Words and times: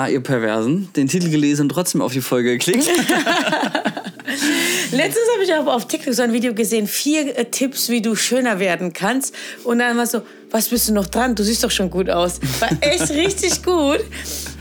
na, 0.00 0.08
ihr 0.08 0.20
Perversen, 0.20 0.88
den 0.96 1.08
Titel 1.08 1.28
gelesen 1.28 1.62
und 1.62 1.68
trotzdem 1.68 2.00
auf 2.00 2.12
die 2.12 2.22
Folge 2.22 2.52
geklickt. 2.52 2.88
Letztens 4.92 5.26
habe 5.34 5.44
ich 5.44 5.52
auch 5.52 5.66
auf 5.66 5.86
TikTok 5.86 6.14
so 6.14 6.22
ein 6.22 6.32
Video 6.32 6.54
gesehen, 6.54 6.86
vier 6.86 7.36
äh, 7.36 7.44
Tipps, 7.44 7.90
wie 7.90 8.00
du 8.00 8.14
schöner 8.14 8.58
werden 8.58 8.92
kannst. 8.92 9.34
Und 9.64 9.80
dann 9.80 9.96
war 9.98 10.06
so, 10.06 10.22
was 10.50 10.68
bist 10.68 10.88
du 10.88 10.94
noch 10.94 11.06
dran? 11.06 11.34
Du 11.34 11.42
siehst 11.42 11.62
doch 11.62 11.70
schon 11.70 11.90
gut 11.90 12.08
aus. 12.08 12.40
War 12.60 12.70
echt 12.80 13.10
richtig 13.10 13.62
gut. 13.62 14.00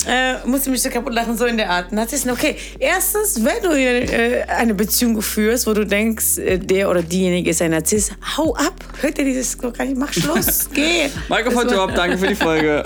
Äh, 0.06 0.46
musste 0.46 0.72
mich 0.72 0.82
so 0.82 0.90
kaputt 0.90 1.14
lachen, 1.14 1.38
so 1.38 1.46
in 1.46 1.56
der 1.56 1.70
Art. 1.70 1.92
Narzissten, 1.92 2.32
okay, 2.32 2.58
erstens, 2.80 3.44
wenn 3.44 3.64
du 3.64 3.70
äh, 3.70 4.44
eine 4.44 4.74
Beziehung 4.74 5.22
führst, 5.22 5.68
wo 5.68 5.74
du 5.74 5.86
denkst, 5.86 6.38
äh, 6.38 6.58
der 6.58 6.90
oder 6.90 7.02
diejenige 7.02 7.50
ist 7.50 7.62
ein 7.62 7.72
Narzisst, 7.72 8.12
hau 8.38 8.56
ab. 8.56 8.76
Hört 9.02 9.18
ihr 9.20 9.26
dieses 9.26 9.58
gar 9.58 9.72
nicht? 9.86 9.98
Mach 9.98 10.12
Schluss, 10.12 10.70
geh. 10.74 11.10
Michael 11.30 11.52
von 11.52 11.70
Job, 11.70 11.92
danke 11.96 12.18
für 12.18 12.28
die 12.28 12.36
Folge. 12.36 12.84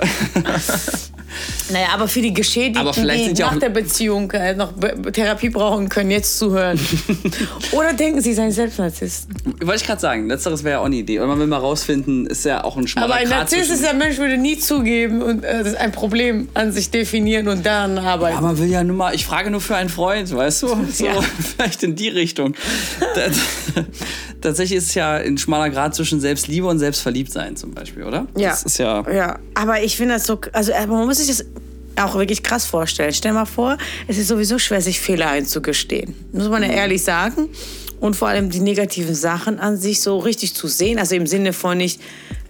Naja, 1.72 1.88
aber 1.94 2.08
für 2.08 2.22
die 2.22 2.34
Geschädigten, 2.34 2.94
die 3.04 3.34
ja 3.40 3.52
nach 3.52 3.60
der 3.60 3.70
Beziehung 3.70 4.32
äh, 4.32 4.54
noch 4.56 4.74
Be 4.74 5.12
Therapie 5.12 5.50
brauchen, 5.50 5.90
können 5.90 6.12
jetzt 6.12 6.38
zuhören. 6.38 6.80
Oder 7.72 7.94
denken 7.94 8.22
sie, 8.22 8.34
seien 8.34 8.52
selbst 8.52 8.80
Narzissten. 8.80 9.36
Wollte 9.62 9.82
ich 9.82 9.88
gerade 9.88 10.02
sagen, 10.02 10.28
letzteres 10.28 10.64
wäre 10.64 10.74
ja 10.76 10.80
auch 10.80 10.86
eine 10.86 10.96
Idee. 10.96 11.20
Und 11.20 11.28
man 11.28 11.40
will 11.40 11.48
mal 11.48 11.58
rausfinden, 11.58 12.26
ist 12.28 12.46
ja 12.46 12.64
auch 12.64 12.78
ein 12.78 12.88
schmaler 12.88 13.06
Aber 13.06 13.16
ein 13.16 13.28
Grat 13.28 13.40
Narzisst 13.40 13.72
ist 13.72 13.84
ja 13.84 13.94
Mensch, 13.94 14.18
würde 14.18 14.38
nie 14.38 14.58
zugeben 14.58 15.22
und 15.22 15.44
äh, 15.44 15.60
das 15.60 15.68
ist 15.74 15.78
ein 15.78 15.92
Problem 15.92 16.48
an 16.54 16.72
sich 16.72 16.92
definieren 16.92 17.48
und 17.48 17.66
daran 17.66 17.98
arbeiten. 17.98 18.38
Aber 18.38 18.48
man 18.48 18.58
will 18.60 18.70
ja 18.70 18.84
nur 18.84 18.96
mal, 18.96 19.14
ich 19.16 19.26
frage 19.26 19.52
nur 19.52 19.62
für 19.62 19.76
einen 19.76 19.90
Freund, 19.90 20.34
weißt 20.36 20.64
du? 20.64 20.68
So, 20.94 21.06
Ja. 21.06 21.14
vielleicht 21.56 21.84
in 21.84 21.96
die 21.96 22.10
Richtung. 22.10 22.56
Das- 23.16 23.38
Tatsächlich 24.44 24.78
ist 24.78 24.88
es 24.88 24.96
ja 24.96 25.14
ein 25.14 25.38
schmaler 25.38 25.70
Grad 25.70 25.96
zwischen 25.96 26.20
Selbstliebe 26.20 26.68
und 26.68 26.78
Selbstverliebtsein 26.78 27.56
zum 27.56 27.72
Beispiel, 27.72 28.04
oder? 28.04 28.28
Ja. 28.36 28.50
Das 28.50 28.64
ist 28.64 28.78
ja. 28.78 29.10
Ja, 29.10 29.40
aber 29.54 29.82
ich 29.82 29.96
finde 29.96 30.16
das 30.16 30.26
so, 30.26 30.38
also 30.52 30.74
äh, 30.74 30.86
man 30.86 31.06
muss 31.06 31.20
sich 31.20 31.28
das 31.28 31.46
auch 31.96 32.16
wirklich 32.16 32.44
krass 32.44 32.66
vorstellen. 32.66 33.14
Stell 33.14 33.32
mal 33.32 33.46
vor, 33.46 33.78
es 34.10 34.18
ist 34.18 34.28
sowieso 34.28 34.60
schwer, 34.60 34.82
sich 34.82 35.00
Fehler 35.00 35.30
einzugestehen. 35.30 36.14
Muss 36.34 36.50
man 36.50 36.62
ja 36.62 36.70
ehrlich 36.70 37.04
sagen. 37.04 37.48
Und 38.02 38.18
vor 38.18 38.28
allem 38.28 38.50
die 38.50 38.60
negativen 38.60 39.16
Sachen 39.16 39.60
an 39.60 39.78
sich 39.78 40.02
so 40.02 40.20
richtig 40.20 40.54
zu 40.56 40.68
sehen. 40.68 41.00
Also 41.00 41.16
im 41.16 41.26
Sinne 41.26 41.54
von 41.54 41.78
nicht, 41.78 42.02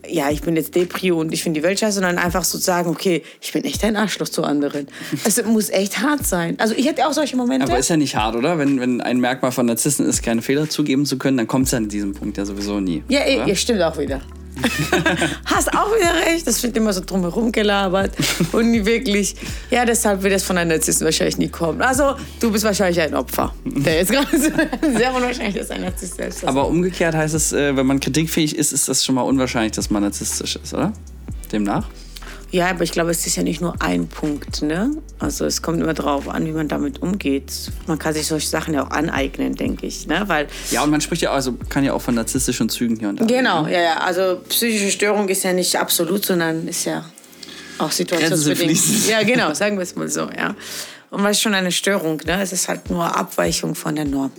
ja, 0.07 0.29
ich 0.29 0.41
bin 0.41 0.55
jetzt 0.55 0.75
Depri 0.75 1.11
und 1.11 1.33
ich 1.33 1.43
finde 1.43 1.59
die 1.59 1.63
Welt 1.63 1.79
scheiße, 1.79 1.95
sondern 1.95 2.17
einfach 2.17 2.43
so 2.43 2.57
zu 2.57 2.63
sagen, 2.63 2.89
okay, 2.89 3.23
ich 3.41 3.53
bin 3.53 3.63
echt 3.63 3.83
ein 3.83 3.95
Arschloch 3.95 4.29
zu 4.29 4.43
anderen. 4.43 4.87
Es 5.23 5.43
muss 5.45 5.69
echt 5.69 5.99
hart 5.99 6.25
sein. 6.25 6.55
Also 6.59 6.75
ich 6.75 6.87
hätte 6.87 7.07
auch 7.07 7.13
solche 7.13 7.35
Momente. 7.37 7.67
Aber 7.67 7.77
ist 7.77 7.89
ja 7.89 7.97
nicht 7.97 8.15
hart, 8.15 8.35
oder? 8.35 8.57
Wenn, 8.57 8.79
wenn 8.79 9.01
ein 9.01 9.19
Merkmal 9.19 9.51
von 9.51 9.65
Narzissten 9.65 10.05
ist, 10.05 10.21
keine 10.21 10.41
Fehler 10.41 10.69
zugeben 10.69 11.05
zu 11.05 11.17
können, 11.17 11.37
dann 11.37 11.47
kommt 11.47 11.67
es 11.67 11.71
ja 11.71 11.77
an 11.77 11.87
diesem 11.87 12.13
Punkt 12.13 12.37
ja 12.37 12.45
sowieso 12.45 12.79
nie. 12.79 13.03
Ja, 13.07 13.21
oder? 13.21 13.47
ja, 13.47 13.55
stimmt 13.55 13.81
auch 13.81 13.97
wieder. 13.97 14.21
Hast 15.45 15.73
auch 15.73 15.89
wieder 15.95 16.13
recht. 16.25 16.45
Das 16.47 16.61
wird 16.63 16.75
immer 16.77 16.93
so 16.93 17.01
drumherum 17.05 17.51
gelabert 17.51 18.15
und 18.51 18.71
nie 18.71 18.85
wirklich. 18.85 19.35
Ja, 19.71 19.85
deshalb 19.85 20.23
wird 20.23 20.33
das 20.33 20.43
von 20.43 20.57
einem 20.57 20.69
Narzissten 20.69 21.05
wahrscheinlich 21.05 21.37
nie 21.37 21.49
kommen. 21.49 21.81
Also, 21.81 22.15
du 22.39 22.51
bist 22.51 22.63
wahrscheinlich 22.63 23.01
ein 23.01 23.13
Opfer. 23.15 23.53
Der 23.65 23.97
jetzt 23.97 24.11
gerade 24.11 24.27
sehr 24.97 25.13
unwahrscheinlich, 25.13 25.55
dass 25.55 25.71
ein 25.71 25.81
Narzisst 25.81 26.15
selbst 26.15 26.43
ist. 26.43 26.47
Aber 26.47 26.67
umgekehrt 26.67 27.15
heißt 27.15 27.33
es, 27.33 27.53
äh, 27.53 27.75
wenn 27.75 27.85
man 27.85 27.99
kritikfähig 27.99 28.55
ist, 28.55 28.71
ist 28.71 28.87
das 28.87 29.03
schon 29.03 29.15
mal 29.15 29.21
unwahrscheinlich, 29.21 29.73
dass 29.73 29.89
man 29.89 30.03
narzisstisch 30.03 30.57
ist, 30.57 30.73
oder? 30.73 30.93
Demnach? 31.51 31.87
Ja, 32.53 32.69
aber 32.69 32.83
ich 32.83 32.91
glaube, 32.91 33.09
es 33.09 33.25
ist 33.25 33.35
ja 33.35 33.41
nicht 33.41 33.61
nur 33.61 33.81
ein 33.81 34.07
Punkt. 34.07 34.61
Ne? 34.61 34.91
Also, 35.17 35.43
es 35.43 35.63
kommt 35.63 35.81
immer 35.81 35.95
darauf 35.95 36.29
an, 36.29 36.45
wie 36.45 36.51
man 36.51 36.67
damit 36.67 37.01
umgeht. 37.01 37.51
Man 37.87 37.97
kann 37.97 38.13
sich 38.13 38.27
solche 38.27 38.47
Sachen 38.47 38.75
ja 38.75 38.85
auch 38.85 38.91
aneignen, 38.91 39.55
denke 39.55 39.87
ich. 39.87 40.05
Ne? 40.05 40.21
Weil 40.27 40.45
Ja, 40.69 40.83
und 40.83 40.91
man 40.91 41.01
spricht 41.01 41.23
ja 41.23 41.31
auch, 41.31 41.33
also 41.33 41.57
kann 41.69 41.83
ja 41.83 41.93
auch 41.93 42.01
von 42.03 42.13
narzisstischen 42.13 42.69
Zügen 42.69 42.99
hier 42.99 43.09
und 43.09 43.19
da. 43.19 43.25
Genau, 43.25 43.65
ja, 43.65 43.81
ja. 43.81 43.97
Also 43.97 44.39
psychische 44.49 44.91
Störung 44.91 45.27
ist 45.29 45.41
ja 45.41 45.51
nicht 45.51 45.75
absolut, 45.75 46.23
sondern 46.25 46.67
ist 46.67 46.85
ja 46.85 47.03
auch 47.79 47.91
situationsbedingt. 47.91 49.07
Ja, 49.07 49.23
genau, 49.23 49.55
sagen 49.55 49.77
wir 49.77 49.83
es 49.83 49.95
mal 49.95 50.07
so, 50.07 50.29
ja. 50.29 50.55
Und 51.09 51.23
was 51.23 51.31
ist 51.31 51.41
schon 51.41 51.55
eine 51.55 51.71
Störung, 51.71 52.21
ne? 52.23 52.39
Es 52.39 52.53
ist 52.53 52.67
halt 52.67 52.87
nur 52.91 53.17
Abweichung 53.17 53.73
von 53.73 53.95
der 53.95 54.05
Norm. 54.05 54.31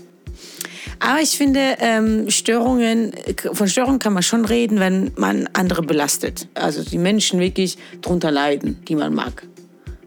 Aber 1.00 1.21
ich 1.21 1.37
finde, 1.37 1.77
ähm, 1.81 2.31
Störungen, 2.31 3.12
von 3.53 3.69
Störungen 3.69 3.99
kann 3.99 4.12
man 4.12 4.22
schon 4.22 4.44
reden, 4.44 4.81
wenn 4.81 5.12
man 5.16 5.49
andere 5.53 5.82
belastet. 5.82 6.49
Also 6.55 6.82
die 6.82 6.99
Menschen 6.99 7.41
wirklich 7.41 7.77
drunter 8.00 8.31
leiden, 8.31 8.82
die 8.88 8.94
man 8.94 9.15
mag. 9.15 9.47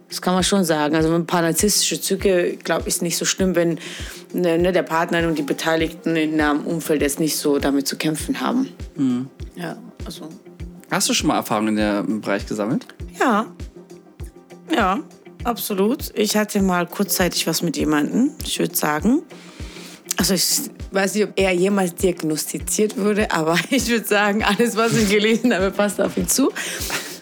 Das 0.10 0.22
kann 0.22 0.34
man 0.34 0.44
schon 0.44 0.64
sagen. 0.64 0.96
Also 0.96 1.14
ein 1.14 1.26
paar 1.26 1.42
narzisstische 1.42 2.00
Züge, 2.00 2.58
glaube 2.64 2.84
ich, 2.84 2.88
ist 2.88 3.02
nicht 3.02 3.18
so 3.18 3.26
schlimm, 3.26 3.56
wenn 3.56 3.78
ne, 4.34 4.58
ne, 4.58 4.72
der 4.72 4.84
Partner 4.84 5.28
und 5.28 5.38
die 5.38 5.44
Beteiligten 5.44 6.16
in 6.16 6.40
einem 6.40 6.66
Umfeld 6.66 7.02
jetzt 7.02 7.20
nicht 7.20 7.36
so 7.36 7.60
damit 7.60 7.88
zu 7.88 7.98
kämpfen 7.98 8.40
haben. 8.40 8.70
Ja, 9.56 9.78
also 10.06 10.30
Hast 10.90 11.10
du 11.10 11.14
schon 11.14 11.28
mal 11.28 11.36
Erfahrungen 11.36 11.78
in 11.78 12.06
dem 12.08 12.22
Bereich 12.22 12.46
gesammelt? 12.46 12.86
ja, 13.20 13.46
ja, 14.74 15.00
absolut. 15.44 16.12
Ich 16.14 16.36
hatte 16.36 16.62
mal 16.62 16.86
kurzzeitig 16.88 17.48
was 17.48 17.62
mit 17.62 17.78
jemandem, 17.78 18.32
ich 18.44 18.60
würde 18.60 18.76
sagen. 18.76 19.22
Also 20.18 20.34
ich 20.34 20.70
weiß 20.92 21.16
nicht, 21.16 21.24
ob 21.26 21.32
er 21.36 21.52
jemals 21.52 21.96
diagnostiziert 21.96 22.98
wurde, 22.98 23.32
aber 23.32 23.58
ich 23.70 23.88
würde 23.88 24.06
sagen, 24.06 24.44
alles, 24.44 24.76
was 24.76 24.94
ich 24.94 25.10
gelesen 25.10 25.54
habe, 25.54 25.72
passt 25.72 26.00
auf 26.02 26.18
ihn 26.18 26.28
zu. 26.28 26.52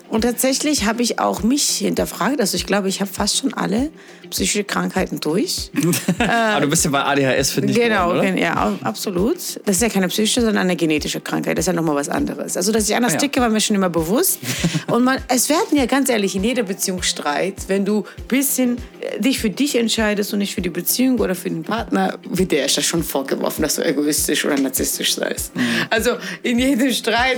Und 0.10 0.22
tatsächlich 0.22 0.86
habe 0.86 1.02
ich 1.02 1.20
auch 1.20 1.44
mich 1.44 1.64
hinterfragt. 1.78 2.40
Also 2.40 2.56
ich 2.56 2.66
glaube, 2.66 2.88
ich 2.90 3.02
habe 3.02 3.12
fast 3.12 3.38
schon 3.38 3.54
alle 3.54 3.90
psychische 4.30 4.64
Krankheiten 4.64 5.20
durch. 5.20 5.72
Aber 6.20 6.62
du 6.62 6.68
bist 6.70 6.86
ja 6.86 6.92
bei 6.92 7.04
ADHS, 7.04 7.52
finde 7.52 7.72
ich. 7.72 7.80
Genau, 7.80 8.10
geworden, 8.10 8.36
gen- 8.36 8.38
ja, 8.38 8.74
absolut. 8.84 9.38
Das 9.66 9.76
ist 9.76 9.82
ja 9.82 9.90
keine 9.90 10.08
psychische, 10.08 10.42
sondern 10.42 10.58
eine 10.64 10.76
genetische 10.76 11.22
Krankheit. 11.22 11.58
Das 11.58 11.64
ist 11.64 11.68
ja 11.68 11.74
nochmal 11.74 11.96
was 11.96 12.10
anderes. 12.10 12.56
Also, 12.58 12.72
dass 12.72 12.88
ich 12.90 12.96
anders 12.96 13.14
Ah, 13.14 13.16
ja. 13.16 13.20
ticke, 13.22 13.40
war 13.42 13.50
mir 13.50 13.62
schon 13.62 13.76
immer 13.76 13.90
bewusst. 13.90 14.40
Und 14.88 15.04
man, 15.04 15.20
es 15.28 15.50
werden 15.50 15.78
ja 15.78 15.86
ganz 15.86 16.10
ehrlich 16.10 16.36
in 16.36 16.44
jeder 16.44 16.64
Beziehung 16.64 17.02
Streit, 17.04 17.56
wenn 17.68 17.86
du 17.86 18.06
ein 18.18 18.24
bisschen 18.28 18.78
äh, 19.02 19.20
dich 19.20 19.40
für 19.40 19.50
dich 19.50 19.76
entscheidest 19.76 20.34
und 20.34 20.40
nicht 20.40 20.56
für 20.56 20.62
die 20.62 20.70
Beziehung 20.70 21.20
oder 21.20 21.36
für 21.36 21.50
den 21.50 21.64
Partner, 21.64 22.18
wird 22.30 22.52
dir 22.52 22.60
erst 22.60 22.82
schon 22.84 23.04
vorgeworfen, 23.04 23.62
dass 23.64 23.76
du 23.76 23.86
egoistisch 23.86 24.44
oder 24.46 24.58
narzisstisch 24.58 25.16
seist. 25.16 25.56
Mhm. 25.56 25.62
Also, 25.90 26.12
in 26.44 26.58
jedem 26.60 26.92
Streit 26.92 27.38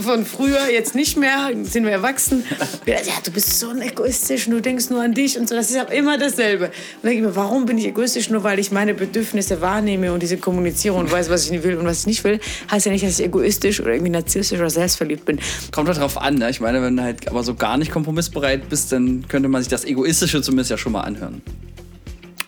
von 0.00 0.24
früher, 0.26 0.68
jetzt 0.72 0.94
nicht 0.94 1.16
mehr, 1.16 1.50
sind 1.62 1.86
wir 1.86 2.02
erwachsen, 2.04 2.44
ja, 2.86 2.96
du 3.24 3.30
bist 3.30 3.58
so 3.58 3.72
egoistisch 3.74 4.46
und 4.46 4.52
du 4.52 4.60
denkst 4.60 4.90
nur 4.90 5.02
an 5.02 5.14
dich 5.14 5.38
und 5.38 5.48
so. 5.48 5.54
Das 5.54 5.70
ist 5.70 5.76
ja 5.76 5.84
immer 5.84 6.18
dasselbe. 6.18 6.66
Und 6.66 7.04
denke 7.04 7.16
ich 7.16 7.22
mir, 7.22 7.36
warum 7.36 7.66
bin 7.66 7.78
ich 7.78 7.86
egoistisch? 7.86 8.30
Nur 8.30 8.44
weil 8.44 8.58
ich 8.58 8.70
meine 8.70 8.94
Bedürfnisse 8.94 9.60
wahrnehme 9.60 10.12
und 10.12 10.22
diese 10.22 10.36
kommuniziere 10.36 10.94
und 10.94 11.10
weiß, 11.10 11.30
was 11.30 11.48
ich 11.48 11.62
will 11.62 11.76
und 11.76 11.86
was 11.86 12.00
ich 12.00 12.06
nicht 12.06 12.24
will, 12.24 12.40
heißt 12.70 12.86
ja 12.86 12.92
nicht, 12.92 13.04
dass 13.04 13.18
ich 13.18 13.24
egoistisch 13.24 13.80
oder 13.80 13.92
irgendwie 13.92 14.12
narzisstisch 14.12 14.58
oder 14.58 14.70
selbstverliebt 14.70 15.24
bin. 15.24 15.40
Kommt 15.72 15.88
halt 15.88 15.98
drauf 15.98 16.20
an, 16.20 16.34
ne? 16.34 16.50
Ich 16.50 16.60
meine, 16.60 16.82
wenn 16.82 16.96
du 16.96 17.02
halt 17.02 17.28
aber 17.28 17.42
so 17.42 17.54
gar 17.54 17.76
nicht 17.76 17.90
kompromissbereit 17.90 18.68
bist, 18.68 18.92
dann 18.92 19.26
könnte 19.28 19.48
man 19.48 19.62
sich 19.62 19.70
das 19.70 19.84
Egoistische 19.84 20.42
zumindest 20.42 20.70
ja 20.70 20.78
schon 20.78 20.92
mal 20.92 21.02
anhören. 21.02 21.42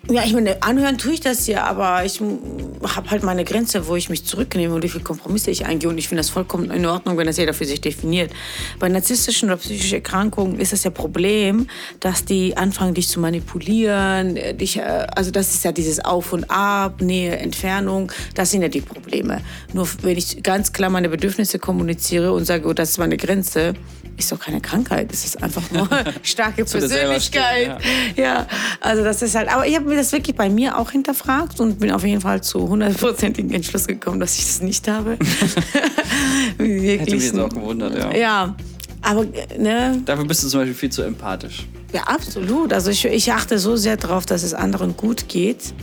Ja, 0.09 0.23
ich 0.25 0.33
meine, 0.35 0.63
anhören 0.63 0.99
tue 0.99 1.15
ich 1.15 1.21
das 1.21 1.49
ja, 1.49 1.65
aber 1.65 2.05
ich 2.05 2.21
habe 2.21 3.11
halt 3.11 3.25
meine 3.25 3.43
Grenze, 3.43 3.89
wo 3.89 3.97
ich 3.97 4.09
mich 4.09 4.25
zurücknehme 4.25 4.73
und 4.73 4.85
wie 4.85 4.89
viele 4.89 5.03
Kompromisse 5.03 5.51
ich 5.51 5.67
eingehe. 5.67 5.91
Und 5.91 5.99
ich 5.99 6.07
finde 6.07 6.21
das 6.21 6.31
vollkommen 6.31 6.71
in 6.71 6.87
Ordnung, 6.87 7.17
wenn 7.17 7.27
das 7.27 7.39
jeder 7.39 7.53
für 7.55 7.65
sich 7.65 7.81
definiert. 7.81 8.31
Bei 8.79 8.89
narzisstischen 8.89 9.49
oder 9.49 9.57
psychischen 9.57 9.97
Erkrankungen 9.97 10.61
ist 10.61 10.73
das 10.73 10.85
ja 10.85 10.91
Problem, 10.91 11.67
dass 11.99 12.25
die 12.25 12.57
anfangen, 12.57 12.95
dich 12.95 13.09
zu 13.09 13.19
manipulieren. 13.19 14.37
äh, 14.37 14.55
Dich, 14.55 14.77
äh, 14.77 15.07
also 15.17 15.33
das 15.33 15.53
ist 15.53 15.65
ja 15.65 15.73
dieses 15.73 16.05
Auf 16.05 16.33
und 16.33 16.49
Ab, 16.53 17.01
Nähe, 17.01 17.37
Entfernung. 17.39 18.13
Das 18.37 18.53
sind 18.53 18.63
ja 18.63 18.69
die 18.69 18.83
Probleme. 18.83 19.41
Nur 19.73 19.89
wenn 20.03 20.17
ich 20.17 20.41
ganz 20.45 20.73
klar 20.73 20.89
meine 20.89 21.09
Bedürfnisse 21.09 21.59
kommuniziere 21.59 22.33
und 22.33 22.45
sage, 22.45 22.69
oh, 22.69 22.73
das 22.75 22.91
ist 22.91 22.99
meine 22.99 23.17
Grenze, 23.17 23.75
ist 24.17 24.33
doch 24.33 24.39
keine 24.39 24.61
Krankheit. 24.61 25.13
Es 25.13 25.25
ist 25.25 25.43
einfach 25.43 25.71
nur 25.71 25.89
starke 26.23 26.67
selber 26.67 26.89
stehen, 26.89 26.99
Persönlichkeit. 26.99 27.81
Ja, 28.17 28.47
also 28.81 29.05
das 29.05 29.23
ist 29.23 29.35
halt. 29.35 29.49
Aber 29.49 29.67
ich 29.67 29.75
habe 29.77 29.87
mir 29.87 29.97
das 29.97 30.13
wirklich 30.13 30.37
bei 30.37 30.49
mir 30.49 30.79
auch 30.79 30.91
hinterfragt 30.91 31.61
und 31.61 31.81
bin 31.81 31.91
auf 31.91 32.05
jeden 32.05 32.21
Fall 32.21 32.43
zu 32.43 32.69
hundertprozentigen 32.69 33.53
Entschluss 33.53 33.87
gekommen, 33.87 34.21
dass 34.21 34.39
ich 34.39 34.47
das 34.47 34.61
nicht 34.63 34.89
habe. 34.89 35.19
Hätte 36.59 36.63
mich 36.63 36.83
wirklich. 36.83 37.25
jetzt 37.25 37.39
auch 37.39 37.49
gewundert, 37.49 37.97
ja. 37.99 38.15
Ja, 38.17 38.57
aber 39.03 39.27
ne, 39.59 40.01
Dafür 40.05 40.25
bist 40.25 40.43
du 40.45 40.49
zum 40.49 40.61
Beispiel 40.61 40.75
viel 40.75 40.91
zu 40.91 41.03
empathisch. 41.03 41.67
ja, 41.93 42.03
absolut. 42.03 42.73
Also 42.73 42.91
ich, 42.91 43.05
ich 43.05 43.33
achte 43.33 43.59
so 43.59 43.77
sehr 43.77 43.97
darauf, 43.97 44.27
dass 44.27 44.43
es 44.43 44.55
anderen 44.55 44.97
gut 44.97 45.29
geht. 45.29 45.75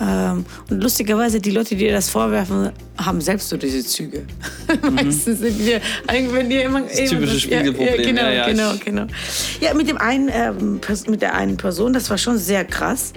Ähm, 0.00 0.44
und 0.70 0.82
lustigerweise, 0.82 1.40
die 1.40 1.50
Leute, 1.50 1.70
die 1.70 1.84
dir 1.84 1.92
das 1.92 2.08
vorwerfen, 2.08 2.70
haben 2.98 3.20
selbst 3.20 3.48
so 3.48 3.56
diese 3.56 3.84
Züge. 3.84 4.24
Meistens 4.92 5.40
sind 5.40 5.64
wir, 5.64 5.80
eigentlich, 6.06 6.34
wenn 6.34 6.50
die 6.50 6.56
immer, 6.56 6.82
das 6.82 6.96
typische 7.10 7.40
Spiegelproblem, 7.40 7.96
Ja, 7.96 8.02
genau, 8.02 8.22
ja, 8.22 8.32
ja, 8.32 8.46
genau, 8.46 8.72
genau. 8.84 9.06
Ja, 9.60 9.74
mit 9.74 9.88
dem 9.88 9.98
einen, 9.98 10.30
ähm, 10.32 10.80
mit 11.08 11.22
der 11.22 11.34
einen 11.34 11.56
Person, 11.56 11.92
das 11.92 12.10
war 12.10 12.18
schon 12.18 12.38
sehr 12.38 12.64
krass. 12.64 13.12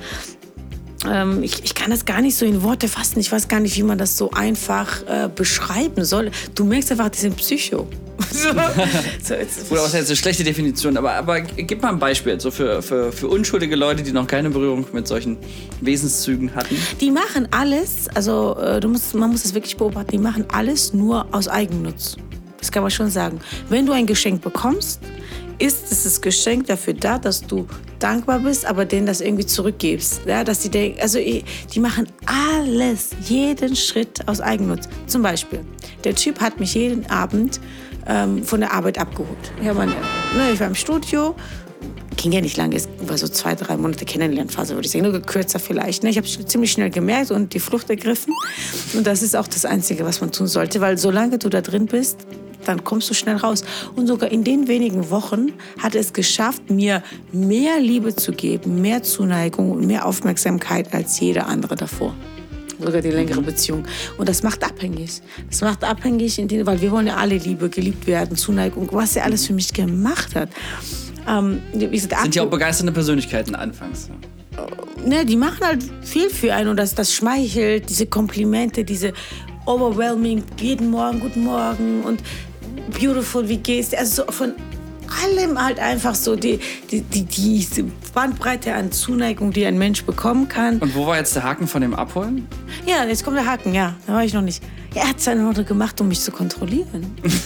Ähm, 1.07 1.43
ich, 1.43 1.63
ich 1.63 1.75
kann 1.75 1.91
das 1.91 2.05
gar 2.05 2.21
nicht 2.21 2.35
so 2.35 2.45
in 2.45 2.61
Worte 2.61 2.87
fassen. 2.87 3.19
Ich 3.19 3.31
weiß 3.31 3.47
gar 3.47 3.59
nicht, 3.59 3.77
wie 3.77 3.83
man 3.83 3.97
das 3.97 4.17
so 4.17 4.31
einfach 4.31 5.01
äh, 5.07 5.29
beschreiben 5.33 6.03
soll. 6.03 6.31
Du 6.55 6.65
merkst 6.65 6.91
einfach, 6.91 7.09
die 7.09 7.19
sind 7.19 7.37
Psycho. 7.37 7.87
so, 8.31 8.49
so, 9.23 9.33
jetzt, 9.33 9.71
Oder 9.71 9.81
was 9.83 9.93
heißt 9.93 10.09
eine 10.09 10.15
schlechte 10.17 10.43
Definition, 10.43 10.97
aber, 10.97 11.13
aber 11.13 11.39
gib 11.39 11.81
mal 11.81 11.89
ein 11.89 11.99
Beispiel 11.99 12.39
so 12.39 12.51
für, 12.51 12.81
für, 12.81 13.13
für 13.13 13.27
unschuldige 13.29 13.77
Leute, 13.77 14.03
die 14.03 14.11
noch 14.11 14.27
keine 14.27 14.49
Berührung 14.49 14.85
mit 14.91 15.07
solchen 15.07 15.37
Wesenszügen 15.79 16.53
hatten. 16.53 16.75
Die 16.99 17.11
machen 17.11 17.47
alles, 17.51 18.09
also 18.13 18.57
äh, 18.59 18.81
du 18.81 18.89
musst, 18.89 19.15
man 19.15 19.31
muss 19.31 19.43
das 19.43 19.53
wirklich 19.53 19.77
beobachten, 19.77 20.11
die 20.11 20.17
machen 20.17 20.45
alles 20.51 20.93
nur 20.93 21.27
aus 21.31 21.47
Eigennutz. 21.47 22.17
Das 22.59 22.71
kann 22.71 22.83
man 22.83 22.91
schon 22.91 23.09
sagen. 23.09 23.39
Wenn 23.69 23.85
du 23.85 23.93
ein 23.93 24.05
Geschenk 24.05 24.41
bekommst, 24.41 24.99
ist 25.59 25.91
dieses 25.91 26.21
Geschenk 26.21 26.67
dafür 26.67 26.93
da, 26.93 27.19
dass 27.19 27.41
du 27.41 27.67
dankbar 27.99 28.39
bist, 28.39 28.65
aber 28.65 28.85
denen 28.85 29.05
das 29.05 29.21
irgendwie 29.21 29.45
zurückgibst. 29.45 30.21
Ja, 30.25 30.43
dass 30.43 30.59
die 30.59 30.69
denken, 30.69 30.99
also 31.01 31.19
die 31.19 31.79
machen 31.79 32.07
alles, 32.25 33.09
jeden 33.25 33.75
Schritt 33.75 34.27
aus 34.27 34.41
Eigennutz. 34.41 34.87
Zum 35.07 35.21
Beispiel, 35.21 35.59
der 36.03 36.15
Typ 36.15 36.39
hat 36.39 36.59
mich 36.59 36.73
jeden 36.73 37.05
Abend 37.09 37.59
ähm, 38.07 38.43
von 38.43 38.61
der 38.61 38.73
Arbeit 38.73 38.97
abgeholt. 38.97 39.51
Ja, 39.63 39.73
meine, 39.73 39.91
ne, 39.91 40.51
ich 40.53 40.59
war 40.59 40.67
im 40.67 40.75
Studio 40.75 41.35
ging 42.21 42.31
ja 42.33 42.41
nicht 42.41 42.57
lange, 42.57 42.75
es 42.75 42.89
war 42.99 43.17
so 43.17 43.27
zwei, 43.29 43.55
drei 43.55 43.77
Monate 43.77 44.03
Kennenlernphase, 44.03 44.75
würde 44.75 44.85
ich 44.85 44.91
sagen, 44.91 45.09
nur 45.09 45.21
kürzer 45.21 45.57
vielleicht. 45.57 46.03
Ne? 46.03 46.09
Ich 46.09 46.17
habe 46.17 46.27
ziemlich 46.27 46.71
schnell 46.71 46.89
gemerkt 46.89 47.31
und 47.31 47.53
die 47.53 47.59
Flucht 47.59 47.89
ergriffen. 47.89 48.33
Und 48.93 49.07
das 49.07 49.21
ist 49.21 49.37
auch 49.37 49.47
das 49.47 49.63
Einzige, 49.63 50.05
was 50.05 50.19
man 50.19 50.31
tun 50.31 50.47
sollte, 50.47 50.81
weil 50.81 50.97
solange 50.97 51.37
du 51.37 51.47
da 51.47 51.61
drin 51.61 51.85
bist, 51.85 52.27
dann 52.65 52.83
kommst 52.83 53.09
du 53.09 53.13
schnell 53.13 53.37
raus. 53.37 53.63
Und 53.95 54.07
sogar 54.07 54.31
in 54.31 54.43
den 54.43 54.67
wenigen 54.67 55.09
Wochen 55.09 55.53
hat 55.81 55.95
es 55.95 56.13
geschafft, 56.13 56.69
mir 56.69 57.03
mehr 57.31 57.79
Liebe 57.79 58.15
zu 58.15 58.31
geben, 58.31 58.81
mehr 58.81 59.03
Zuneigung 59.03 59.71
und 59.71 59.85
mehr 59.85 60.05
Aufmerksamkeit 60.05 60.93
als 60.93 61.19
jeder 61.19 61.47
andere 61.47 61.75
davor 61.75 62.13
sogar 62.81 63.01
die 63.01 63.11
längere 63.11 63.41
mhm. 63.41 63.45
Beziehung. 63.45 63.83
Und 64.17 64.29
das 64.29 64.43
macht 64.43 64.63
abhängig. 64.63 65.21
Das 65.49 65.61
macht 65.61 65.83
abhängig, 65.83 66.37
weil 66.65 66.81
wir 66.81 66.91
wollen 66.91 67.07
ja 67.07 67.17
alle 67.17 67.37
Liebe, 67.37 67.69
geliebt 67.69 68.07
werden, 68.07 68.37
Zuneigung, 68.37 68.87
was 68.91 69.15
er 69.15 69.25
alles 69.25 69.47
für 69.47 69.53
mich 69.53 69.73
gemacht 69.73 70.35
hat. 70.35 70.49
Ähm, 71.27 71.61
gesagt, 71.73 72.23
Sind 72.23 72.35
ja 72.35 72.43
auch 72.43 72.49
begeisternde 72.49 72.93
Persönlichkeiten 72.93 73.55
anfangs. 73.55 74.09
Ne, 75.05 75.25
die 75.25 75.37
machen 75.37 75.59
halt 75.61 75.83
viel 76.01 76.29
für 76.29 76.53
einen 76.53 76.69
und 76.69 76.77
das, 76.77 76.93
das 76.95 77.13
schmeichelt, 77.13 77.89
diese 77.89 78.05
Komplimente, 78.05 78.83
diese 78.83 79.13
overwhelming, 79.65 80.43
jeden 80.59 80.89
Morgen, 80.89 81.19
guten 81.19 81.43
Morgen 81.43 82.01
und 82.03 82.21
beautiful, 82.89 83.47
wie 83.47 83.57
geht's? 83.57 83.93
Also 83.93 84.23
so 84.23 84.31
von 84.31 84.53
allem 85.23 85.61
halt 85.61 85.79
einfach 85.79 86.15
so 86.15 86.35
die, 86.35 86.59
die, 86.91 87.01
die, 87.01 87.23
diese 87.23 87.83
Bandbreite 88.13 88.73
an 88.73 88.91
Zuneigung, 88.91 89.51
die 89.51 89.65
ein 89.65 89.77
Mensch 89.77 90.03
bekommen 90.03 90.47
kann. 90.47 90.79
Und 90.79 90.95
wo 90.95 91.07
war 91.07 91.17
jetzt 91.17 91.35
der 91.35 91.43
Haken 91.43 91.67
von 91.67 91.81
dem 91.81 91.93
Abholen? 91.93 92.47
Ja, 92.85 93.05
jetzt 93.05 93.23
kommt 93.23 93.37
der 93.37 93.45
Haken, 93.45 93.73
ja. 93.73 93.95
Da 94.07 94.13
war 94.13 94.23
ich 94.23 94.33
noch 94.33 94.41
nicht. 94.41 94.63
Er 94.95 95.07
hat 95.07 95.27
einfach 95.27 95.55
nur 95.55 95.63
gemacht, 95.63 96.01
um 96.01 96.07
mich 96.07 96.19
zu 96.19 96.31
kontrollieren. 96.31 97.15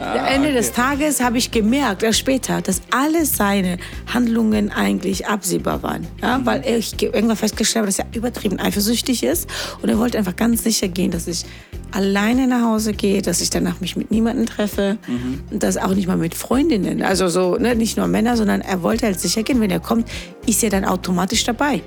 ah, 0.00 0.26
Ende 0.26 0.48
okay. 0.48 0.56
des 0.56 0.72
Tages 0.72 1.20
habe 1.20 1.38
ich 1.38 1.50
gemerkt, 1.50 2.02
erst 2.02 2.20
später, 2.20 2.60
dass 2.62 2.80
alle 2.90 3.24
seine 3.26 3.78
Handlungen 4.06 4.70
eigentlich 4.70 5.26
absehbar 5.26 5.82
waren. 5.82 6.06
Ja, 6.22 6.38
mhm. 6.38 6.46
Weil 6.46 6.64
ich 6.66 7.02
irgendwann 7.02 7.36
festgestellt 7.36 7.82
habe, 7.82 7.86
dass 7.86 7.98
er 7.98 8.06
übertrieben 8.14 8.60
eifersüchtig 8.60 9.24
ist. 9.24 9.48
Und 9.82 9.88
er 9.88 9.98
wollte 9.98 10.16
einfach 10.18 10.36
ganz 10.36 10.62
sicher 10.62 10.86
gehen, 10.86 11.10
dass 11.10 11.26
ich 11.26 11.44
alleine 11.90 12.46
nach 12.46 12.62
Hause 12.62 12.92
gehe, 12.92 13.20
dass 13.20 13.40
ich 13.40 13.50
danach 13.50 13.80
mich 13.80 13.96
mit 13.96 14.12
niemandem 14.12 14.46
treffe 14.46 14.98
mhm. 15.08 15.40
und 15.50 15.62
das 15.62 15.76
auch 15.76 15.94
nicht 15.94 16.06
mal 16.06 16.16
mit 16.16 16.36
Freundinnen. 16.36 17.02
Also 17.02 17.28
so, 17.28 17.56
ne, 17.56 17.74
nicht 17.74 17.96
nur 17.96 18.06
Männer, 18.06 18.36
sondern 18.36 18.60
er 18.60 18.82
wollte 18.82 19.06
halt 19.06 19.18
sicher 19.18 19.42
gehen, 19.42 19.60
wenn 19.60 19.70
er 19.70 19.80
kommt, 19.80 20.08
ist 20.46 20.62
er 20.62 20.70
dann 20.70 20.84
automatisch 20.84 21.42
dabei. 21.42 21.82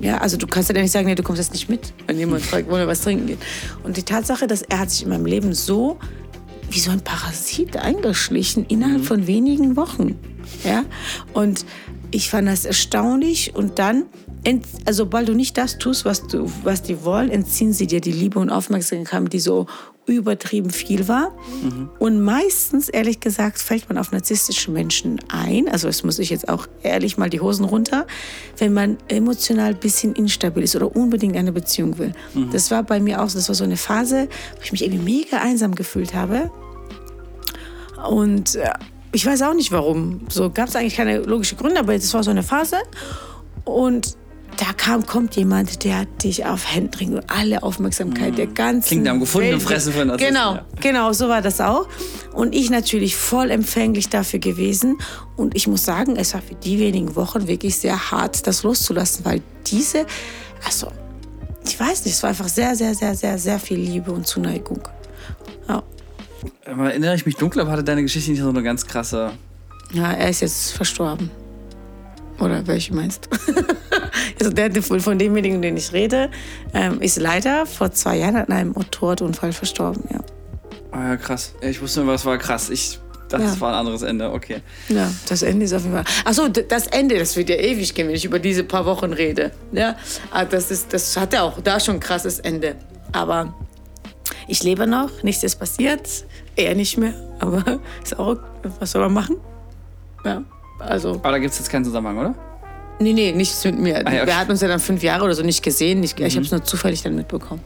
Ja, 0.00 0.18
also 0.18 0.36
du 0.36 0.46
kannst 0.46 0.70
ja 0.70 0.80
nicht 0.80 0.90
sagen, 0.90 1.06
nee, 1.06 1.14
du 1.14 1.22
kommst 1.22 1.40
jetzt 1.40 1.52
nicht 1.52 1.68
mit, 1.68 1.92
wenn 2.06 2.18
jemand 2.18 2.42
fragt, 2.46 2.68
wollen 2.68 2.82
wir 2.82 2.88
was 2.88 3.02
trinken 3.02 3.26
gehen. 3.26 3.38
Und 3.82 3.96
die 3.96 4.02
Tatsache, 4.02 4.46
dass 4.46 4.62
er 4.62 4.80
hat 4.80 4.90
sich 4.90 5.02
in 5.02 5.10
meinem 5.10 5.26
Leben 5.26 5.52
so 5.52 5.98
wie 6.70 6.78
so 6.78 6.90
ein 6.90 7.00
Parasit 7.00 7.76
eingeschlichen 7.76 8.64
innerhalb 8.66 9.00
mhm. 9.00 9.04
von 9.04 9.26
wenigen 9.26 9.76
Wochen. 9.76 10.18
Ja, 10.64 10.84
und 11.32 11.64
ich 12.10 12.30
fand 12.30 12.48
das 12.48 12.64
erstaunlich 12.64 13.54
und 13.54 13.78
dann 13.78 14.04
also 14.86 15.04
sobald 15.04 15.28
du 15.28 15.34
nicht 15.34 15.58
das 15.58 15.76
tust, 15.78 16.04
was, 16.06 16.26
du, 16.26 16.50
was 16.64 16.82
die 16.82 17.04
wollen, 17.04 17.30
entziehen 17.30 17.74
sie 17.74 17.86
dir 17.86 18.00
die 18.00 18.12
Liebe 18.12 18.38
und 18.38 18.48
Aufmerksamkeit, 18.48 19.30
die 19.32 19.38
so 19.38 19.66
übertrieben 20.06 20.70
viel 20.70 21.08
war. 21.08 21.30
Mhm. 21.62 21.90
Und 21.98 22.20
meistens, 22.22 22.88
ehrlich 22.88 23.20
gesagt, 23.20 23.58
fällt 23.58 23.88
man 23.88 23.98
auf 23.98 24.12
narzisstische 24.12 24.70
Menschen 24.70 25.20
ein. 25.28 25.68
Also 25.68 25.86
das 25.86 26.02
muss 26.02 26.18
ich 26.18 26.30
jetzt 26.30 26.48
auch 26.48 26.66
ehrlich 26.82 27.18
mal 27.18 27.30
die 27.30 27.40
Hosen 27.40 27.64
runter, 27.64 28.06
wenn 28.58 28.72
man 28.72 28.96
emotional 29.08 29.70
ein 29.70 29.80
bisschen 29.80 30.14
instabil 30.14 30.64
ist 30.64 30.74
oder 30.74 30.94
unbedingt 30.96 31.36
eine 31.36 31.52
Beziehung 31.52 31.98
will. 31.98 32.12
Mhm. 32.34 32.50
Das 32.50 32.70
war 32.70 32.82
bei 32.82 32.98
mir 32.98 33.22
auch 33.22 33.28
so. 33.28 33.38
Das 33.38 33.48
war 33.48 33.54
so 33.54 33.64
eine 33.64 33.76
Phase, 33.76 34.28
wo 34.56 34.62
ich 34.62 34.72
mich 34.72 34.82
irgendwie 34.82 35.20
mega 35.20 35.38
einsam 35.38 35.74
gefühlt 35.74 36.14
habe. 36.14 36.50
Und 38.08 38.56
äh, 38.56 38.70
ich 39.12 39.26
weiß 39.26 39.42
auch 39.42 39.54
nicht 39.54 39.72
warum. 39.72 40.20
So 40.28 40.50
gab 40.50 40.68
es 40.68 40.76
eigentlich 40.76 40.96
keine 40.96 41.18
logischen 41.18 41.58
Gründe, 41.58 41.80
aber 41.80 41.94
das 41.94 42.12
war 42.14 42.22
so 42.22 42.30
eine 42.30 42.42
Phase. 42.42 42.76
Und 43.64 44.16
da 44.56 44.72
kam, 44.76 45.06
kommt 45.06 45.36
jemand, 45.36 45.84
der 45.84 46.04
dich 46.04 46.44
auf 46.44 46.70
Händen 46.70 46.90
bringt 46.90 47.14
und 47.14 47.24
alle 47.30 47.62
Aufmerksamkeit 47.62 48.32
mhm. 48.32 48.36
der 48.36 48.46
ganzen 48.46 48.88
Klingt 48.88 49.08
am 49.08 49.20
gefundenen 49.20 49.60
Fressen 49.60 49.92
von 49.92 50.08
Narzissten. 50.08 50.34
Genau, 50.34 50.54
ja. 50.54 50.66
genau, 50.80 51.12
so 51.12 51.28
war 51.28 51.40
das 51.40 51.60
auch. 51.60 51.88
Und 52.34 52.54
ich 52.54 52.68
natürlich 52.68 53.16
voll 53.16 53.50
empfänglich 53.50 54.10
dafür 54.10 54.38
gewesen. 54.38 54.98
Und 55.36 55.56
ich 55.56 55.66
muss 55.66 55.84
sagen, 55.84 56.16
es 56.16 56.34
war 56.34 56.42
für 56.42 56.54
die 56.54 56.78
wenigen 56.78 57.16
Wochen 57.16 57.48
wirklich 57.48 57.76
sehr 57.76 58.10
hart, 58.10 58.46
das 58.46 58.62
loszulassen, 58.62 59.24
weil 59.24 59.40
diese, 59.66 60.04
also, 60.64 60.88
ich 61.64 61.78
weiß 61.78 62.04
nicht, 62.04 62.14
es 62.14 62.22
war 62.22 62.30
einfach 62.30 62.48
sehr, 62.48 62.76
sehr, 62.76 62.94
sehr, 62.94 63.14
sehr, 63.14 63.38
sehr 63.38 63.58
viel 63.58 63.78
Liebe 63.78 64.12
und 64.12 64.26
Zuneigung. 64.26 64.80
Aber 66.66 66.90
erinnere 66.90 67.14
ich 67.14 67.26
mich 67.26 67.36
dunkel, 67.36 67.60
aber 67.62 67.72
hatte 67.72 67.84
deine 67.84 68.02
Geschichte 68.02 68.30
nicht 68.30 68.40
so 68.40 68.48
eine 68.48 68.62
ganz 68.62 68.86
krasse. 68.86 69.32
Ja, 69.92 70.12
er 70.12 70.30
ist 70.30 70.40
jetzt 70.40 70.72
verstorben. 70.72 71.30
Oder 72.38 72.66
welche 72.66 72.94
meinst 72.94 73.28
du? 73.30 73.54
also 74.40 74.52
der, 74.52 74.82
von 74.82 75.18
demjenigen, 75.18 75.60
den 75.60 75.76
ich 75.76 75.92
rede, 75.92 76.30
ähm, 76.72 77.00
ist 77.02 77.18
leider 77.18 77.66
vor 77.66 77.92
zwei 77.92 78.16
Jahren 78.16 78.36
an 78.36 78.48
einem 78.48 78.72
Motorradunfall 78.72 79.52
verstorben. 79.52 80.04
Ja. 80.10 80.20
Ah 80.92 81.08
ja, 81.10 81.16
krass. 81.16 81.54
Ich 81.60 81.80
wusste 81.82 82.00
nur, 82.00 82.14
was 82.14 82.24
war 82.24 82.38
krass. 82.38 82.70
Ich 82.70 82.98
dachte, 83.28 83.44
ja. 83.44 83.50
das 83.50 83.60
war 83.60 83.72
ein 83.72 83.78
anderes 83.78 84.02
Ende. 84.02 84.32
Okay. 84.32 84.62
Ja, 84.88 85.10
das 85.28 85.42
Ende 85.42 85.64
ist 85.66 85.74
auf 85.74 85.82
jeden 85.82 85.94
Fall. 85.94 86.04
Achso, 86.24 86.48
das 86.48 86.86
Ende, 86.86 87.18
das 87.18 87.36
wird 87.36 87.50
ja 87.50 87.56
ewig 87.56 87.94
gehen, 87.94 88.08
wenn 88.08 88.14
ich 88.14 88.24
über 88.24 88.38
diese 88.38 88.64
paar 88.64 88.86
Wochen 88.86 89.12
rede. 89.12 89.52
Ja, 89.72 89.96
ah, 90.30 90.44
das, 90.44 90.70
ist, 90.70 90.92
das 90.92 91.16
hat 91.16 91.32
ja 91.32 91.42
auch 91.42 91.60
da 91.60 91.78
schon 91.78 91.96
ein 91.96 92.00
krasses 92.00 92.38
Ende. 92.38 92.76
Aber 93.12 93.54
ich 94.50 94.62
lebe 94.62 94.86
noch, 94.86 95.22
nichts 95.22 95.42
ist 95.42 95.56
passiert. 95.56 96.24
Er 96.56 96.74
nicht 96.74 96.98
mehr. 96.98 97.14
Aber 97.38 97.80
ist 98.02 98.18
auch, 98.18 98.36
was 98.78 98.90
soll 98.90 99.02
man 99.02 99.14
machen? 99.14 99.36
Ja. 100.24 100.42
Also. 100.78 101.10
Aber 101.10 101.32
da 101.32 101.38
gibt 101.38 101.52
es 101.52 101.58
jetzt 101.58 101.68
keinen 101.70 101.84
Zusammenhang, 101.84 102.18
oder? 102.18 102.34
Nee, 102.98 103.12
nee, 103.12 103.32
nichts 103.32 103.64
mit 103.64 103.78
mir. 103.78 104.06
Ah, 104.06 104.12
ja, 104.12 104.22
okay. 104.22 104.26
Wir 104.26 104.38
hatten 104.38 104.50
uns 104.50 104.60
ja 104.60 104.68
dann 104.68 104.80
fünf 104.80 105.02
Jahre 105.02 105.24
oder 105.24 105.34
so 105.34 105.42
nicht 105.42 105.62
gesehen. 105.62 106.02
Ich, 106.02 106.16
mhm. 106.18 106.26
ich 106.26 106.36
habe 106.36 106.44
es 106.44 106.50
nur 106.50 106.62
zufällig 106.64 107.02
dann 107.02 107.14
mitbekommen. 107.14 107.62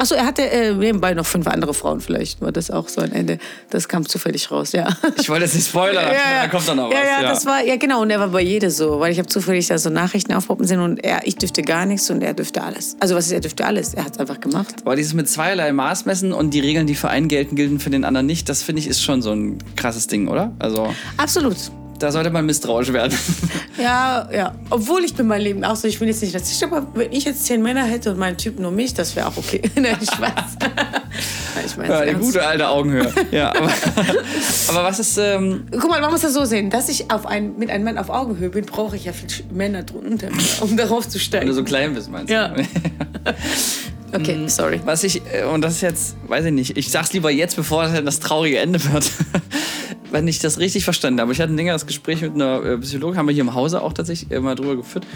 Achso, 0.00 0.14
er 0.14 0.24
hatte 0.24 0.48
äh, 0.48 0.72
nebenbei 0.72 1.12
noch 1.12 1.26
fünf 1.26 1.46
andere 1.46 1.74
Frauen 1.74 2.00
vielleicht. 2.00 2.40
War 2.40 2.52
das 2.52 2.70
auch 2.70 2.88
so 2.88 3.02
ein 3.02 3.12
Ende? 3.12 3.36
Das 3.68 3.86
kam 3.86 4.08
zufällig 4.08 4.50
raus, 4.50 4.72
ja. 4.72 4.88
Ich 5.20 5.28
wollte 5.28 5.44
jetzt 5.44 5.54
nicht 5.54 5.68
spoilern, 5.68 6.06
ja, 6.12 6.42
da 6.44 6.48
kommt 6.48 6.66
dann 6.66 6.78
noch 6.78 6.90
ja, 6.90 6.96
was. 6.96 7.04
Ja, 7.04 7.22
ja, 7.22 7.28
das 7.28 7.44
war, 7.44 7.62
ja 7.62 7.76
genau. 7.76 8.00
Und 8.00 8.08
er 8.08 8.18
war 8.18 8.28
bei 8.28 8.40
jedem 8.40 8.70
so. 8.70 8.98
Weil 8.98 9.12
ich 9.12 9.18
habe 9.18 9.28
zufällig 9.28 9.66
da 9.66 9.76
so 9.76 9.90
Nachrichten 9.90 10.32
aufpoppen 10.32 10.66
sehen 10.66 10.80
und 10.80 11.04
er, 11.04 11.26
ich 11.26 11.36
dürfte 11.36 11.60
gar 11.60 11.84
nichts 11.84 12.08
und 12.08 12.22
er 12.22 12.32
dürfte 12.32 12.62
alles. 12.62 12.96
Also 12.98 13.14
was 13.14 13.26
ist, 13.26 13.32
er 13.32 13.40
dürfte 13.40 13.66
alles. 13.66 13.92
Er 13.92 14.06
hat 14.06 14.14
es 14.14 14.18
einfach 14.18 14.40
gemacht. 14.40 14.76
Aber 14.86 14.96
dieses 14.96 15.12
mit 15.12 15.28
zweierlei 15.28 15.70
Maß 15.70 16.06
messen 16.06 16.32
und 16.32 16.54
die 16.54 16.60
Regeln, 16.60 16.86
die 16.86 16.94
für 16.94 17.10
einen 17.10 17.28
gelten, 17.28 17.54
gelten 17.54 17.78
für 17.78 17.90
den 17.90 18.06
anderen 18.06 18.24
nicht, 18.24 18.48
das 18.48 18.62
finde 18.62 18.80
ich 18.80 18.88
ist 18.88 19.02
schon 19.02 19.20
so 19.20 19.32
ein 19.32 19.58
krasses 19.76 20.06
Ding, 20.06 20.28
oder? 20.28 20.54
Also 20.58 20.94
Absolut. 21.18 21.56
Da 22.00 22.10
sollte 22.10 22.30
man 22.30 22.46
misstrauisch 22.46 22.92
werden. 22.92 23.16
Ja, 23.80 24.28
ja. 24.30 24.54
Obwohl 24.68 25.04
ich 25.04 25.14
bin 25.14 25.26
mein 25.26 25.40
Leben 25.40 25.64
auch 25.64 25.74
so, 25.74 25.88
ich 25.88 25.98
bin 25.98 26.08
jetzt 26.08 26.20
nicht 26.20 26.34
rassistisch, 26.34 26.68
aber 26.68 26.86
wenn 26.92 27.12
ich 27.12 27.24
jetzt 27.24 27.46
zehn 27.46 27.62
Männer 27.62 27.84
hätte 27.84 28.10
und 28.10 28.18
mein 28.18 28.36
Typ 28.36 28.58
nur 28.58 28.70
mich, 28.70 28.92
das 28.92 29.16
wäre 29.16 29.26
auch 29.26 29.38
okay. 29.38 29.62
Nein, 29.74 29.96
Spaß. 30.02 30.58
ich 31.64 31.76
meine, 31.78 31.88
ja, 31.90 32.04
die 32.04 32.14
gute 32.20 32.46
alte 32.46 32.68
Augenhöhe. 32.68 33.10
Ja, 33.30 33.54
aber, 33.56 33.70
aber 34.68 34.84
was 34.84 34.98
ist. 34.98 35.16
Ähm 35.16 35.64
Guck 35.70 35.88
mal, 35.88 35.98
man 36.02 36.10
muss 36.10 36.20
das 36.20 36.34
so 36.34 36.44
sehen. 36.44 36.68
Dass 36.68 36.90
ich 36.90 37.10
auf 37.10 37.24
ein, 37.24 37.56
mit 37.56 37.70
einem 37.70 37.84
Mann 37.84 37.96
auf 37.96 38.10
Augenhöhe 38.10 38.50
bin, 38.50 38.66
brauche 38.66 38.96
ich 38.96 39.06
ja 39.06 39.14
viele 39.14 39.48
Männer 39.50 39.82
drunter, 39.82 40.28
um 40.60 40.76
darauf 40.76 41.08
zu 41.08 41.18
steigen. 41.18 41.44
Wenn 41.44 41.48
du 41.48 41.54
so 41.54 41.64
klein 41.64 41.94
bist, 41.94 42.10
meinst 42.10 42.28
du? 42.28 42.34
Ja. 42.34 42.54
Okay, 44.12 44.36
mm, 44.36 44.48
sorry. 44.48 44.80
Was 44.84 45.04
ich, 45.04 45.22
äh, 45.32 45.44
und 45.44 45.62
das 45.62 45.76
ist 45.76 45.80
jetzt, 45.80 46.16
weiß 46.26 46.44
ich 46.44 46.52
nicht, 46.52 46.76
ich 46.76 46.90
sag's 46.90 47.14
lieber 47.14 47.30
jetzt, 47.30 47.56
bevor 47.56 47.88
das 47.88 48.20
traurige 48.20 48.58
Ende 48.58 48.84
wird 48.92 49.10
wenn 50.10 50.26
ich 50.28 50.38
das 50.38 50.58
richtig 50.58 50.84
verstanden 50.84 51.20
habe. 51.20 51.32
Ich 51.32 51.40
hatte 51.40 51.52
ein 51.52 51.56
längeres 51.56 51.86
Gespräch 51.86 52.22
mit 52.22 52.34
einer 52.34 52.64
äh, 52.64 52.78
Psychologin, 52.78 53.18
haben 53.18 53.28
wir 53.28 53.34
hier 53.34 53.42
im 53.42 53.54
Hause 53.54 53.82
auch 53.82 53.92
tatsächlich 53.92 54.30
immer 54.30 54.54
drüber 54.54 54.76
geführt. 54.76 55.06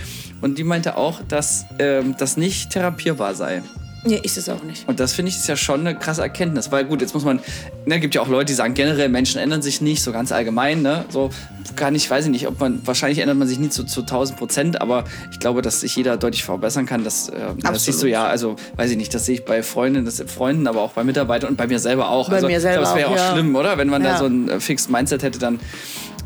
Und 0.40 0.58
die 0.58 0.64
meinte 0.64 0.96
auch, 0.96 1.20
dass 1.28 1.66
ähm, 1.78 2.14
das 2.18 2.36
nicht 2.36 2.70
therapierbar 2.70 3.34
sei. 3.34 3.62
Nee, 4.06 4.20
ist 4.22 4.36
es 4.36 4.48
auch 4.48 4.62
nicht. 4.62 4.86
Und 4.86 5.00
das 5.00 5.14
finde 5.14 5.30
ich 5.30 5.36
ist 5.36 5.48
ja 5.48 5.56
schon 5.56 5.80
eine 5.80 5.94
krasse 5.94 6.20
Erkenntnis, 6.20 6.70
weil 6.70 6.84
gut, 6.84 7.00
jetzt 7.00 7.14
muss 7.14 7.24
man, 7.24 7.40
ne, 7.86 7.98
gibt 8.00 8.14
ja 8.14 8.20
auch 8.20 8.28
Leute, 8.28 8.46
die 8.46 8.54
sagen, 8.54 8.74
generell 8.74 9.08
Menschen 9.08 9.40
ändern 9.40 9.62
sich 9.62 9.80
nicht, 9.80 10.02
so 10.02 10.12
ganz 10.12 10.30
allgemein, 10.30 10.82
ne, 10.82 11.04
so 11.08 11.30
gar 11.76 11.90
nicht, 11.90 12.08
weiß 12.10 12.26
ich 12.26 12.30
nicht, 12.30 12.46
ob 12.46 12.60
man, 12.60 12.86
wahrscheinlich 12.86 13.18
ändert 13.20 13.38
man 13.38 13.48
sich 13.48 13.58
nie 13.58 13.70
zu, 13.70 13.84
zu 13.84 14.00
1000 14.02 14.38
Prozent, 14.38 14.80
aber 14.80 15.04
ich 15.32 15.40
glaube, 15.40 15.62
dass 15.62 15.80
sich 15.80 15.96
jeder 15.96 16.16
deutlich 16.16 16.44
verbessern 16.44 16.86
kann, 16.86 17.02
das, 17.02 17.30
äh, 17.30 17.34
das 17.58 17.84
siehst 17.84 18.02
du 18.02 18.06
ja, 18.06 18.26
also, 18.26 18.56
weiß 18.76 18.90
ich 18.90 18.96
nicht, 18.96 19.14
das 19.14 19.24
sehe 19.24 19.36
ich 19.36 19.44
bei 19.44 19.62
Freundinnen, 19.62 20.04
das, 20.04 20.22
Freunden, 20.26 20.66
aber 20.66 20.82
auch 20.82 20.92
bei 20.92 21.02
Mitarbeitern 21.02 21.50
und 21.50 21.56
bei 21.56 21.66
mir 21.66 21.78
selber 21.78 22.10
auch. 22.10 22.28
Bei 22.28 22.36
also, 22.36 22.46
mir 22.46 22.60
selber 22.60 22.82
Das 22.82 22.94
wäre 22.94 23.08
auch, 23.08 23.12
auch 23.12 23.16
ja. 23.16 23.32
schlimm, 23.32 23.54
oder? 23.56 23.78
Wenn 23.78 23.88
man 23.88 24.02
ja. 24.02 24.12
da 24.12 24.18
so 24.18 24.26
ein 24.26 24.48
äh, 24.48 24.60
fixed 24.60 24.90
Mindset 24.90 25.22
hätte, 25.22 25.38
dann 25.38 25.58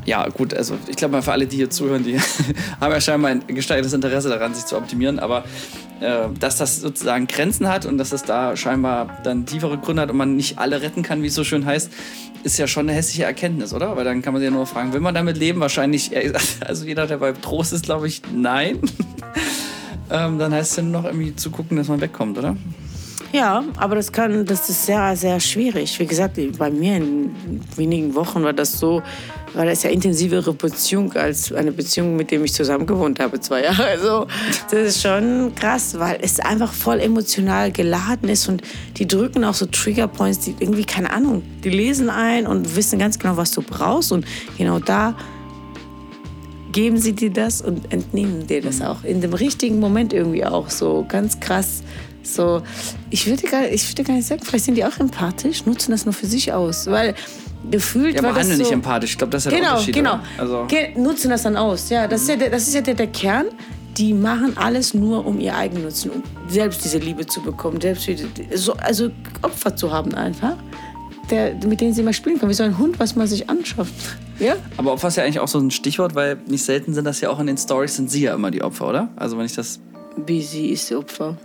ja, 0.04 0.26
gut, 0.28 0.54
also 0.54 0.76
ich 0.86 0.96
glaube 0.96 1.12
mal 1.12 1.22
für 1.22 1.32
alle, 1.32 1.46
die 1.46 1.56
hier 1.56 1.68
zuhören, 1.68 2.02
die 2.02 2.18
haben 2.80 2.92
ja 2.92 3.00
scheinbar 3.00 3.30
ein 3.30 3.46
gesteigertes 3.46 3.92
Interesse 3.92 4.30
daran, 4.30 4.54
sich 4.54 4.64
zu 4.64 4.76
optimieren. 4.76 5.18
Aber 5.18 5.44
dass 6.00 6.56
das 6.56 6.80
sozusagen 6.80 7.26
Grenzen 7.26 7.68
hat 7.68 7.86
und 7.86 7.98
dass 7.98 8.10
das 8.10 8.22
da 8.22 8.56
scheinbar 8.56 9.18
dann 9.24 9.46
tiefere 9.46 9.78
Gründe 9.78 10.02
hat 10.02 10.10
und 10.10 10.16
man 10.16 10.36
nicht 10.36 10.58
alle 10.58 10.80
retten 10.80 11.02
kann, 11.02 11.22
wie 11.22 11.26
es 11.26 11.34
so 11.34 11.44
schön 11.44 11.66
heißt, 11.66 11.90
ist 12.44 12.58
ja 12.58 12.66
schon 12.66 12.88
eine 12.88 12.96
hässliche 12.96 13.24
Erkenntnis, 13.24 13.74
oder? 13.74 13.96
Weil 13.96 14.04
dann 14.04 14.22
kann 14.22 14.32
man 14.32 14.40
sich 14.40 14.48
ja 14.48 14.54
nur 14.54 14.66
fragen, 14.66 14.92
will 14.92 15.00
man 15.00 15.14
damit 15.14 15.36
leben? 15.36 15.60
Wahrscheinlich, 15.60 16.12
also 16.66 16.86
jeder, 16.86 17.06
der 17.06 17.18
bei 17.18 17.32
Trost 17.32 17.72
ist, 17.72 17.84
glaube 17.84 18.06
ich, 18.06 18.22
nein. 18.34 18.78
ähm, 20.10 20.38
dann 20.38 20.52
heißt 20.52 20.70
es 20.72 20.76
ja 20.76 20.82
nur 20.82 21.02
noch 21.02 21.04
irgendwie 21.04 21.34
zu 21.34 21.50
gucken, 21.50 21.76
dass 21.76 21.88
man 21.88 22.00
wegkommt, 22.00 22.38
oder? 22.38 22.56
Ja, 23.32 23.62
aber 23.76 23.96
das 23.96 24.10
kann, 24.10 24.46
das 24.46 24.70
ist 24.70 24.86
sehr, 24.86 25.14
sehr 25.14 25.38
schwierig. 25.38 25.98
Wie 25.98 26.06
gesagt, 26.06 26.38
bei 26.56 26.70
mir 26.70 26.96
in 26.96 27.34
wenigen 27.76 28.14
Wochen 28.14 28.42
war 28.42 28.54
das 28.54 28.78
so, 28.78 29.02
war 29.52 29.66
das 29.66 29.82
ja 29.82 29.90
intensivere 29.90 30.54
Beziehung 30.54 31.12
als 31.12 31.52
eine 31.52 31.72
Beziehung, 31.72 32.16
mit 32.16 32.30
dem 32.30 32.44
ich 32.44 32.54
zusammen 32.54 32.86
gewohnt 32.86 33.20
habe, 33.20 33.38
zwei 33.40 33.64
Jahre. 33.64 33.86
Also 33.98 34.26
das 34.70 34.96
ist 34.96 35.02
schon 35.02 35.52
krass, 35.54 35.98
weil 35.98 36.18
es 36.22 36.40
einfach 36.40 36.72
voll 36.72 37.00
emotional 37.00 37.70
geladen 37.70 38.28
ist 38.28 38.48
und 38.48 38.62
die 38.96 39.06
drücken 39.06 39.44
auch 39.44 39.54
so 39.54 39.66
Triggerpoints, 39.66 40.40
die 40.40 40.54
irgendwie, 40.58 40.84
keine 40.84 41.10
Ahnung, 41.10 41.42
die 41.64 41.70
lesen 41.70 42.10
ein 42.10 42.46
und 42.46 42.76
wissen 42.76 42.98
ganz 42.98 43.18
genau, 43.18 43.36
was 43.36 43.50
du 43.50 43.60
brauchst 43.62 44.12
und 44.12 44.24
genau 44.56 44.78
da 44.78 45.14
geben 46.72 46.98
sie 46.98 47.12
dir 47.12 47.30
das 47.30 47.60
und 47.60 47.92
entnehmen 47.92 48.46
dir 48.46 48.62
das 48.62 48.80
auch. 48.82 49.02
In 49.02 49.20
dem 49.20 49.32
richtigen 49.32 49.80
Moment 49.80 50.12
irgendwie 50.12 50.44
auch 50.44 50.70
so 50.70 51.04
ganz 51.08 51.40
krass 51.40 51.82
so, 52.34 52.62
ich 53.10 53.26
würde 53.26 53.46
gar, 53.46 53.66
ich 53.68 53.90
würde 53.90 54.04
gar 54.04 54.14
nicht 54.14 54.26
sagen, 54.26 54.42
vielleicht 54.44 54.64
sind 54.64 54.74
die 54.74 54.84
auch 54.84 54.98
empathisch, 54.98 55.64
nutzen 55.66 55.90
das 55.92 56.04
nur 56.04 56.12
für 56.12 56.26
sich 56.26 56.52
aus, 56.52 56.86
weil 56.86 57.14
gefühlt 57.70 58.16
ja, 58.16 58.22
war 58.22 58.32
das 58.32 58.48
so, 58.48 58.54
nicht 58.54 58.70
empathisch. 58.70 59.12
Ich 59.12 59.18
glaube, 59.18 59.32
das 59.32 59.46
ist 59.46 59.52
genau, 59.52 59.62
der 59.62 59.72
Unterschied. 59.72 59.94
Genau, 59.94 60.20
also 60.38 60.64
Ge 60.68 60.96
nutzen 60.96 61.30
das 61.30 61.42
dann 61.42 61.56
aus. 61.56 61.90
Ja, 61.90 62.06
das 62.06 62.22
ist 62.22 62.28
ja, 62.28 62.36
der, 62.36 62.50
das 62.50 62.68
ist 62.68 62.74
ja 62.74 62.80
der, 62.80 62.94
der 62.94 63.08
Kern. 63.08 63.46
Die 63.96 64.14
machen 64.14 64.56
alles 64.56 64.94
nur, 64.94 65.26
um 65.26 65.40
ihr 65.40 65.56
eigen 65.56 65.82
Nutzen, 65.82 66.10
um 66.10 66.22
selbst 66.48 66.84
diese 66.84 66.98
Liebe 66.98 67.26
zu 67.26 67.42
bekommen, 67.42 67.80
selbst 67.80 68.08
so, 68.54 68.74
also 68.74 69.10
Opfer 69.42 69.74
zu 69.74 69.92
haben 69.92 70.14
einfach, 70.14 70.56
der, 71.30 71.54
mit 71.66 71.80
denen 71.80 71.94
sie 71.94 72.04
mal 72.04 72.12
spielen 72.12 72.38
können, 72.38 72.50
wie 72.50 72.54
so 72.54 72.62
ein 72.62 72.78
Hund, 72.78 73.00
was 73.00 73.16
man 73.16 73.26
sich 73.26 73.50
anschafft. 73.50 73.92
Ja? 74.38 74.54
Aber 74.76 74.92
Opfer 74.92 75.08
ist 75.08 75.16
ja 75.16 75.24
eigentlich 75.24 75.40
auch 75.40 75.48
so 75.48 75.58
ein 75.58 75.72
Stichwort, 75.72 76.14
weil 76.14 76.38
nicht 76.46 76.64
selten 76.64 76.94
sind 76.94 77.06
das 77.06 77.20
ja 77.20 77.28
auch 77.28 77.40
in 77.40 77.48
den 77.48 77.58
Stories 77.58 77.96
sind 77.96 78.08
sie 78.08 78.22
ja 78.22 78.34
immer 78.34 78.52
die 78.52 78.62
Opfer, 78.62 78.88
oder? 78.88 79.08
Also 79.16 79.36
wenn 79.36 79.46
ich 79.46 79.54
das 79.54 79.80
wie 80.26 80.42
sie 80.42 80.70
ist 80.70 80.92
Opfer. 80.92 81.36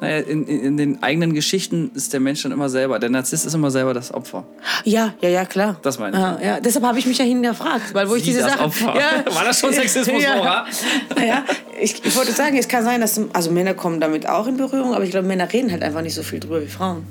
Naja, 0.00 0.18
in, 0.18 0.46
in, 0.46 0.76
den 0.76 1.02
eigenen 1.02 1.34
Geschichten 1.34 1.90
ist 1.94 2.12
der 2.12 2.20
Mensch 2.20 2.42
dann 2.42 2.52
immer 2.52 2.68
selber. 2.68 2.98
Der 3.00 3.10
Narzisst 3.10 3.44
ist 3.44 3.54
immer 3.54 3.70
selber 3.70 3.94
das 3.94 4.14
Opfer. 4.14 4.44
Ja, 4.84 5.14
ja, 5.20 5.28
ja, 5.28 5.44
klar. 5.44 5.76
Das 5.82 5.98
meine 5.98 6.16
ich. 6.16 6.22
Ja, 6.22 6.38
ja. 6.40 6.60
Deshalb 6.60 6.84
habe 6.84 6.98
ich 7.00 7.06
mich 7.06 7.18
ja 7.18 7.24
hinterfragt, 7.24 7.94
weil 7.94 8.08
wo 8.08 8.12
Sie 8.12 8.20
ich 8.20 8.24
diese 8.26 8.40
das 8.40 8.52
Sache. 8.52 8.64
Opfer. 8.64 8.94
Ja, 8.96 9.34
War 9.34 9.44
das 9.44 9.58
schon 9.58 9.72
Sexismus, 9.72 10.22
ja. 10.22 10.36
Nora? 10.36 10.66
Ja, 11.26 11.44
ich, 11.80 12.04
ich 12.04 12.16
wollte 12.16 12.32
sagen, 12.32 12.56
es 12.56 12.68
kann 12.68 12.84
sein, 12.84 13.00
dass 13.00 13.20
also 13.32 13.50
Männer 13.50 13.74
kommen 13.74 14.00
damit 14.00 14.28
auch 14.28 14.46
in 14.46 14.56
Berührung, 14.56 14.94
aber 14.94 15.02
ich 15.02 15.10
glaube, 15.10 15.26
Männer 15.26 15.52
reden 15.52 15.70
halt 15.72 15.82
einfach 15.82 16.02
nicht 16.02 16.14
so 16.14 16.22
viel 16.22 16.38
drüber 16.38 16.62
wie 16.62 16.68
Frauen. 16.68 17.04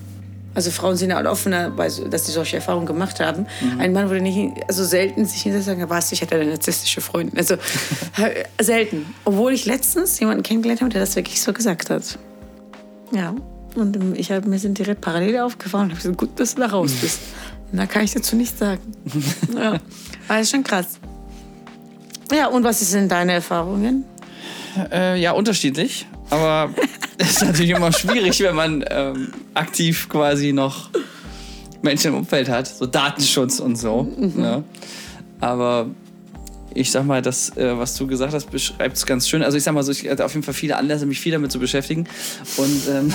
Also 0.57 0.71
Frauen 0.71 0.95
sind 0.95 1.11
ja 1.11 1.21
auch 1.21 1.31
offener, 1.31 1.69
dass 1.69 2.25
sie 2.25 2.31
solche 2.31 2.55
Erfahrungen 2.55 2.87
gemacht 2.87 3.19
haben. 3.19 3.45
Mhm. 3.61 3.79
Ein 3.79 3.93
Mann 3.93 4.09
würde 4.09 4.23
nicht, 4.23 4.53
also 4.67 4.83
selten 4.85 5.25
sich 5.25 5.43
sagen, 5.63 5.87
was, 5.87 6.11
ich 6.11 6.21
hatte 6.23 6.33
eine 6.33 6.45
narzisstische 6.45 6.99
Freundin. 6.99 7.37
Also 7.37 7.57
selten. 8.59 9.13
Obwohl 9.23 9.53
ich 9.53 9.65
letztens 9.65 10.19
jemanden 10.19 10.41
kennengelernt 10.41 10.81
habe, 10.81 10.89
der 10.89 11.01
das 11.01 11.15
wirklich 11.15 11.39
so 11.41 11.53
gesagt 11.53 11.91
hat. 11.91 12.17
Ja. 13.11 13.35
Und 13.75 14.17
ich 14.17 14.31
hab, 14.31 14.45
mir 14.45 14.59
sind 14.59 14.77
direkt 14.77 15.01
Parallele 15.01 15.45
aufgefallen 15.45 15.85
und 15.85 15.91
habe 15.91 16.01
gesagt, 16.01 16.17
gut, 16.17 16.39
dass 16.39 16.55
du 16.55 16.61
da 16.61 16.67
raus 16.67 16.91
bist. 17.01 17.19
Und 17.71 17.77
da 17.77 17.85
kann 17.85 18.03
ich 18.03 18.13
dazu 18.13 18.35
nichts 18.35 18.59
sagen. 18.59 18.81
ja. 19.55 20.39
Ist 20.39 20.51
schon 20.51 20.63
krass. 20.63 20.99
Ja, 22.31 22.47
und 22.47 22.63
was 22.63 22.79
sind 22.79 23.11
deine 23.11 23.33
Erfahrungen? 23.33 24.03
Äh, 24.91 25.19
ja, 25.19 25.31
unterschiedlich. 25.31 26.07
Aber 26.29 26.69
es 27.17 27.31
ist 27.31 27.43
natürlich 27.43 27.71
immer 27.71 27.91
schwierig, 27.91 28.39
wenn 28.41 28.55
man 28.55 28.83
ähm, 28.89 29.33
aktiv 29.53 30.09
quasi 30.09 30.53
noch 30.53 30.89
Menschen 31.81 32.09
im 32.09 32.19
Umfeld 32.19 32.49
hat. 32.49 32.67
So 32.67 32.85
Datenschutz 32.85 33.59
und 33.59 33.77
so. 33.77 34.03
Mhm. 34.03 34.33
Ne? 34.41 34.63
Aber 35.39 35.87
ich 36.77 36.91
sag 36.91 37.05
mal, 37.05 37.21
das, 37.21 37.55
äh, 37.57 37.77
was 37.77 37.95
du 37.95 38.07
gesagt 38.07 38.33
hast, 38.33 38.51
beschreibt 38.51 38.97
es 38.97 39.05
ganz 39.05 39.27
schön. 39.27 39.43
Also 39.43 39.57
ich 39.57 39.63
sag 39.63 39.73
mal 39.73 39.83
so, 39.83 39.91
ich 39.91 40.07
hatte 40.09 40.23
auf 40.23 40.33
jeden 40.33 40.43
Fall 40.43 40.53
viele 40.53 40.77
Anlässe, 40.77 41.05
mich 41.05 41.19
viel 41.19 41.31
damit 41.31 41.51
zu 41.51 41.59
beschäftigen. 41.59 42.07
Und 42.57 42.87
ähm, 42.89 43.13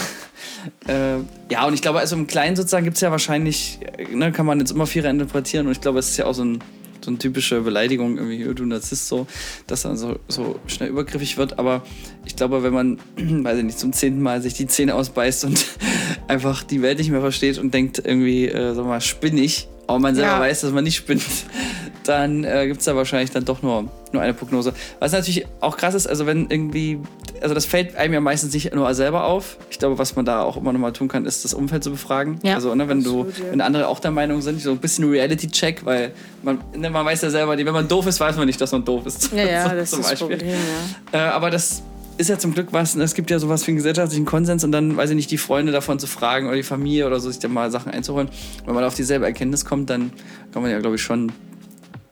äh, 0.89 1.53
ja, 1.53 1.67
und 1.67 1.75
ich 1.75 1.83
glaube, 1.83 2.01
also 2.01 2.17
im 2.17 2.27
Kleinen 2.27 2.57
sozusagen 2.57 2.85
gibt 2.85 2.97
es 2.97 3.01
ja 3.01 3.11
wahrscheinlich, 3.11 3.79
äh, 3.97 4.15
ne, 4.15 4.33
kann 4.33 4.47
man 4.47 4.59
jetzt 4.59 4.73
immer 4.73 4.87
viel 4.87 5.05
interpretieren. 5.05 5.67
Und 5.67 5.73
ich 5.73 5.81
glaube, 5.81 5.99
es 5.99 6.11
ist 6.11 6.17
ja 6.17 6.27
auch 6.27 6.35
so 6.35 6.45
ein 6.45 6.63
so 7.05 7.11
eine 7.11 7.19
typische 7.19 7.61
Beleidigung, 7.63 8.17
irgendwie, 8.17 8.55
du 8.55 8.65
Narzisst, 8.65 9.09
so, 9.09 9.27
dass 9.67 9.83
dann 9.83 9.97
so, 9.97 10.21
so 10.29 10.61
schnell 10.69 10.89
übergriffig 10.89 11.37
wird. 11.37 11.59
Aber 11.59 11.83
ich 12.25 12.37
glaube, 12.37 12.63
wenn 12.63 12.73
man, 12.73 12.99
weiß 13.17 13.59
ich 13.59 13.65
nicht, 13.65 13.79
zum 13.79 13.93
zehnten 13.93 14.23
Mal 14.23 14.41
sich 14.41 14.55
die 14.55 14.67
Zähne 14.67 14.95
ausbeißt 14.95 15.45
und 15.45 15.67
einfach 16.29 16.63
die 16.63 16.83
Welt 16.83 16.99
nicht 16.99 17.11
mehr 17.11 17.21
versteht 17.21 17.59
und 17.59 17.75
denkt 17.75 18.01
irgendwie, 18.05 18.47
äh, 18.47 18.75
sag 18.75 18.87
mal, 18.87 19.01
spinnig, 19.01 19.69
aber 19.87 19.99
man 19.99 20.15
selber 20.15 20.33
ja. 20.33 20.41
weiß, 20.41 20.63
dass 20.63 20.73
man 20.73 20.85
nicht 20.85 20.97
spinnt, 20.97 21.23
dann 22.05 22.45
äh, 22.45 22.67
gibt 22.67 22.81
es 22.81 22.87
da 22.87 22.97
wahrscheinlich 22.97 23.31
dann 23.31 23.45
doch 23.45 23.63
nur, 23.63 23.89
nur 24.13 24.23
eine 24.23 24.35
Prognose. 24.35 24.73
Was 24.99 25.13
natürlich 25.13 25.47
auch 25.61 25.77
krass 25.77 25.95
ist, 25.95 26.07
also 26.07 26.27
wenn 26.27 26.49
irgendwie, 26.51 27.01
also 27.41 27.55
das 27.55 27.67
fällt 27.67 27.97
einem 27.97 28.15
ja 28.15 28.21
meistens 28.21 28.55
nicht 28.55 28.75
nur 28.75 28.93
selber 28.95 29.25
auf. 29.25 29.57
Ich 29.71 29.79
glaube, 29.79 29.99
was 29.99 30.17
man 30.17 30.25
da 30.25 30.43
auch 30.43 30.57
immer 30.57 30.73
noch 30.73 30.81
mal 30.81 30.93
tun 30.93 31.09
kann, 31.09 31.27
ist 31.27 31.45
das 31.45 31.55
Umfeld 31.55 31.85
zu 31.85 31.91
befragen. 31.91 32.39
Ja. 32.43 32.55
Also 32.55 32.75
ne, 32.75 32.89
wenn 32.89 33.03
du, 33.03 33.27
wenn 33.51 33.61
andere 33.61 33.89
auch 33.89 34.01
der 34.01 34.11
Meinung 34.11 34.41
sind, 34.43 34.61
so 34.61 34.71
ein 34.71 34.79
bisschen 34.79 35.09
Reality-Check, 35.09 35.85
weil 35.85 36.13
man, 36.43 36.59
ne, 36.77 36.91
man 36.91 37.05
weiß 37.05 37.23
ja 37.23 37.31
selber, 37.31 37.57
wenn 37.57 37.67
man 37.67 37.89
doof 37.89 38.07
ist, 38.07 38.21
weiß 38.21 38.37
man 38.37 38.47
nicht, 38.47 38.61
dass 38.61 38.73
man 38.73 38.85
doof 38.85 39.07
ist. 39.07 39.33
Ja, 39.33 39.45
ja, 39.45 39.63
so, 39.69 39.77
das 39.77 39.93
ist 39.93 40.13
das 40.13 40.19
Problem, 40.19 40.41
ja. 40.41 41.19
Äh, 41.19 41.31
aber 41.31 41.51
das 41.51 41.83
ist 42.19 42.29
ja 42.29 42.39
zum 42.39 42.55
Glück 42.55 42.69
was, 42.73 42.95
ne, 42.95 43.05
es 43.05 43.15
gibt 43.15 43.31
ja 43.31 43.39
sowas 43.39 43.67
wie 43.67 43.73
einen 43.73 43.79
gesellschaftlichen 43.79 44.25
Konsens 44.25 44.65
und 44.65 44.73
dann, 44.73 44.97
weiß 44.97 45.11
ich 45.11 45.17
nicht, 45.17 45.31
die 45.31 45.39
Freunde 45.39 45.73
davon 45.73 45.99
zu 45.99 46.07
fragen 46.07 46.47
oder 46.47 46.57
die 46.57 46.63
Familie 46.63 47.07
oder 47.07 47.21
so, 47.21 47.31
sich 47.31 47.41
dann 47.41 47.53
mal 47.53 47.71
Sachen 47.71 47.93
einzuholen. 47.93 48.29
Wenn 48.65 48.75
man 48.75 48.85
auf 48.85 48.95
dieselbe 48.95 49.27
Erkenntnis 49.27 49.65
kommt, 49.65 49.91
dann 49.91 50.13
kann 50.53 50.63
man 50.63 50.71
ja, 50.71 50.79
glaube 50.81 50.97
ich, 50.97 51.03
schon 51.03 51.33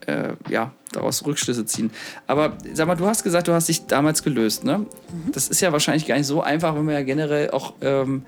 äh, 0.07 0.33
ja, 0.49 0.73
daraus 0.93 1.25
Rückschlüsse 1.25 1.65
ziehen. 1.67 1.91
Aber 2.27 2.57
sag 2.73 2.87
mal, 2.87 2.97
du 2.97 3.07
hast 3.07 3.23
gesagt, 3.23 3.49
du 3.49 3.53
hast 3.53 3.69
dich 3.69 3.87
damals 3.87 4.23
gelöst, 4.23 4.65
ne? 4.65 4.79
Mhm. 4.79 5.33
Das 5.33 5.49
ist 5.49 5.61
ja 5.61 5.73
wahrscheinlich 5.73 6.07
gar 6.07 6.17
nicht 6.17 6.27
so 6.27 6.43
einfach, 6.43 6.75
wenn 6.75 6.85
man 6.85 6.95
ja 6.95 7.03
generell 7.03 7.51
auch 7.51 7.75
ähm, 7.81 8.23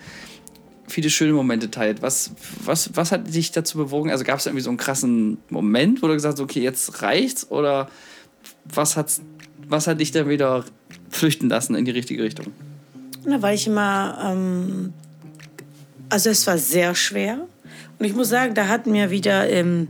viele 0.87 1.11
schöne 1.11 1.33
Momente 1.33 1.71
teilt. 1.71 2.03
Was, 2.03 2.33
was, 2.65 2.91
was 2.95 3.13
hat 3.13 3.33
dich 3.35 3.53
dazu 3.53 3.79
bewogen? 3.79 4.11
Also 4.11 4.25
gab 4.25 4.39
es 4.39 4.47
irgendwie 4.47 4.63
so 4.63 4.71
einen 4.71 4.77
krassen 4.77 5.39
Moment, 5.49 6.03
wo 6.03 6.07
du 6.07 6.15
gesagt 6.15 6.35
hast, 6.35 6.41
okay, 6.41 6.61
jetzt 6.61 7.03
reicht's? 7.03 7.51
Oder 7.51 7.89
was, 8.65 8.97
hat's, 8.97 9.23
was 9.67 9.87
hat 9.87 10.01
dich 10.01 10.13
dann 10.13 10.29
wieder 10.29 10.65
flüchten 11.13 11.49
lassen 11.49 11.75
in 11.75 11.85
die 11.85 11.91
richtige 11.91 12.23
Richtung? 12.23 12.47
Na, 13.25 13.41
weil 13.41 13.55
ich 13.55 13.67
immer, 13.67 14.19
ähm, 14.25 14.93
also 16.09 16.31
es 16.31 16.47
war 16.47 16.59
sehr 16.59 16.95
schwer. 16.95 17.47
Und 17.99 18.05
ich 18.05 18.15
muss 18.15 18.29
sagen, 18.29 18.55
da 18.55 18.69
hat 18.69 18.87
mir 18.87 19.11
wieder 19.11 19.49
ähm, 19.49 19.89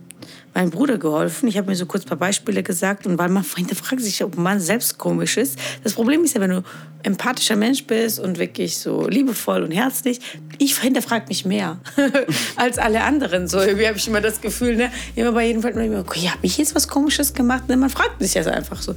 mein 0.54 0.70
Bruder 0.70 0.98
geholfen. 0.98 1.48
Ich 1.48 1.56
habe 1.56 1.68
mir 1.68 1.76
so 1.76 1.86
kurz 1.86 2.04
ein 2.04 2.08
paar 2.08 2.18
Beispiele 2.18 2.62
gesagt 2.62 3.06
und 3.06 3.18
weil 3.18 3.28
man 3.28 3.44
fragt 3.44 4.00
sich, 4.00 4.22
ob 4.22 4.36
man 4.36 4.60
selbst 4.60 4.98
komisch 4.98 5.36
ist. 5.36 5.58
Das 5.82 5.94
Problem 5.94 6.24
ist 6.24 6.34
ja, 6.34 6.40
wenn 6.40 6.50
du 6.50 6.62
empathischer 7.02 7.56
Mensch 7.56 7.84
bist 7.86 8.20
und 8.20 8.38
wirklich 8.38 8.76
so 8.78 9.08
liebevoll 9.08 9.62
und 9.62 9.72
herzlich, 9.72 10.20
ich 10.58 10.78
hinterfrage 10.78 11.26
mich 11.28 11.44
mehr 11.44 11.80
als 12.56 12.78
alle 12.78 13.02
anderen. 13.02 13.48
So 13.48 13.58
irgendwie 13.58 13.88
habe 13.88 13.98
ich 13.98 14.06
immer 14.06 14.20
das 14.20 14.40
Gefühl, 14.40 14.76
ne, 14.76 14.92
immer 15.16 15.32
bei 15.32 15.46
jedem 15.46 15.62
Fall, 15.62 15.72
okay, 15.98 16.28
habe 16.28 16.38
ich 16.42 16.58
jetzt 16.58 16.74
was 16.74 16.86
Komisches 16.86 17.34
gemacht? 17.34 17.68
Ne, 17.68 17.76
man 17.76 17.90
fragt 17.90 18.22
sich 18.22 18.34
ja 18.34 18.44
einfach 18.44 18.80
so. 18.80 18.94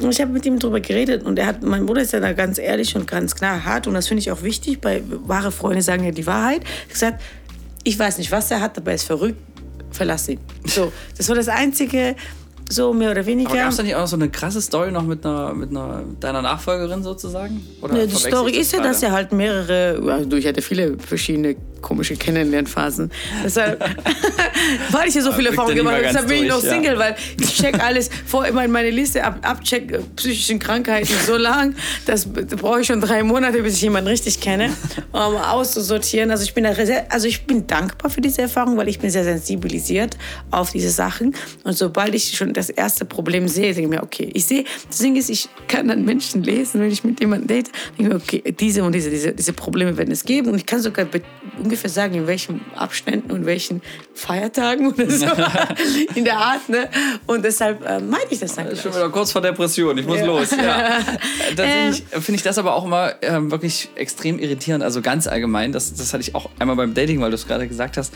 Und 0.00 0.10
ich 0.10 0.20
habe 0.20 0.32
mit 0.32 0.46
ihm 0.46 0.58
darüber 0.58 0.80
geredet 0.80 1.24
und 1.24 1.38
er 1.38 1.46
hat, 1.46 1.62
mein 1.62 1.84
Bruder 1.84 2.02
ist 2.02 2.12
ja 2.12 2.20
da 2.20 2.32
ganz 2.32 2.58
ehrlich 2.58 2.96
und 2.96 3.06
ganz 3.06 3.34
klar 3.34 3.64
hart 3.64 3.86
und 3.86 3.94
das 3.94 4.08
finde 4.08 4.20
ich 4.20 4.30
auch 4.30 4.42
wichtig. 4.42 4.80
Bei 4.80 5.02
wahre 5.06 5.52
Freunde 5.52 5.82
sagen 5.82 6.04
ja 6.04 6.10
die 6.10 6.26
Wahrheit. 6.26 6.62
Hat 6.64 6.90
gesagt, 6.90 7.22
ich 7.84 7.98
weiß 7.98 8.18
nicht, 8.18 8.30
was 8.30 8.50
er 8.50 8.60
hat, 8.60 8.78
aber 8.78 8.92
er 8.92 8.94
ist 8.94 9.04
verrückt 9.04 9.51
verlass 9.92 10.28
ihn. 10.28 10.38
So, 10.64 10.92
das 11.16 11.28
war 11.28 11.36
das 11.36 11.48
Einzige, 11.48 12.16
so 12.72 12.92
mehr 12.92 13.10
oder 13.10 13.24
weniger. 13.26 13.54
Gab 13.54 13.70
es 13.70 13.76
da 13.76 13.82
nicht 13.82 13.94
auch 13.94 14.00
noch 14.00 14.06
so 14.06 14.16
eine 14.16 14.30
krasse 14.30 14.60
Story 14.60 14.90
noch 14.90 15.02
mit 15.02 15.24
einer, 15.24 15.52
mit 15.54 15.70
einer 15.70 16.02
deiner 16.20 16.42
Nachfolgerin 16.42 17.02
sozusagen? 17.02 17.62
Oder 17.80 17.98
ja, 17.98 18.06
die 18.06 18.14
Story 18.14 18.52
ist 18.52 18.72
ja, 18.72 18.82
dass 18.82 19.02
er 19.02 19.12
halt 19.12 19.32
mehrere, 19.32 20.00
also 20.06 20.36
ich 20.36 20.46
hatte 20.46 20.62
viele 20.62 20.96
verschiedene 20.98 21.56
komische 21.82 22.16
Kennenlernphasen. 22.16 23.10
Deshalb, 23.44 23.80
weil 24.90 25.08
ich 25.08 25.14
ja 25.14 25.20
so 25.20 25.32
viele 25.32 25.50
Erfahrungen 25.50 25.76
gemacht 25.76 25.96
habe, 25.96 26.06
deshalb 26.06 26.28
bin 26.28 26.44
ich 26.44 26.48
noch 26.48 26.60
Single, 26.60 26.94
ja. 26.94 26.98
weil 26.98 27.16
ich 27.38 27.54
check 27.54 27.82
alles 27.82 28.08
vor 28.24 28.46
immer 28.46 28.64
in 28.64 28.70
meine 28.70 28.90
Liste 28.90 29.22
ab, 29.22 29.38
abcheck 29.42 29.92
äh, 29.92 29.98
psychischen 30.16 30.58
Krankheiten 30.58 31.12
so 31.26 31.36
lang, 31.36 31.74
das 32.06 32.26
brauche 32.26 32.80
ich 32.80 32.86
schon 32.86 33.00
drei 33.00 33.22
Monate, 33.22 33.62
bis 33.62 33.74
ich 33.74 33.82
jemanden 33.82 34.08
richtig 34.08 34.40
kenne, 34.40 34.70
um 35.10 35.36
auszusortieren. 35.36 36.30
Also 36.30 36.44
ich 36.44 36.54
bin 36.54 36.66
sehr, 36.74 37.12
also 37.12 37.26
ich 37.26 37.44
bin 37.44 37.66
dankbar 37.66 38.10
für 38.10 38.20
diese 38.20 38.42
Erfahrung, 38.42 38.76
weil 38.76 38.88
ich 38.88 39.00
bin 39.00 39.10
sehr 39.10 39.24
sensibilisiert 39.24 40.16
auf 40.50 40.70
diese 40.70 40.90
Sachen 40.90 41.34
und 41.64 41.76
sobald 41.76 42.14
ich 42.14 42.36
schon 42.36 42.52
das 42.52 42.61
erste 42.70 43.04
Problem 43.04 43.48
sehe, 43.48 43.74
denke 43.74 43.82
ich 43.82 43.88
mir, 43.88 44.02
okay, 44.02 44.30
ich 44.32 44.44
sehe, 44.44 44.64
das 44.88 44.98
Ding 44.98 45.16
ist, 45.16 45.30
ich 45.30 45.48
kann 45.68 45.88
dann 45.88 46.04
Menschen 46.04 46.42
lesen, 46.42 46.80
wenn 46.80 46.90
ich 46.90 47.04
mit 47.04 47.20
jemandem 47.20 47.48
date, 47.48 47.70
denke 47.98 48.02
ich 48.02 48.08
mir, 48.08 48.14
okay, 48.14 48.54
diese 48.58 48.84
und 48.84 48.94
diese, 48.94 49.10
diese, 49.10 49.32
diese 49.32 49.52
Probleme 49.52 49.96
werden 49.96 50.10
es 50.10 50.24
geben 50.24 50.48
und 50.48 50.56
ich 50.56 50.66
kann 50.66 50.80
sogar 50.80 51.06
ungefähr 51.58 51.90
sagen, 51.90 52.14
in 52.14 52.26
welchen 52.26 52.60
Abständen 52.74 53.30
und 53.30 53.46
welchen 53.46 53.82
Feiertagen 54.14 54.92
oder 54.92 55.10
so, 55.10 55.26
in 56.14 56.24
der 56.24 56.38
Art, 56.38 56.68
ne? 56.68 56.88
Und 57.26 57.44
deshalb 57.44 57.84
äh, 57.84 58.00
meide 58.00 58.26
ich 58.30 58.40
das 58.40 58.54
dann. 58.54 58.68
Das 58.68 58.82
schon 58.82 58.94
wieder 58.94 59.10
kurz 59.10 59.32
vor 59.32 59.40
Depression, 59.40 59.96
ich 59.98 60.06
muss 60.06 60.18
ja. 60.18 60.26
los. 60.26 60.50
Ja. 60.50 60.98
Ähm, 61.58 61.92
finde 61.92 62.36
ich 62.36 62.42
das 62.42 62.58
aber 62.58 62.74
auch 62.74 62.84
immer 62.84 63.22
äh, 63.22 63.50
wirklich 63.50 63.90
extrem 63.94 64.38
irritierend, 64.38 64.82
also 64.82 65.00
ganz 65.00 65.26
allgemein, 65.26 65.70
das, 65.70 65.94
das 65.94 66.12
hatte 66.12 66.22
ich 66.22 66.34
auch 66.34 66.48
einmal 66.58 66.76
beim 66.76 66.94
Dating, 66.94 67.20
weil 67.20 67.30
du 67.30 67.36
es 67.36 67.46
gerade 67.46 67.68
gesagt 67.68 67.96
hast, 67.96 68.12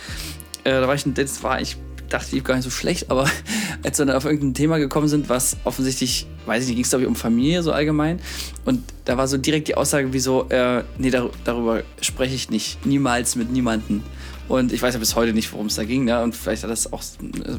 äh, 0.64 0.70
da 0.70 0.88
war 0.88 0.94
ich 0.94 1.06
ein 1.06 1.14
Date, 1.14 1.28
das 1.28 1.42
war 1.42 1.60
ich 1.60 1.76
dachte 2.08 2.36
ich 2.36 2.44
gar 2.44 2.54
nicht 2.54 2.64
so 2.64 2.70
schlecht, 2.70 3.10
aber 3.10 3.28
als 3.82 3.98
wir 3.98 4.06
dann 4.06 4.16
auf 4.16 4.24
irgendein 4.24 4.54
Thema 4.54 4.78
gekommen 4.78 5.08
sind, 5.08 5.28
was 5.28 5.56
offensichtlich, 5.64 6.26
weiß 6.46 6.62
ich 6.62 6.68
nicht, 6.68 6.76
ging 6.76 6.84
es 6.84 6.90
glaube 6.90 7.02
ich 7.02 7.08
um 7.08 7.16
Familie 7.16 7.62
so 7.62 7.72
allgemein. 7.72 8.20
Und 8.64 8.82
da 9.04 9.16
war 9.16 9.28
so 9.28 9.36
direkt 9.38 9.68
die 9.68 9.76
Aussage, 9.76 10.12
wie 10.12 10.18
so, 10.18 10.48
äh, 10.48 10.82
nee, 10.98 11.10
dar 11.10 11.30
darüber 11.44 11.82
spreche 12.00 12.34
ich 12.34 12.50
nicht, 12.50 12.84
niemals 12.86 13.36
mit 13.36 13.50
niemandem. 13.50 14.02
Und 14.48 14.72
ich 14.72 14.80
weiß 14.80 14.94
ja 14.94 15.00
bis 15.00 15.16
heute 15.16 15.32
nicht, 15.32 15.52
worum 15.52 15.66
es 15.66 15.74
da 15.74 15.84
ging, 15.84 16.04
ne? 16.04 16.22
Und 16.22 16.36
vielleicht 16.36 16.62
hat 16.62 16.70
das 16.70 16.92
auch 16.92 17.02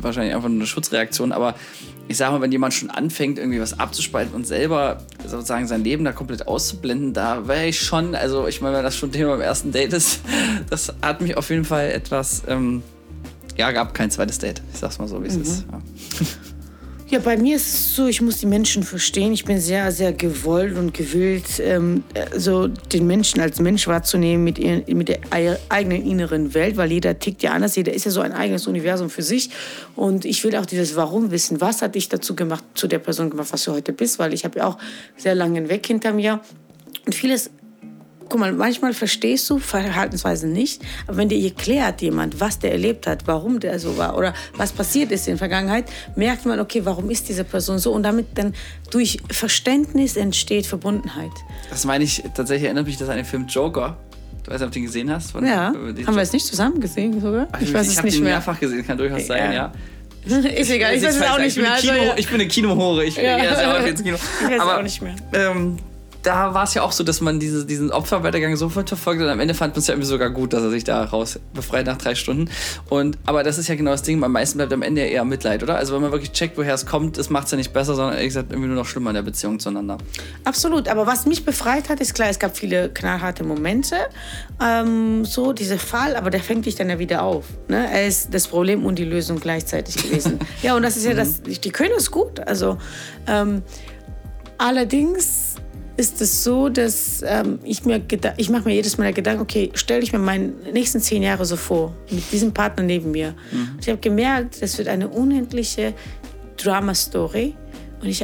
wahrscheinlich 0.02 0.34
einfach 0.34 0.48
nur 0.48 0.60
eine 0.60 0.68
Schutzreaktion, 0.68 1.34
aber 1.34 1.56
ich 2.08 2.16
sage 2.16 2.32
mal, 2.32 2.42
wenn 2.42 2.52
jemand 2.52 2.74
schon 2.74 2.90
anfängt, 2.90 3.38
irgendwie 3.38 3.60
was 3.60 3.78
abzuspalten 3.78 4.34
und 4.34 4.48
selber 4.48 5.00
sozusagen 5.26 5.68
sein 5.68 5.84
Leben 5.84 6.06
da 6.06 6.14
komplett 6.14 6.48
auszublenden, 6.48 7.12
da 7.12 7.48
wäre 7.48 7.68
ich 7.68 7.82
schon, 7.82 8.16
also 8.16 8.48
ich 8.48 8.62
meine, 8.62 8.78
wenn 8.78 8.84
das 8.84 8.96
schon 8.96 9.12
Thema 9.12 9.32
beim 9.32 9.42
ersten 9.42 9.74
Date 9.74 9.92
ist, 9.92 10.22
das 10.70 10.94
hat 11.02 11.20
mich 11.20 11.36
auf 11.36 11.50
jeden 11.50 11.66
Fall 11.66 11.92
etwas 11.92 12.44
ähm, 12.48 12.84
ja, 13.58 13.72
gab 13.72 13.94
kein 13.94 14.12
zweites 14.12 14.40
Date. 14.40 14.62
Ich 14.74 14.80
sag's 14.80 15.00
mal 15.00 15.08
so, 15.08 15.24
wie 15.24 15.28
es 15.28 15.36
mhm. 15.36 15.42
ist. 15.42 15.66
Ja. 15.72 15.82
Ja, 17.10 17.20
bei 17.20 17.38
mir 17.38 17.56
ist 17.56 17.68
es 17.68 17.96
so, 17.96 18.08
ich 18.08 18.22
muss 18.22 18.40
die 18.40 18.46
Menschen 18.46 18.84
verstehen. 18.84 19.32
Ich 19.32 19.46
bin 19.46 19.62
sehr, 19.62 19.94
sehr 19.94 20.12
gewollt 20.12 20.78
und 20.78 20.94
gewillt, 20.94 21.62
ähm, 21.62 22.04
so 22.36 22.68
den 22.68 23.08
Menschen 23.08 23.40
als 23.40 23.62
Mensch 23.62 23.88
wahrzunehmen 23.88 24.44
mit, 24.44 24.60
ihr, 24.60 24.84
mit 24.94 25.08
der 25.08 25.20
eigenen 25.70 26.06
inneren 26.06 26.54
Welt, 26.54 26.76
weil 26.76 26.92
jeder 26.92 27.18
tickt 27.18 27.44
ja 27.44 27.52
anders. 27.54 27.78
Jeder 27.78 27.94
ist 27.94 28.04
ja 28.04 28.12
so 28.12 28.20
ein 28.20 28.34
eigenes 28.34 28.68
Universum 28.68 29.10
für 29.10 29.22
sich. 29.22 29.52
Und 29.96 30.26
ich 30.26 30.44
will 30.44 30.54
auch 30.58 30.66
dieses 30.66 30.98
Warum 30.98 31.32
wissen. 31.32 31.62
Was 31.62 31.82
hat 31.82 31.96
dich 31.96 32.10
dazu 32.10 32.36
gemacht, 32.36 32.66
zu 32.74 32.88
der 32.88 33.00
Person 33.00 33.30
gemacht, 33.30 33.54
was 33.54 33.64
du 33.64 33.72
heute 33.72 33.94
bist? 33.94 34.20
Weil 34.20 34.34
ich 34.34 34.44
habe 34.44 34.60
ja 34.60 34.68
auch 34.68 34.78
sehr 35.16 35.34
lange 35.34 35.70
Weg 35.70 35.88
hinter 35.88 36.12
mir. 36.12 36.42
Und 37.06 37.16
vieles 37.16 37.52
guck 38.30 38.40
mal, 38.40 38.52
manchmal 38.52 38.94
verstehst 38.94 39.50
du 39.50 39.60
Verhaltensweisen 39.60 40.52
nicht, 40.52 40.82
aber 41.08 41.18
wenn 41.18 41.30
dir 41.30 41.44
erklärt 41.44 42.02
jemand, 42.02 42.40
was 42.40 42.60
der 42.60 42.72
erlebt 42.72 43.08
hat, 43.08 43.28
warum 43.28 43.60
der 43.60 43.80
so 43.80 43.98
war 43.98 44.18
oder 44.18 44.34
was 44.56 44.72
passiert 44.72 45.12
ist 45.12 45.28
in 45.28 45.34
der 45.34 45.38
Vergangenheit, 45.38 45.86
merkt 46.16 46.46
man, 46.46 46.60
okay, 46.60 46.82
warum 46.84 47.10
ist 47.10 47.30
diese 47.30 47.44
Person 47.44 47.80
so 47.80 47.92
und 47.92 48.04
damit 48.04 48.28
dann 48.36 48.54
durch 48.90 49.18
Verständnis 49.30 50.16
entsteht 50.18 50.66
Verbundenheit. 50.66 51.32
Das 51.70 51.86
meine 51.86 52.04
ich, 52.04 52.24
tatsächlich 52.34 52.66
erinnert 52.66 52.86
mich 52.86 52.98
das 52.98 53.10
an 53.10 53.18
den 53.18 53.26
Film 53.26 53.48
Joker. 53.48 53.98
Du 54.44 54.52
weißt, 54.52 54.64
ob 54.64 54.72
du 54.72 54.76
den 54.76 54.86
gesehen 54.86 55.12
hast? 55.12 55.32
Von, 55.32 55.46
ja, 55.46 55.74
haben 55.74 56.16
wir 56.16 56.22
es 56.22 56.32
nicht 56.32 56.46
zusammen 56.46 56.80
gesehen 56.80 57.20
sogar? 57.20 57.48
Ich, 57.60 57.68
ich 57.68 57.74
weiß 57.74 57.92
ich 57.92 57.98
es 57.98 58.04
nicht 58.04 58.20
mehr. 58.22 58.34
mehrfach 58.34 58.60
gesehen, 58.60 58.86
kann 58.86 58.98
durchaus 58.98 59.28
sein, 59.28 59.52
ja. 59.54 59.74
Ist 60.28 60.70
egal, 60.70 60.94
ich 60.94 61.04
weiß 61.04 61.16
es 61.16 61.22
auch 61.22 61.40
nicht 61.40 61.58
mehr. 61.58 61.74
Also, 61.74 61.88
ja. 61.88 62.18
Ich 62.18 62.28
bin 62.28 62.36
eine 62.36 62.50
Kinohore, 62.50 63.06
ich, 63.06 63.16
ja. 63.16 63.38
ja, 63.38 63.78
ins 63.78 64.04
Kino. 64.04 64.18
Ich 64.42 64.50
weiß 64.50 64.60
aber, 64.60 64.78
auch 64.78 64.84
nicht 64.84 65.02
mehr. 65.02 65.16
Ähm, 65.34 65.78
da 66.24 66.54
war 66.54 66.64
es 66.64 66.74
ja 66.74 66.82
auch 66.84 66.92
so, 66.92 67.04
dass 67.04 67.22
man 67.22 67.40
diese, 67.40 67.66
diesen 67.66 67.92
Opferweitergang 67.92 68.56
sofort 68.56 68.90
verfolgt 68.90 69.22
und 69.22 69.30
am 69.30 69.40
Ende 69.40 69.54
fand 69.54 69.74
man 69.74 69.80
es 69.80 69.88
ja 69.88 69.94
irgendwie 69.94 70.10
sogar 70.10 70.30
gut, 70.30 70.54
dass 70.54 70.64
er 70.64 70.70
sich 70.70 70.84
da 70.84 71.04
raus 71.04 71.40
befreit 71.54 71.86
nach 71.86 71.98
drei 71.98 72.16
Stunden. 72.16 72.50
Und, 72.90 73.18
aber 73.26 73.44
das 73.44 73.58
ist 73.58 73.68
ja 73.68 73.76
genau 73.76 73.92
das 73.92 74.04
Ding, 74.04 74.24
am 74.24 74.32
meisten 74.32 74.58
bleibt 74.58 74.74
am 74.74 74.82
Ende 74.82 75.02
ja 75.02 75.08
eher 75.08 75.26
Mitleid, 75.26 75.64
oder? 75.64 75.78
Also 75.78 75.94
wenn 75.96 76.02
man 76.02 76.12
wirklich 76.12 76.32
checkt, 76.32 76.58
woher 76.58 76.74
es 76.74 76.86
kommt, 76.86 77.18
das 77.18 77.30
macht 77.30 77.46
es 77.46 77.52
ja 77.52 77.58
nicht 77.58 77.74
besser, 77.74 77.96
sondern 77.96 78.16
ehrlich 78.16 78.30
gesagt 78.30 78.52
irgendwie 78.52 78.68
nur 78.68 78.78
noch 78.78 78.86
schlimmer 78.86 79.12
in 79.12 79.16
der 79.16 79.22
Beziehung 79.22 79.60
zueinander. 79.60 79.98
Absolut, 80.44 80.88
aber 80.88 81.08
was 81.08 81.26
mich 81.26 81.46
befreit 81.46 81.90
hat, 81.90 82.00
ist 82.00 82.14
klar, 82.14 82.30
es 82.30 82.40
gab 82.40 82.58
viele 82.58 82.90
knallharte 82.90 83.44
Momente, 83.44 83.96
ähm, 84.62 85.26
so 85.26 85.54
dieser 85.54 85.80
Fall, 85.80 86.16
aber 86.16 86.30
der 86.30 86.42
fängt 86.42 86.66
dich 86.66 86.76
dann 86.76 86.90
ja 86.90 87.00
wieder 87.00 87.24
auf. 87.24 87.46
Ne? 87.68 87.88
Er 87.92 88.08
ist 88.08 88.34
das 88.34 88.48
Problem 88.48 88.86
und 88.86 89.00
die 89.00 89.06
Lösung 89.06 89.40
gleichzeitig 89.40 89.96
gewesen. 89.96 90.40
ja, 90.62 90.76
und 90.76 90.84
das 90.84 90.98
ist 90.98 91.06
ja 91.06 91.14
das, 91.14 91.42
die 91.42 91.70
können 91.70 91.94
es 91.98 92.12
gut, 92.12 92.40
also 92.40 92.78
ähm, 93.28 93.62
allerdings 94.58 95.56
ist 95.98 96.22
es 96.22 96.44
so, 96.44 96.70
dass 96.70 97.24
ähm, 97.26 97.60
ich 97.64 97.84
mir 97.84 98.02
ich 98.38 98.50
mache 98.50 98.66
mir 98.66 98.76
jedes 98.76 98.98
Mal 98.98 99.12
Gedanken, 99.14 99.42
okay, 99.42 99.72
stell 99.74 100.02
dich 100.02 100.14
mir 100.14 100.20
meine 100.20 100.54
nächsten 100.72 101.02
zehn 101.02 101.24
Jahre 101.24 101.46
so 101.46 101.56
vor, 101.56 101.96
mit 102.10 102.32
diesem 102.32 102.54
Partner 102.54 102.84
neben 102.84 103.12
mir. 103.12 103.34
Mhm. 103.52 103.78
Ich 103.82 103.90
habe 103.90 104.00
gemerkt, 104.00 104.62
das 104.62 104.78
wird 104.78 104.88
eine 104.88 105.08
unendliche 105.08 105.94
Drama-Story. 106.58 107.56
Und 108.00 108.10
ich, 108.10 108.24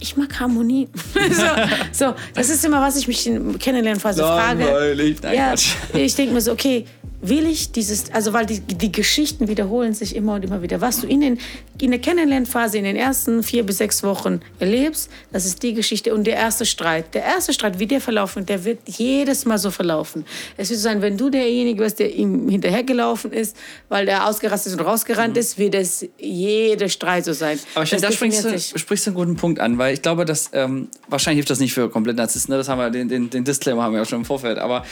ich 0.00 0.16
mag 0.16 0.40
Harmonie. 0.40 0.88
so, 1.14 2.06
so, 2.06 2.14
das 2.34 2.50
ist 2.50 2.64
immer, 2.64 2.80
was 2.80 2.96
ich 2.96 3.06
mich 3.06 3.24
in 3.24 3.56
Kennenlernphase 3.56 4.20
frage. 4.20 4.64
Nein, 4.64 5.16
ja, 5.32 5.54
ich 5.94 6.14
denke 6.16 6.34
mir 6.34 6.40
so, 6.40 6.50
okay, 6.50 6.86
will 7.22 7.46
ich 7.46 7.70
dieses, 7.70 8.12
also 8.12 8.32
weil 8.32 8.46
die, 8.46 8.60
die 8.60 8.90
Geschichten 8.90 9.46
wiederholen 9.46 9.94
sich 9.94 10.16
immer 10.16 10.34
und 10.34 10.44
immer 10.44 10.60
wieder. 10.60 10.80
Was 10.80 11.00
du 11.00 11.06
in, 11.06 11.20
den, 11.20 11.38
in 11.80 11.92
der 11.92 12.00
Kennenlernphase 12.00 12.78
in 12.78 12.84
den 12.84 12.96
ersten 12.96 13.44
vier 13.44 13.62
bis 13.62 13.78
sechs 13.78 14.02
Wochen 14.02 14.40
erlebst, 14.58 15.08
das 15.32 15.46
ist 15.46 15.62
die 15.62 15.72
Geschichte 15.72 16.12
und 16.12 16.24
der 16.24 16.34
erste 16.34 16.66
Streit. 16.66 17.14
Der 17.14 17.22
erste 17.22 17.52
Streit, 17.52 17.78
wie 17.78 17.86
der 17.86 18.00
verlaufen, 18.00 18.44
der 18.44 18.64
wird 18.64 18.80
jedes 18.86 19.44
Mal 19.44 19.58
so 19.58 19.70
verlaufen. 19.70 20.24
Es 20.56 20.68
wird 20.68 20.80
so 20.80 20.84
sein, 20.84 21.00
wenn 21.00 21.16
du 21.16 21.30
derjenige 21.30 21.82
bist, 21.84 22.00
der 22.00 22.12
ihm 22.12 22.48
hinterhergelaufen 22.48 23.32
ist, 23.32 23.56
weil 23.88 24.04
der 24.04 24.26
ausgerastet 24.26 24.72
ist 24.72 24.80
und 24.80 24.84
rausgerannt 24.84 25.34
mhm. 25.34 25.40
ist, 25.40 25.58
wird 25.58 25.76
es 25.76 26.04
jeder 26.18 26.88
Streit 26.88 27.24
so 27.24 27.32
sein. 27.32 27.60
Aber 27.74 27.84
ich 27.84 27.90
finde, 27.90 28.06
da 28.06 28.12
sprichst 28.12 28.44
du, 28.44 28.78
sprichst 28.78 29.06
du 29.06 29.10
einen 29.10 29.16
guten 29.16 29.36
Punkt 29.36 29.60
an, 29.60 29.78
weil 29.78 29.94
ich 29.94 30.02
glaube, 30.02 30.24
dass 30.24 30.50
ähm, 30.52 30.88
wahrscheinlich 31.08 31.38
hilft 31.38 31.50
das 31.50 31.60
nicht 31.60 31.72
für 31.72 31.88
komplett 31.88 32.16
Narzissten, 32.16 32.52
ne? 32.52 32.58
das 32.58 32.68
haben 32.68 32.78
wir, 32.78 32.90
den, 32.90 33.08
den, 33.08 33.30
den 33.30 33.44
Disclaimer 33.44 33.84
haben 33.84 33.92
wir 33.92 34.00
ja 34.00 34.04
schon 34.04 34.18
im 34.18 34.24
Vorfeld, 34.24 34.58
aber 34.58 34.84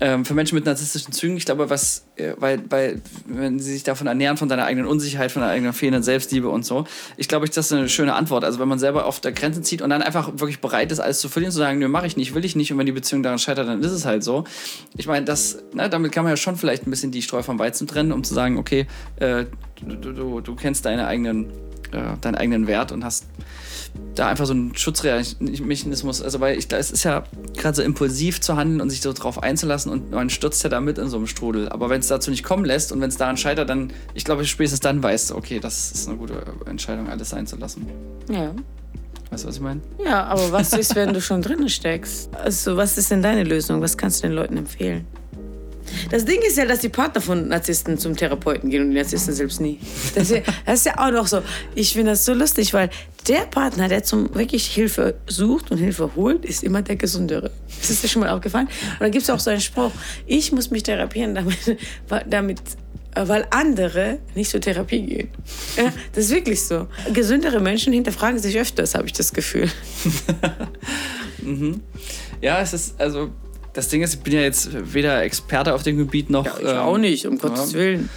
ähm, 0.00 0.24
für 0.24 0.34
Menschen 0.34 0.54
mit 0.54 0.64
narzisstischen 0.64 1.12
Zügen, 1.12 1.36
ich 1.36 1.44
glaube, 1.44 1.71
was, 1.72 2.06
äh, 2.16 2.34
weil, 2.36 2.62
weil, 2.70 3.02
wenn 3.26 3.58
sie 3.58 3.72
sich 3.72 3.82
davon 3.82 4.06
ernähren, 4.06 4.36
von 4.36 4.48
deiner 4.48 4.66
eigenen 4.66 4.86
Unsicherheit, 4.86 5.32
von 5.32 5.42
deiner 5.42 5.52
eigenen 5.52 5.72
fehlenden 5.72 6.02
Selbstliebe 6.02 6.48
und 6.48 6.64
so, 6.64 6.84
ich 7.16 7.26
glaube, 7.26 7.48
das 7.48 7.56
ist 7.56 7.72
eine 7.72 7.88
schöne 7.88 8.14
Antwort. 8.14 8.44
Also, 8.44 8.60
wenn 8.60 8.68
man 8.68 8.78
selber 8.78 9.06
auf 9.06 9.20
der 9.20 9.32
Grenze 9.32 9.62
zieht 9.62 9.82
und 9.82 9.90
dann 9.90 10.02
einfach 10.02 10.28
wirklich 10.34 10.60
bereit 10.60 10.92
ist, 10.92 11.00
alles 11.00 11.20
zu 11.20 11.28
verlieren, 11.28 11.52
zu 11.52 11.58
sagen, 11.58 11.78
nö, 11.78 11.88
mache 11.88 12.06
ich 12.06 12.16
nicht, 12.16 12.34
will 12.34 12.44
ich 12.44 12.54
nicht, 12.54 12.70
und 12.70 12.78
wenn 12.78 12.86
die 12.86 12.92
Beziehung 12.92 13.22
daran 13.22 13.38
scheitert, 13.38 13.66
dann 13.66 13.80
ist 13.80 13.92
es 13.92 14.04
halt 14.04 14.22
so. 14.22 14.44
Ich 14.96 15.06
meine, 15.06 15.24
das, 15.24 15.62
ne, 15.72 15.88
damit 15.88 16.12
kann 16.12 16.24
man 16.24 16.32
ja 16.32 16.36
schon 16.36 16.56
vielleicht 16.56 16.86
ein 16.86 16.90
bisschen 16.90 17.10
die 17.10 17.22
Streu 17.22 17.42
vom 17.42 17.58
Weizen 17.58 17.86
trennen, 17.86 18.12
um 18.12 18.22
zu 18.22 18.34
sagen, 18.34 18.58
okay, 18.58 18.86
äh, 19.16 19.46
du, 19.80 20.12
du, 20.12 20.40
du 20.40 20.54
kennst 20.54 20.84
deine 20.84 21.06
eigenen, 21.06 21.50
äh, 21.92 22.16
deinen 22.20 22.36
eigenen 22.36 22.66
Wert 22.66 22.92
und 22.92 23.04
hast 23.04 23.26
da 24.14 24.28
einfach 24.28 24.46
so 24.46 24.54
ein 24.54 24.74
Schutzmechanismus, 24.74 26.22
also 26.22 26.40
weil 26.40 26.58
ich, 26.58 26.70
es 26.70 26.90
ist 26.90 27.04
ja 27.04 27.24
gerade 27.56 27.76
so 27.76 27.82
impulsiv 27.82 28.40
zu 28.40 28.56
handeln 28.56 28.80
und 28.80 28.90
sich 28.90 29.00
so 29.00 29.12
drauf 29.12 29.42
einzulassen 29.42 29.90
und 29.90 30.10
man 30.10 30.30
stürzt 30.30 30.62
ja 30.64 30.70
da 30.70 30.80
mit 30.80 30.98
in 30.98 31.08
so 31.08 31.16
einem 31.16 31.26
Strudel. 31.26 31.68
Aber 31.70 31.88
wenn 31.88 32.00
es 32.00 32.08
dazu 32.08 32.30
nicht 32.30 32.44
kommen 32.44 32.64
lässt 32.64 32.92
und 32.92 33.00
wenn 33.00 33.08
es 33.08 33.16
daran 33.16 33.36
scheitert, 33.36 33.70
dann, 33.70 33.92
ich 34.14 34.24
glaube, 34.24 34.44
spätestens 34.44 34.80
dann 34.80 35.02
weißt 35.02 35.30
du, 35.30 35.36
okay, 35.36 35.60
das 35.60 35.92
ist 35.92 36.08
eine 36.08 36.18
gute 36.18 36.42
Entscheidung, 36.66 37.08
alles 37.08 37.30
sein 37.30 37.46
zu 37.46 37.56
lassen. 37.56 37.86
Ja. 38.30 38.54
Weißt 39.30 39.44
du, 39.44 39.48
was 39.48 39.56
ich 39.56 39.62
meine? 39.62 39.80
Ja, 40.04 40.24
aber 40.24 40.52
was 40.52 40.74
ist, 40.74 40.94
wenn 40.94 41.14
du 41.14 41.20
schon 41.22 41.40
drin 41.40 41.66
steckst? 41.70 42.34
Also, 42.36 42.76
was 42.76 42.98
ist 42.98 43.10
denn 43.10 43.22
deine 43.22 43.44
Lösung? 43.44 43.80
Was 43.80 43.96
kannst 43.96 44.22
du 44.22 44.28
den 44.28 44.36
Leuten 44.36 44.58
empfehlen? 44.58 45.06
Das 46.10 46.24
Ding 46.24 46.40
ist 46.46 46.56
ja, 46.56 46.64
dass 46.66 46.80
die 46.80 46.88
Partner 46.88 47.20
von 47.20 47.48
Narzissten 47.48 47.98
zum 47.98 48.16
Therapeuten 48.16 48.70
gehen 48.70 48.82
und 48.82 48.90
die 48.90 48.96
Narzissten 48.96 49.34
selbst 49.34 49.60
nie. 49.60 49.78
Das 50.14 50.30
ist 50.30 50.36
ja, 50.36 50.42
das 50.66 50.80
ist 50.80 50.86
ja 50.86 50.98
auch 50.98 51.10
noch 51.10 51.26
so. 51.26 51.42
Ich 51.74 51.92
finde 51.92 52.12
das 52.12 52.24
so 52.24 52.34
lustig, 52.34 52.74
weil 52.74 52.90
der 53.28 53.46
Partner, 53.46 53.88
der 53.88 54.02
zum 54.02 54.34
wirklich 54.34 54.66
Hilfe 54.66 55.14
sucht 55.26 55.70
und 55.70 55.78
Hilfe 55.78 56.10
holt, 56.16 56.44
ist 56.44 56.64
immer 56.64 56.82
der 56.82 56.96
Gesündere. 56.96 57.50
Das 57.78 57.90
ist 57.90 58.02
dir 58.02 58.08
schon 58.08 58.20
mal 58.20 58.30
aufgefallen? 58.30 58.66
Und 58.66 59.00
da 59.00 59.08
gibt 59.08 59.22
es 59.22 59.30
auch 59.30 59.38
so 59.38 59.50
einen 59.50 59.60
Spruch, 59.60 59.92
ich 60.26 60.52
muss 60.52 60.70
mich 60.70 60.82
therapieren, 60.82 61.34
damit, 61.34 61.76
damit 62.26 62.60
weil 63.14 63.46
andere 63.50 64.18
nicht 64.34 64.50
zur 64.50 64.60
Therapie 64.60 65.02
gehen. 65.02 65.28
Ja, 65.76 65.92
das 66.12 66.26
ist 66.26 66.30
wirklich 66.30 66.62
so. 66.62 66.88
Gesündere 67.12 67.60
Menschen 67.60 67.92
hinterfragen 67.92 68.38
sich 68.38 68.58
öfters, 68.58 68.94
habe 68.94 69.06
ich 69.06 69.12
das 69.12 69.32
Gefühl. 69.32 69.70
mhm. 71.42 71.82
Ja, 72.40 72.60
es 72.60 72.72
ist, 72.72 73.00
also 73.00 73.30
das 73.72 73.88
Ding 73.88 74.02
ist, 74.02 74.14
ich 74.14 74.20
bin 74.20 74.34
ja 74.34 74.40
jetzt 74.40 74.94
weder 74.94 75.22
Experte 75.22 75.74
auf 75.74 75.82
dem 75.82 75.96
Gebiet 75.96 76.30
noch. 76.30 76.44
Ja, 76.44 76.54
ich 76.58 76.68
ähm, 76.68 76.76
auch 76.78 76.98
nicht, 76.98 77.26
um 77.26 77.36
ja. 77.36 77.40
Gottes 77.40 77.72
Willen. 77.72 78.10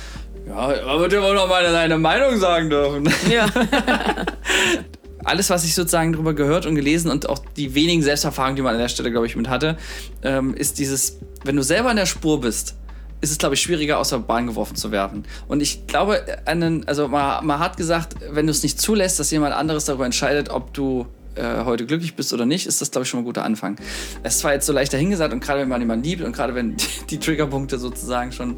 Ja, 0.47 0.55
aber 0.55 0.99
wird 1.01 1.13
ja 1.13 1.21
wohl 1.21 1.33
noch 1.33 1.47
mal 1.47 1.63
deine 1.63 1.97
Meinung 1.97 2.37
sagen 2.37 2.69
dürfen. 2.69 3.09
Ja. 3.31 3.47
Alles, 5.23 5.49
was 5.49 5.65
ich 5.65 5.73
sozusagen 5.73 6.13
darüber 6.13 6.35
gehört 6.35 6.67
und 6.67 6.75
gelesen 6.75 7.09
und 7.09 7.27
auch 7.27 7.39
die 7.57 7.73
wenigen 7.73 8.03
Selbsterfahrungen, 8.03 8.55
die 8.55 8.61
man 8.61 8.75
an 8.75 8.79
der 8.79 8.89
Stelle, 8.89 9.09
glaube 9.09 9.25
ich, 9.25 9.35
mit 9.35 9.49
hatte, 9.49 9.75
ähm, 10.21 10.53
ist 10.53 10.77
dieses, 10.77 11.17
wenn 11.43 11.55
du 11.55 11.63
selber 11.63 11.89
an 11.89 11.95
der 11.95 12.05
Spur 12.05 12.41
bist, 12.41 12.75
ist 13.21 13.31
es, 13.31 13.39
glaube 13.39 13.55
ich, 13.55 13.61
schwieriger, 13.61 13.97
aus 13.97 14.09
der 14.09 14.19
Bahn 14.19 14.45
geworfen 14.45 14.75
zu 14.75 14.91
werden. 14.91 15.25
Und 15.47 15.61
ich 15.61 15.87
glaube, 15.87 16.23
einen, 16.45 16.87
also 16.87 17.07
man, 17.07 17.43
man 17.43 17.57
hat 17.57 17.75
gesagt, 17.75 18.15
wenn 18.29 18.45
du 18.45 18.51
es 18.51 18.61
nicht 18.61 18.79
zulässt, 18.79 19.19
dass 19.19 19.31
jemand 19.31 19.55
anderes 19.55 19.85
darüber 19.85 20.05
entscheidet, 20.05 20.49
ob 20.49 20.75
du 20.75 21.07
äh, 21.35 21.63
heute 21.65 21.85
glücklich 21.85 22.15
bist 22.15 22.33
oder 22.33 22.45
nicht, 22.45 22.65
ist 22.67 22.81
das, 22.81 22.91
glaube 22.91 23.03
ich, 23.03 23.09
schon 23.09 23.19
mal 23.19 23.23
ein 23.23 23.25
guter 23.25 23.43
Anfang. 23.43 23.77
Es 24.23 24.43
war 24.43 24.53
jetzt 24.53 24.65
so 24.65 24.73
leicht 24.73 24.93
dahingesagt 24.93 25.33
und 25.33 25.41
gerade 25.41 25.61
wenn 25.61 25.69
man 25.69 25.81
jemanden 25.81 26.05
liebt 26.05 26.23
und 26.23 26.33
gerade 26.33 26.55
wenn 26.55 26.75
die, 27.09 27.19
Triggerpunkte 27.19 27.77
sozusagen 27.77 28.31
schon 28.31 28.57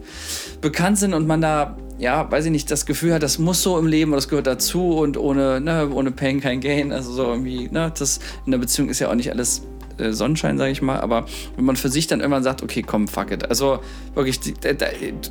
bekannt 0.61 0.97
sind 0.97 1.13
und 1.13 1.27
man 1.27 1.41
da 1.41 1.77
ja, 1.99 2.29
weiß 2.29 2.45
ich 2.45 2.51
nicht, 2.51 2.69
das 2.69 2.85
Gefühl 2.85 3.13
hat, 3.13 3.23
das 3.23 3.39
muss 3.39 3.63
so 3.63 3.79
im 3.79 3.87
Leben 3.87 4.11
und 4.11 4.17
das 4.17 4.29
gehört 4.29 4.45
dazu 4.45 4.97
und 4.97 5.17
ohne, 5.17 5.59
ne, 5.59 5.89
ohne 5.91 6.11
Pain 6.11 6.39
kein 6.41 6.61
Gain. 6.61 6.91
Also 6.91 7.11
so 7.11 7.23
irgendwie, 7.23 7.69
ne, 7.69 7.91
das 7.97 8.19
in 8.45 8.51
der 8.51 8.59
Beziehung 8.59 8.89
ist 8.89 8.99
ja 8.99 9.09
auch 9.09 9.15
nicht 9.15 9.31
alles 9.31 9.63
äh, 9.97 10.11
Sonnenschein, 10.11 10.57
sage 10.57 10.71
ich 10.71 10.81
mal. 10.81 10.99
Aber 10.99 11.25
wenn 11.55 11.65
man 11.65 11.75
für 11.75 11.89
sich 11.89 12.07
dann 12.07 12.19
irgendwann 12.19 12.43
sagt, 12.43 12.61
okay, 12.61 12.83
komm, 12.83 13.07
fuck 13.07 13.31
it. 13.31 13.49
Also 13.49 13.79
wirklich, 14.13 14.39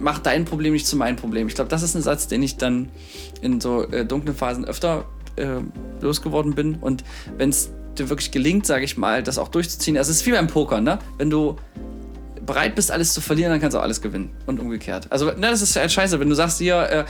mach 0.01 0.19
dein 0.19 0.45
Problem 0.45 0.73
nicht 0.73 0.87
zu 0.87 0.97
meinem 0.97 1.17
Problem. 1.17 1.47
Ich 1.47 1.55
glaube, 1.55 1.71
das 1.71 1.83
ist 1.83 1.95
ein 1.95 2.03
Satz, 2.03 2.27
den 2.27 2.43
ich 2.43 2.57
dann 2.57 2.89
in 3.43 3.61
so 3.61 3.85
äh, 3.85 4.05
dunklen 4.05 4.35
Phasen 4.35 4.65
öfter 4.65 5.05
äh, 5.37 5.61
losgeworden 6.01 6.55
bin. 6.55 6.77
Und 6.77 7.05
wenn 7.37 7.51
es 7.51 7.71
dir 7.99 8.09
wirklich 8.09 8.31
gelingt, 8.31 8.67
sage 8.67 8.85
ich 8.85 8.97
mal, 8.97 9.23
das 9.23 9.39
auch 9.39 9.49
durchzuziehen, 9.49 9.97
also 9.97 10.11
es 10.11 10.19
ist 10.19 10.27
wie 10.27 10.33
beim 10.33 10.47
Poker, 10.47 10.81
ne? 10.81 10.99
Wenn 11.19 11.31
du 11.31 11.57
bereit 12.45 12.75
bist, 12.75 12.91
alles 12.91 13.13
zu 13.13 13.21
verlieren, 13.21 13.51
dann 13.51 13.61
kannst 13.61 13.75
du 13.75 13.79
auch 13.79 13.83
alles 13.83 14.01
gewinnen. 14.01 14.31
Und 14.47 14.61
umgekehrt. 14.61 15.09
Also, 15.11 15.27
ne, 15.27 15.51
das 15.51 15.63
ist 15.63 15.75
ja 15.75 15.89
scheiße, 15.89 16.21
wenn 16.21 16.29
du 16.29 16.35
sagst 16.35 16.59
hier, 16.59 16.81
äh, 16.83 17.05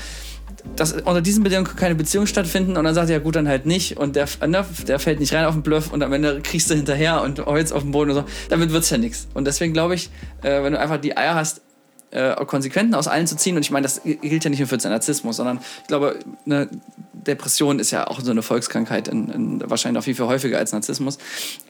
dass 0.74 0.92
unter 0.92 1.20
diesen 1.20 1.44
Bedingungen 1.44 1.76
keine 1.76 1.94
Beziehung 1.94 2.26
stattfinden 2.26 2.76
und 2.76 2.84
dann 2.84 2.94
sagt 2.94 3.10
er, 3.10 3.18
ja 3.18 3.22
gut, 3.22 3.36
dann 3.36 3.48
halt 3.48 3.66
nicht 3.66 3.98
und 3.98 4.16
der, 4.16 4.26
ne, 4.46 4.64
der 4.86 4.98
fällt 4.98 5.20
nicht 5.20 5.34
rein 5.34 5.44
auf 5.44 5.54
den 5.54 5.62
Bluff 5.62 5.92
und 5.92 6.02
am 6.02 6.12
Ende 6.12 6.40
kriegst 6.42 6.70
du 6.70 6.74
hinterher 6.74 7.22
und 7.22 7.44
Holz 7.44 7.72
auf 7.72 7.82
dem 7.82 7.92
Boden 7.92 8.10
und 8.10 8.16
so, 8.16 8.24
damit 8.48 8.72
wird 8.72 8.82
es 8.82 8.90
ja 8.90 8.98
nichts. 8.98 9.28
Und 9.34 9.46
deswegen 9.46 9.72
glaube 9.72 9.94
ich, 9.94 10.10
äh, 10.42 10.62
wenn 10.62 10.72
du 10.72 10.80
einfach 10.80 10.98
die 10.98 11.16
Eier 11.16 11.34
hast, 11.34 11.62
äh, 12.10 12.44
Konsequenzen 12.44 12.94
aus 12.94 13.08
allen 13.08 13.26
zu 13.26 13.36
ziehen. 13.36 13.56
Und 13.56 13.62
ich 13.62 13.70
meine, 13.70 13.84
das 13.84 14.02
gilt 14.02 14.44
ja 14.44 14.50
nicht 14.50 14.58
nur 14.60 14.68
für 14.68 14.76
den 14.76 14.90
Narzissmus, 14.90 15.36
sondern 15.36 15.60
ich 15.82 15.88
glaube, 15.88 16.18
eine 16.44 16.68
Depression 17.12 17.78
ist 17.78 17.90
ja 17.90 18.06
auch 18.06 18.20
so 18.20 18.30
eine 18.30 18.42
Volkskrankheit, 18.42 19.08
in, 19.08 19.28
in, 19.28 19.70
wahrscheinlich 19.70 19.98
noch 19.98 20.04
viel, 20.04 20.14
viel 20.14 20.26
häufiger 20.26 20.58
als 20.58 20.72
Narzissmus. 20.72 21.18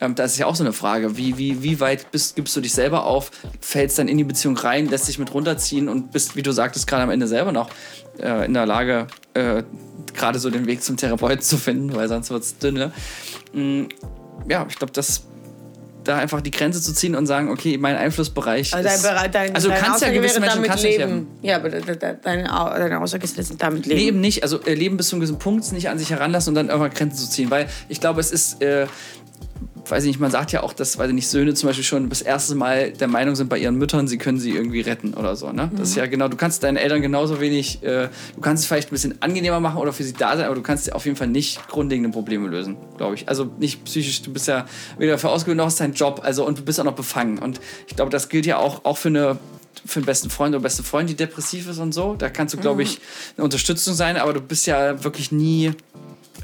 Ähm, 0.01 0.15
da 0.15 0.25
ist 0.25 0.37
ja 0.39 0.47
auch 0.47 0.55
so 0.55 0.65
eine 0.65 0.73
Frage, 0.73 1.17
wie, 1.17 1.39
wie, 1.39 1.63
wie 1.63 1.81
weit 1.81 2.11
bist, 2.11 2.37
gibst 2.37 2.55
du 2.57 2.61
dich 2.61 2.73
selber 2.73 3.05
auf, 3.05 3.31
fällst 3.61 3.99
dann 3.99 4.09
in 4.09 4.19
die 4.19 4.25
Beziehung 4.25 4.57
rein, 4.57 4.89
lässt 4.89 5.09
dich 5.09 5.19
mit 5.19 5.33
runterziehen 5.33 5.89
und 5.89 6.13
bist, 6.13 6.37
wie 6.37 6.43
du 6.43 6.53
sagtest, 6.53 6.87
gerade 6.87 7.03
am 7.03 7.11
Ende 7.11 7.27
selber 7.27 7.53
noch 7.53 7.71
äh, 8.19 8.45
in 8.45 8.55
der 8.55 8.67
Lage, 8.67 9.07
äh, 9.35 9.63
gerade 10.15 10.39
so 10.39 10.51
den 10.51 10.67
Weg 10.67 10.83
zum 10.83 10.97
Therapeuten 10.97 11.43
zu 11.43 11.57
finden, 11.57 11.95
weil 11.95 12.09
sonst 12.09 12.31
wird 12.31 12.43
es 12.43 12.59
dünn. 12.59 12.75
Ne? 12.75 12.93
Mm, 13.53 13.89
ja, 14.49 14.67
ich 14.69 14.77
glaube, 14.77 14.93
das 14.93 15.23
da 16.07 16.19
einfach 16.19 16.41
die 16.41 16.51
Grenze 16.51 16.81
zu 16.81 16.93
ziehen 16.93 17.15
und 17.15 17.27
sagen, 17.27 17.51
okay, 17.51 17.79
mein 17.79 17.97
Einflussbereich 17.97 18.75
also 18.75 18.89
ist... 18.89 19.05
Dein, 19.05 19.33
dein, 19.33 19.55
also 19.55 19.69
du 19.69 19.75
kannst 19.75 20.03
ja 20.03 20.11
gewisse 20.11 20.41
Menschen 20.41 20.63
damit 20.63 20.83
leben. 20.83 21.27
Ja, 21.43 21.57
aber 21.57 21.71
deine, 21.71 22.19
deine 22.23 23.01
Aussage 23.01 23.25
ist 23.25 23.39
damit 23.59 23.87
leben. 23.87 23.99
Leben 23.99 24.21
nicht, 24.21 24.43
also 24.43 24.61
äh, 24.63 24.75
leben 24.75 24.97
bis 24.97 25.09
zu 25.09 25.17
einem 25.17 25.21
gewissen 25.21 25.39
Punkt, 25.39 25.71
nicht 25.73 25.89
an 25.89 25.99
sich 25.99 26.11
heranlassen 26.11 26.51
und 26.51 26.55
dann 26.55 26.69
irgendwann 26.69 26.93
Grenzen 26.93 27.17
zu 27.19 27.31
ziehen, 27.31 27.51
weil 27.51 27.69
ich 27.89 28.01
glaube, 28.01 28.21
es 28.21 28.31
ist... 28.31 28.63
Äh, 28.63 28.87
weiß 29.91 30.05
ich 30.05 30.09
nicht, 30.09 30.21
man 30.21 30.31
sagt 30.31 30.53
ja 30.53 30.63
auch, 30.63 30.73
dass, 30.73 30.99
weiß 30.99 31.09
ich 31.09 31.15
nicht, 31.15 31.29
Söhne 31.29 31.55
zum 31.55 31.69
Beispiel 31.69 31.85
schon 31.85 32.09
das 32.09 32.23
erste 32.23 32.55
Mal 32.55 32.93
der 32.93 33.09
Meinung 33.09 33.37
sind 33.37 33.49
bei 33.49 33.59
ihren 33.59 33.77
Müttern, 33.77 34.09
sie 34.09 34.19
können 34.19 34.39
sie 34.39 34.51
irgendwie 34.51 34.81
retten 34.81 35.15
oder 35.15 35.37
so. 35.37 35.53
Ne? 35.53 35.71
Das 35.77 35.91
ist 35.91 35.97
ja 35.97 36.07
genau, 36.07 36.29
du 36.29 36.37
kannst 36.37 36.63
deinen 36.63 36.77
Eltern 36.77 37.03
genauso 37.03 37.41
wenig, 37.41 37.83
äh, 37.83 38.09
du 38.35 38.41
kannst 38.41 38.63
es 38.63 38.67
vielleicht 38.67 38.89
ein 38.89 38.93
bisschen 38.93 39.21
angenehmer 39.23 39.61
machen 39.61 39.79
oder 39.79 39.93
für 39.93 40.05
sie 40.05 40.13
da 40.13 40.37
sein, 40.37 40.47
aber 40.47 40.55
du 40.55 40.63
kannst 40.63 40.93
auf 40.93 41.05
jeden 41.05 41.17
Fall 41.17 41.29
nicht 41.29 41.69
grundlegende 41.69 42.11
Probleme 42.11 42.49
lösen, 42.49 42.77
glaube 42.97 43.15
ich. 43.15 43.29
Also 43.29 43.51
nicht 43.59 43.85
psychisch, 43.85 44.23
du 44.23 44.33
bist 44.33 44.49
ja 44.49 44.67
weder 44.99 45.13
dafür 45.13 45.31
ausgebildet 45.31 45.59
noch 45.59 45.67
hast 45.67 45.81
deinen 45.81 45.95
Job, 45.95 46.21
also 46.23 46.45
und 46.45 46.59
du 46.59 46.63
bist 46.63 46.81
auch 46.81 46.85
noch 46.85 46.95
befangen. 46.95 47.39
Und 47.39 47.61
ich 47.87 47.97
glaube, 47.97 48.11
das 48.11 48.29
gilt 48.29 48.47
ja 48.47 48.59
auch, 48.59 48.85
auch 48.85 48.99
für 48.99 49.09
eine 49.09 49.39
für 49.85 50.01
einen 50.01 50.07
besten 50.07 50.31
Freund 50.31 50.55
oder 50.55 50.63
beste 50.63 50.83
Freundin, 50.83 51.17
die 51.17 51.25
depressiv 51.25 51.69
ist 51.69 51.79
und 51.79 51.93
so. 51.93 52.15
Da 52.15 52.29
kannst 52.29 52.55
du, 52.55 52.59
glaube 52.59 52.77
mhm. 52.77 52.89
ich, 52.89 53.01
eine 53.37 53.45
Unterstützung 53.45 53.95
sein, 53.95 54.17
aber 54.17 54.33
du 54.33 54.41
bist 54.41 54.67
ja 54.67 55.05
wirklich 55.05 55.31
nie 55.31 55.73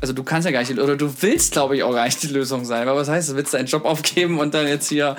also 0.02 0.12
du 0.12 0.24
kannst 0.24 0.46
ja 0.46 0.50
gar 0.50 0.58
nicht, 0.58 0.76
oder 0.78 0.96
du 0.96 1.14
willst, 1.20 1.52
glaube 1.52 1.76
ich, 1.76 1.84
auch 1.84 1.92
gar 1.92 2.04
nicht 2.04 2.20
die 2.24 2.26
Lösung 2.26 2.64
sein. 2.64 2.88
Aber 2.88 2.98
was 2.98 3.08
heißt, 3.08 3.30
du 3.30 3.36
willst 3.36 3.54
deinen 3.54 3.66
Job 3.66 3.84
aufgeben 3.84 4.40
und 4.40 4.52
dann 4.52 4.66
jetzt 4.66 4.88
hier 4.88 5.14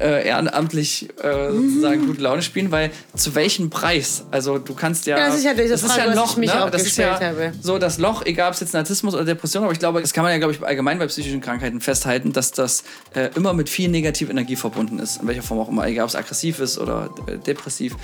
äh, 0.00 0.26
ehrenamtlich 0.26 1.08
äh, 1.22 1.52
sozusagen 1.52 2.02
mhm. 2.02 2.06
gute 2.08 2.22
Laune 2.22 2.42
spielen, 2.42 2.72
weil 2.72 2.90
zu 3.14 3.36
welchem 3.36 3.70
Preis? 3.70 4.24
Also 4.32 4.58
du 4.58 4.74
kannst 4.74 5.06
ja. 5.06 5.16
Ja, 5.16 5.28
das 5.28 5.36
ist 5.36 5.44
ja, 5.44 5.54
das 5.54 5.80
Frage, 5.80 5.92
ist 5.92 5.98
ja 5.98 6.10
ein 6.10 6.16
Loch, 6.16 6.36
mich 6.36 6.52
ne? 6.52 6.64
auch 6.64 6.70
das 6.70 6.82
ist 6.82 6.96
ja 6.98 7.20
habe. 7.20 7.52
so 7.62 7.78
das 7.78 7.98
Loch, 7.98 8.26
egal 8.26 8.48
ob 8.48 8.54
es 8.54 8.60
jetzt 8.60 8.74
Narzissmus 8.74 9.14
oder 9.14 9.24
Depression, 9.24 9.62
aber 9.62 9.72
ich 9.72 9.78
glaube, 9.78 10.00
das 10.00 10.12
kann 10.12 10.24
man 10.24 10.32
ja, 10.32 10.38
glaube 10.38 10.52
ich, 10.52 10.60
allgemein 10.60 10.98
bei 10.98 11.06
psychischen 11.06 11.40
Krankheiten 11.40 11.80
festhalten, 11.80 12.32
dass 12.32 12.50
das 12.50 12.82
äh, 13.14 13.30
immer 13.36 13.52
mit 13.52 13.68
viel 13.68 13.88
negativer 13.88 14.32
Energie 14.32 14.56
verbunden 14.56 14.98
ist, 14.98 15.22
in 15.22 15.28
welcher 15.28 15.42
Form 15.42 15.60
auch 15.60 15.68
immer, 15.68 15.86
egal 15.86 16.04
ob 16.04 16.08
es 16.08 16.16
aggressiv 16.16 16.58
ist 16.58 16.76
oder 16.78 17.08
äh, 17.28 17.38
depressiv. 17.38 17.94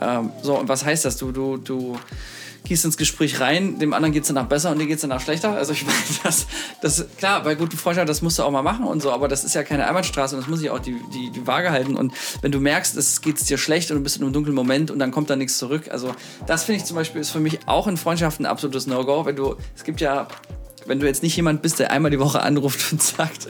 Ähm, 0.00 0.30
so, 0.40 0.56
und 0.56 0.68
was 0.68 0.84
heißt 0.84 1.04
das? 1.04 1.16
Du, 1.16 1.32
du, 1.32 1.56
du 1.56 1.98
gehst 2.64 2.84
ins 2.84 2.96
Gespräch 2.96 3.40
rein, 3.40 3.78
dem 3.78 3.92
anderen 3.92 4.12
geht 4.12 4.22
es 4.22 4.28
danach 4.28 4.46
besser 4.46 4.70
und 4.70 4.78
dir 4.78 4.86
geht 4.86 4.96
es 4.96 5.02
danach 5.02 5.20
schlechter. 5.20 5.54
Also 5.54 5.72
ich 5.72 5.82
meine, 5.86 5.98
das, 6.22 6.46
das, 6.80 7.06
klar, 7.16 7.42
bei 7.42 7.54
guten 7.54 7.76
Freundschaften, 7.76 8.08
das 8.08 8.22
musst 8.22 8.38
du 8.38 8.42
auch 8.42 8.50
mal 8.50 8.62
machen 8.62 8.84
und 8.84 9.02
so, 9.02 9.10
aber 9.10 9.28
das 9.28 9.44
ist 9.44 9.54
ja 9.54 9.62
keine 9.62 9.86
Einbahnstraße 9.86 10.36
und 10.36 10.42
das 10.42 10.48
muss 10.48 10.62
ich 10.62 10.70
auch 10.70 10.78
die, 10.78 10.96
die, 11.12 11.30
die 11.30 11.46
Waage 11.46 11.70
halten. 11.70 11.96
Und 11.96 12.12
wenn 12.42 12.52
du 12.52 12.60
merkst, 12.60 12.96
es 12.96 13.20
geht 13.20 13.48
dir 13.48 13.58
schlecht 13.58 13.90
und 13.90 13.98
du 13.98 14.02
bist 14.02 14.16
in 14.16 14.22
einem 14.22 14.32
dunklen 14.32 14.54
Moment 14.54 14.90
und 14.90 14.98
dann 14.98 15.10
kommt 15.10 15.30
da 15.30 15.36
nichts 15.36 15.58
zurück. 15.58 15.88
Also 15.90 16.14
das 16.46 16.64
finde 16.64 16.80
ich 16.80 16.84
zum 16.84 16.96
Beispiel 16.96 17.20
ist 17.20 17.30
für 17.30 17.40
mich 17.40 17.60
auch 17.66 17.86
in 17.86 17.96
Freundschaften 17.96 18.46
ein 18.46 18.50
absolutes 18.50 18.86
No-Go. 18.86 19.24
Wenn 19.24 19.36
du, 19.36 19.56
es 19.74 19.84
gibt 19.84 20.00
ja 20.00 20.28
wenn 20.86 21.00
du 21.00 21.06
jetzt 21.06 21.22
nicht 21.22 21.36
jemand 21.36 21.62
bist, 21.62 21.78
der 21.78 21.90
einmal 21.90 22.10
die 22.10 22.18
Woche 22.18 22.42
anruft 22.42 22.92
und 22.92 23.02
sagt, 23.02 23.48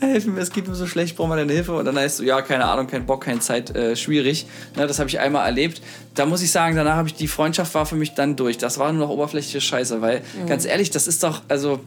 helfen 0.00 0.34
mir, 0.34 0.40
es 0.40 0.50
geht 0.50 0.68
mir 0.68 0.74
so 0.74 0.86
schlecht, 0.86 1.16
brauche 1.16 1.28
mal 1.28 1.36
deine 1.36 1.52
Hilfe. 1.52 1.74
Und 1.74 1.84
dann 1.84 1.96
heißt 1.96 2.20
du, 2.20 2.24
ja, 2.24 2.42
keine 2.42 2.64
Ahnung, 2.64 2.86
kein 2.86 3.06
Bock, 3.06 3.24
keine 3.24 3.40
Zeit, 3.40 3.74
äh, 3.74 3.96
schwierig. 3.96 4.46
Ne, 4.76 4.86
das 4.86 4.98
habe 4.98 5.08
ich 5.08 5.18
einmal 5.18 5.46
erlebt. 5.46 5.82
Da 6.14 6.26
muss 6.26 6.42
ich 6.42 6.50
sagen, 6.50 6.76
danach 6.76 6.96
habe 6.96 7.08
ich 7.08 7.14
die 7.14 7.28
Freundschaft 7.28 7.74
war 7.74 7.86
für 7.86 7.96
mich 7.96 8.14
dann 8.14 8.36
durch. 8.36 8.58
Das 8.58 8.78
war 8.78 8.92
nur 8.92 9.06
noch 9.06 9.12
oberflächliche 9.12 9.60
Scheiße, 9.60 10.00
weil 10.00 10.20
mhm. 10.20 10.46
ganz 10.46 10.64
ehrlich, 10.64 10.90
das 10.90 11.06
ist 11.06 11.22
doch, 11.22 11.42
also 11.48 11.80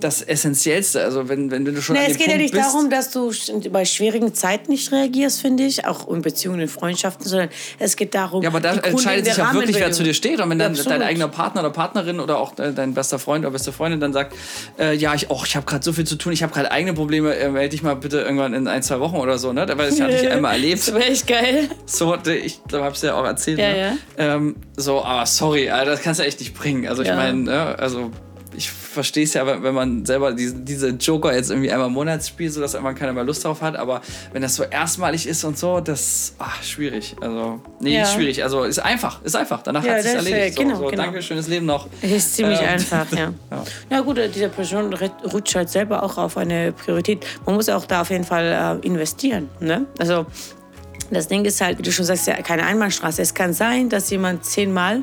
das 0.00 0.22
Essentiellste. 0.22 1.02
Also 1.02 1.28
wenn, 1.28 1.50
wenn, 1.50 1.66
wenn 1.66 1.74
du 1.74 1.82
schon. 1.82 1.96
Nee, 1.96 2.02
es 2.02 2.18
geht 2.18 2.26
Punkt 2.26 2.32
ja 2.32 2.36
nicht 2.38 2.54
bist, 2.54 2.66
darum, 2.66 2.90
dass 2.90 3.10
du 3.10 3.32
bei 3.70 3.84
schwierigen 3.84 4.34
Zeiten 4.34 4.70
nicht 4.70 4.92
reagierst, 4.92 5.40
finde 5.40 5.64
ich, 5.64 5.84
auch 5.86 6.08
in 6.08 6.22
Beziehungen, 6.22 6.60
in 6.60 6.68
Freundschaften, 6.68 7.26
sondern 7.26 7.48
es 7.78 7.96
geht 7.96 8.14
darum. 8.14 8.42
Ja, 8.42 8.50
aber 8.50 8.60
da 8.60 8.74
entscheidet 8.74 9.26
sich 9.26 9.36
ja 9.36 9.52
wirklich, 9.52 9.78
wer 9.78 9.92
zu 9.92 10.02
dir 10.02 10.14
steht. 10.14 10.40
Und 10.40 10.50
wenn 10.50 10.58
dann 10.58 10.74
dein 10.74 11.02
eigener 11.02 11.28
Partner 11.28 11.62
oder 11.62 11.70
Partnerin 11.70 12.20
oder 12.20 12.38
auch 12.38 12.54
dein 12.54 12.94
bester 12.94 13.18
Freund 13.18 13.44
oder 13.44 13.52
beste 13.52 13.72
Freundin 13.72 14.00
dann 14.00 14.12
sagt, 14.12 14.34
äh, 14.78 14.94
ja, 14.94 15.14
ich, 15.14 15.30
oh, 15.30 15.42
ich 15.44 15.56
habe 15.56 15.66
gerade 15.66 15.84
so 15.84 15.92
viel 15.92 16.04
zu 16.04 16.16
tun, 16.16 16.32
ich 16.32 16.42
habe 16.42 16.52
gerade 16.52 16.70
eigene 16.70 16.94
Probleme, 16.94 17.34
äh, 17.34 17.48
melde 17.50 17.70
dich 17.70 17.82
mal 17.82 17.94
bitte 17.94 18.20
irgendwann 18.20 18.54
in 18.54 18.68
ein, 18.68 18.82
zwei 18.82 19.00
Wochen 19.00 19.16
oder 19.16 19.38
so, 19.38 19.52
ne? 19.52 19.66
Weil 19.68 19.90
das 19.90 20.00
habe 20.00 20.12
ich 20.12 20.28
einmal 20.28 20.52
erlebt. 20.58 20.80
Das 20.80 20.94
wäre 20.94 21.04
echt 21.04 21.26
geil. 21.26 21.68
So, 21.86 22.14
ich 22.14 22.60
habe 22.72 22.94
es 22.94 23.02
ja 23.02 23.14
auch 23.14 23.24
erzählt. 23.24 23.58
Ja, 23.58 23.68
ne? 23.68 23.78
ja. 23.78 23.96
Ähm, 24.16 24.56
so, 24.76 25.02
aber 25.02 25.26
sorry, 25.26 25.70
Alter, 25.70 25.92
das 25.92 26.02
kannst 26.02 26.20
du 26.20 26.24
echt 26.24 26.40
nicht 26.40 26.54
bringen. 26.54 26.86
Also 26.86 27.02
ich 27.02 27.08
ja. 27.08 27.16
meine, 27.16 27.38
ne? 27.38 27.78
also 27.78 28.10
ich 28.56 28.70
verstehe 28.88 29.24
es 29.24 29.34
ja, 29.34 29.62
wenn 29.62 29.74
man 29.74 30.04
selber 30.04 30.32
diese, 30.32 30.54
diese 30.56 30.88
Joker 30.90 31.34
jetzt 31.34 31.50
irgendwie 31.50 31.70
einmal 31.70 31.88
im 31.88 31.94
Monat 31.94 32.24
spielt, 32.26 32.52
sodass 32.52 32.80
man 32.80 32.94
keiner 32.94 33.12
mehr 33.12 33.24
Lust 33.24 33.44
drauf 33.44 33.62
hat. 33.62 33.76
Aber 33.76 34.00
wenn 34.32 34.42
das 34.42 34.56
so 34.56 34.64
erstmalig 34.64 35.26
ist 35.26 35.44
und 35.44 35.58
so, 35.58 35.80
das 35.80 36.34
ach, 36.38 36.62
schwierig. 36.62 37.14
Also, 37.20 37.60
nee, 37.80 37.96
ja. 37.96 38.06
schwierig. 38.06 38.42
Also 38.42 38.64
ist 38.64 38.78
einfach, 38.78 39.22
ist 39.22 39.36
einfach. 39.36 39.62
Danach 39.62 39.84
ja, 39.84 39.92
hat 39.92 40.00
es 40.00 40.06
erledigt. 40.06 40.56
So, 40.56 40.62
genau, 40.62 40.76
so, 40.76 40.86
genau. 40.86 41.02
Danke, 41.02 41.22
schönes 41.22 41.48
Leben 41.48 41.66
noch. 41.66 41.88
Ist 42.02 42.34
ziemlich 42.34 42.60
ähm, 42.60 42.68
einfach, 42.68 43.12
ja. 43.12 43.32
ja. 43.50 43.64
Na 43.90 44.00
gut, 44.00 44.18
diese 44.34 44.48
Person 44.48 44.94
rutscht 45.32 45.54
halt 45.54 45.68
selber 45.68 46.02
auch 46.02 46.16
auf 46.18 46.36
eine 46.36 46.72
Priorität. 46.72 47.24
Man 47.46 47.54
muss 47.54 47.68
auch 47.68 47.84
da 47.84 48.00
auf 48.00 48.10
jeden 48.10 48.24
Fall 48.24 48.80
äh, 48.82 48.86
investieren. 48.86 49.48
Ne? 49.60 49.86
Also 49.98 50.26
das 51.10 51.28
Ding 51.28 51.44
ist 51.44 51.60
halt, 51.60 51.78
wie 51.78 51.82
du 51.82 51.92
schon 51.92 52.04
sagst, 52.04 52.26
ja 52.26 52.40
keine 52.42 52.64
Einbahnstraße. 52.64 53.22
Es 53.22 53.34
kann 53.34 53.52
sein, 53.52 53.88
dass 53.88 54.10
jemand 54.10 54.44
zehnmal 54.44 55.02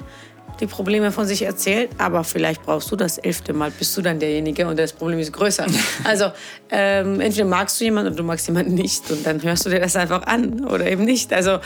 die 0.60 0.68
Probleme 0.68 1.12
von 1.12 1.26
sich 1.26 1.42
erzählt, 1.44 1.90
aber 1.98 2.24
vielleicht 2.24 2.64
brauchst 2.64 2.92
du 2.92 2.96
das 2.96 3.18
elfte 3.18 3.54
Mal, 3.54 3.72
bist 3.72 3.96
du 3.98 4.02
dann 4.02 4.20
derjenige 4.20 4.68
und 4.68 4.78
das 4.78 4.94
Problem 4.94 5.20
ist 5.20 5.34
größer. 5.34 5.66
Also 6.04 6.26
ähm, 6.70 7.20
entweder 7.20 7.46
magst 7.46 7.80
du 7.80 7.86
jemanden 7.86 8.10
oder 8.10 8.18
du 8.18 8.24
magst 8.24 8.48
jemanden 8.48 8.76
nicht 8.76 9.10
und 9.10 9.26
dann 9.26 9.42
hörst 9.42 9.66
du 9.66 9.70
dir 9.70 9.80
das 9.80 9.96
einfach 9.96 10.24
an 10.24 10.66
oder 10.66 10.86
eben 10.90 11.04
nicht. 11.04 11.34
Also 11.34 11.60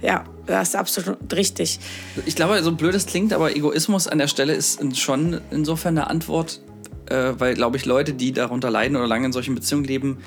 ja, 0.00 0.24
das 0.46 0.70
ist 0.70 0.76
absolut 0.76 1.18
richtig. 1.34 1.78
Ich 2.26 2.36
glaube, 2.36 2.62
so 2.62 2.72
blöd 2.72 2.94
es 2.94 3.06
klingt, 3.06 3.32
aber 3.32 3.54
Egoismus 3.54 4.08
an 4.08 4.18
der 4.18 4.28
Stelle 4.28 4.54
ist 4.54 4.80
schon 4.98 5.40
insofern 5.50 5.98
eine 5.98 6.08
Antwort, 6.08 6.60
äh, 7.12 7.38
weil, 7.38 7.54
glaube 7.54 7.76
ich, 7.76 7.84
Leute, 7.84 8.14
die 8.14 8.32
darunter 8.32 8.70
leiden 8.70 8.96
oder 8.96 9.06
lange 9.06 9.26
in 9.26 9.32
solchen 9.32 9.54
Beziehungen 9.54 9.84
leben, 9.84 10.18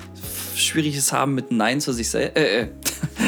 Schwieriges 0.54 1.12
haben 1.12 1.34
mit 1.34 1.50
Nein 1.50 1.80
zu 1.80 1.92
sich 1.92 2.08
selbst. 2.08 2.36
Äh, 2.36 2.60
äh. 2.62 2.66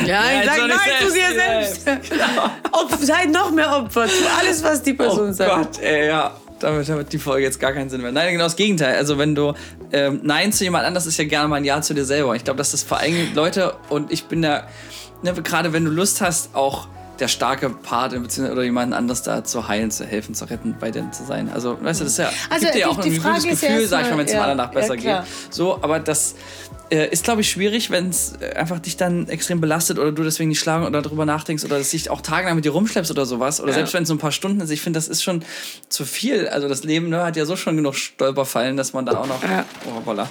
Ja, 0.06 0.22
ich 0.40 0.46
sag 0.46 0.68
Nein 0.68 0.78
zu 1.00 1.12
dir 1.12 1.34
selbst. 1.34 1.84
selbst. 1.84 2.10
Genau. 2.10 2.96
Seid 3.00 3.30
noch 3.30 3.50
mehr 3.50 3.70
Opfer. 3.76 4.06
Tu 4.06 4.12
alles, 4.38 4.62
was 4.62 4.82
die 4.82 4.94
Person 4.94 5.30
oh 5.30 5.32
sagt. 5.32 5.50
Oh 5.52 5.56
Gott, 5.56 5.82
ey, 5.82 6.08
ja. 6.08 6.36
Damit 6.60 6.88
hat 6.88 7.12
die 7.12 7.18
Folge 7.18 7.44
jetzt 7.44 7.60
gar 7.60 7.72
keinen 7.72 7.88
Sinn 7.88 8.00
mehr. 8.00 8.10
Nein, 8.10 8.32
genau 8.32 8.44
das 8.44 8.56
Gegenteil. 8.56 8.96
Also 8.96 9.16
wenn 9.16 9.34
du 9.34 9.54
ähm, 9.92 10.20
Nein 10.24 10.52
zu 10.52 10.64
jemand 10.64 10.84
anders 10.84 11.06
ist 11.06 11.16
ja 11.16 11.24
gerne 11.24 11.46
mal 11.46 11.56
ein 11.56 11.64
Ja 11.64 11.80
zu 11.80 11.94
dir 11.94 12.04
selber. 12.04 12.34
Ich 12.34 12.42
glaube, 12.42 12.58
dass 12.58 12.72
das 12.72 12.82
vor 12.82 12.98
allem 12.98 13.32
Leute 13.34 13.74
und 13.88 14.10
ich 14.10 14.24
bin 14.24 14.42
da, 14.42 14.66
ne, 15.22 15.32
gerade 15.34 15.72
wenn 15.72 15.84
du 15.84 15.90
Lust 15.92 16.20
hast, 16.20 16.56
auch 16.56 16.88
der 17.20 17.28
starke 17.28 17.70
Part 17.70 18.14
oder 18.14 18.62
jemanden 18.62 18.94
anders 18.94 19.22
da 19.22 19.44
zu 19.44 19.68
heilen, 19.68 19.90
zu 19.90 20.04
helfen, 20.04 20.34
zu 20.34 20.44
retten, 20.44 20.76
bei 20.78 20.90
denen 20.90 21.12
zu 21.12 21.24
sein. 21.24 21.50
Also, 21.52 21.82
weißt 21.82 22.00
du, 22.00 22.04
das 22.04 22.12
ist 22.12 22.18
ja, 22.18 22.30
also, 22.50 22.64
gibt 22.64 22.74
dir 22.74 22.80
ja 22.80 22.88
auch 22.88 22.98
ein 22.98 23.22
gutes 23.22 23.44
Gefühl, 23.44 23.86
sag 23.86 24.04
ich 24.04 24.10
mal, 24.10 24.18
wenn 24.18 24.26
es 24.26 24.32
ja, 24.32 24.38
dem 24.38 24.50
anderen 24.50 24.58
nach 24.58 24.70
besser 24.70 24.94
ja, 24.94 25.20
geht. 25.20 25.30
So, 25.50 25.78
aber 25.82 26.00
das 26.00 26.34
äh, 26.90 27.08
ist, 27.08 27.24
glaube 27.24 27.40
ich, 27.40 27.50
schwierig, 27.50 27.90
wenn 27.90 28.10
es 28.10 28.34
äh, 28.40 28.54
einfach 28.54 28.78
dich 28.78 28.96
dann 28.96 29.28
extrem 29.28 29.60
belastet 29.60 29.98
oder 29.98 30.12
du 30.12 30.22
deswegen 30.22 30.48
nicht 30.48 30.60
schlagen 30.60 30.86
oder 30.86 31.02
darüber 31.02 31.26
nachdenkst 31.26 31.64
oder 31.64 31.78
es 31.78 31.90
dich 31.90 32.10
auch 32.10 32.20
tagelang 32.20 32.56
mit 32.56 32.64
dir 32.64 32.72
rumschleppst 32.72 33.10
oder 33.10 33.26
sowas. 33.26 33.60
Oder 33.60 33.70
ja. 33.70 33.74
selbst 33.74 33.94
wenn 33.94 34.02
es 34.02 34.08
so 34.08 34.14
ein 34.14 34.18
paar 34.18 34.32
Stunden 34.32 34.60
ist. 34.60 34.70
Ich 34.70 34.80
finde, 34.80 34.96
das 34.96 35.08
ist 35.08 35.22
schon 35.22 35.44
zu 35.88 36.04
viel. 36.04 36.48
Also 36.48 36.68
das 36.68 36.84
Leben 36.84 37.08
ne, 37.08 37.24
hat 37.24 37.36
ja 37.36 37.44
so 37.44 37.56
schon 37.56 37.76
genug 37.76 37.94
Stolperfallen, 37.94 38.76
dass 38.76 38.92
man 38.92 39.06
da 39.06 39.18
auch 39.18 39.26
noch. 39.26 39.42
Ja. 39.42 39.64
Oh, 39.86 40.08
voilà. 40.08 40.26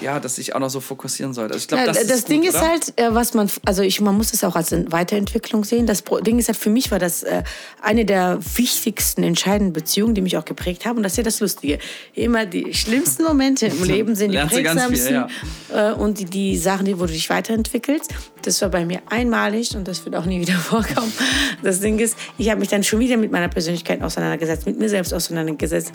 Ja, 0.00 0.20
dass 0.20 0.38
ich 0.38 0.54
auch 0.54 0.60
noch 0.60 0.70
so 0.70 0.80
fokussieren 0.80 1.32
sollte. 1.32 1.54
Also 1.54 1.62
ich 1.62 1.68
glaub, 1.68 1.80
Ja, 1.80 1.86
das, 1.86 2.06
das, 2.06 2.18
ist 2.18 2.28
Ding 2.28 2.40
gut, 2.40 2.50
ist 2.50 2.56
oder? 2.56 2.68
halt, 2.68 2.98
äh, 2.98 3.14
was 3.14 3.34
man, 3.34 3.50
also 3.64 3.82
ich, 3.82 4.00
man 4.00 4.16
muss 4.16 4.32
es 4.32 4.44
auch 4.44 4.56
als 4.56 4.72
eine 4.72 4.90
Weiterentwicklung 4.90 5.64
sehen. 5.64 5.86
Das 5.86 6.02
Ding 6.26 6.38
ist 6.38 6.48
halt, 6.48 6.58
für 6.58 6.70
mich 6.70 6.90
war 6.90 6.98
das 6.98 7.22
äh, 7.22 7.42
eine 7.80 8.04
der 8.04 8.38
wichtigsten, 8.56 9.22
entscheidenden 9.22 9.72
Beziehungen, 9.72 10.14
die 10.14 10.20
mich 10.20 10.36
auch 10.36 10.44
geprägt 10.44 10.86
haben. 10.86 10.98
Und 10.98 11.02
das 11.02 11.12
ist 11.12 11.18
ja 11.18 11.22
das 11.22 11.40
Lustige. 11.40 11.78
Immer 12.14 12.46
die 12.46 12.74
schlimmsten 12.74 13.24
Momente 13.24 13.66
im 13.66 13.82
Leben 13.84 14.14
sind 14.14 14.32
die 14.32 14.36
ganz 14.36 14.52
viel, 14.52 14.62
prägsamsten 14.62 15.24
äh, 15.72 15.92
und 15.92 16.18
die, 16.18 16.24
die 16.24 16.56
Sachen, 16.56 16.86
die, 16.86 16.98
wo 16.98 17.06
du 17.06 17.12
dich 17.12 17.30
weiterentwickelst. 17.30 18.12
Das 18.42 18.60
war 18.62 18.68
bei 18.68 18.84
mir 18.84 19.00
einmalig 19.08 19.74
und 19.74 19.88
das 19.88 20.04
wird 20.04 20.16
auch 20.16 20.26
nie 20.26 20.40
wieder 20.40 20.54
vorkommen. 20.58 21.12
Das 21.62 21.80
Ding 21.80 21.98
ist, 21.98 22.16
ich 22.38 22.50
habe 22.50 22.60
mich 22.60 22.68
dann 22.68 22.82
schon 22.82 23.00
wieder 23.00 23.16
mit 23.16 23.32
meiner 23.32 23.48
Persönlichkeit 23.48 24.02
auseinandergesetzt, 24.02 24.66
mit 24.66 24.78
mir 24.78 24.88
selbst 24.88 25.14
auseinandergesetzt. 25.14 25.92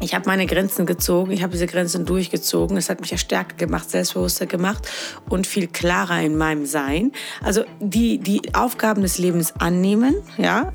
Ich 0.00 0.14
habe 0.14 0.26
meine 0.26 0.46
Grenzen 0.46 0.86
gezogen, 0.86 1.32
ich 1.32 1.42
habe 1.42 1.52
diese 1.52 1.66
Grenzen 1.66 2.06
durchgezogen. 2.06 2.76
Das 2.76 2.88
hat 2.88 3.00
mich 3.00 3.10
ja 3.10 3.18
stärker 3.18 3.56
gemacht, 3.56 3.90
selbstbewusster 3.90 4.46
gemacht 4.46 4.88
und 5.28 5.46
viel 5.46 5.66
klarer 5.66 6.20
in 6.20 6.36
meinem 6.36 6.66
Sein. 6.66 7.12
Also 7.42 7.64
die, 7.80 8.18
die 8.18 8.54
Aufgaben 8.54 9.02
des 9.02 9.18
Lebens 9.18 9.54
annehmen, 9.58 10.14
ja, 10.36 10.72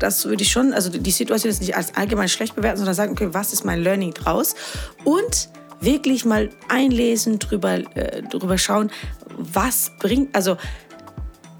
das 0.00 0.24
würde 0.24 0.42
ich 0.42 0.50
schon, 0.50 0.72
also 0.72 0.90
die 0.90 1.10
Situation 1.10 1.50
ist 1.50 1.60
nicht 1.60 1.76
als 1.76 1.94
allgemein 1.94 2.28
schlecht 2.28 2.56
bewerten, 2.56 2.78
sondern 2.78 2.94
sagen, 2.96 3.12
okay, 3.12 3.28
was 3.30 3.52
ist 3.52 3.64
mein 3.64 3.80
Learning 3.80 4.12
draus? 4.12 4.56
Und 5.04 5.50
wirklich 5.80 6.24
mal 6.24 6.50
einlesen, 6.68 7.38
drüber, 7.38 7.74
äh, 7.96 8.22
drüber 8.22 8.58
schauen, 8.58 8.90
was 9.36 9.92
bringt, 9.98 10.34
also 10.34 10.56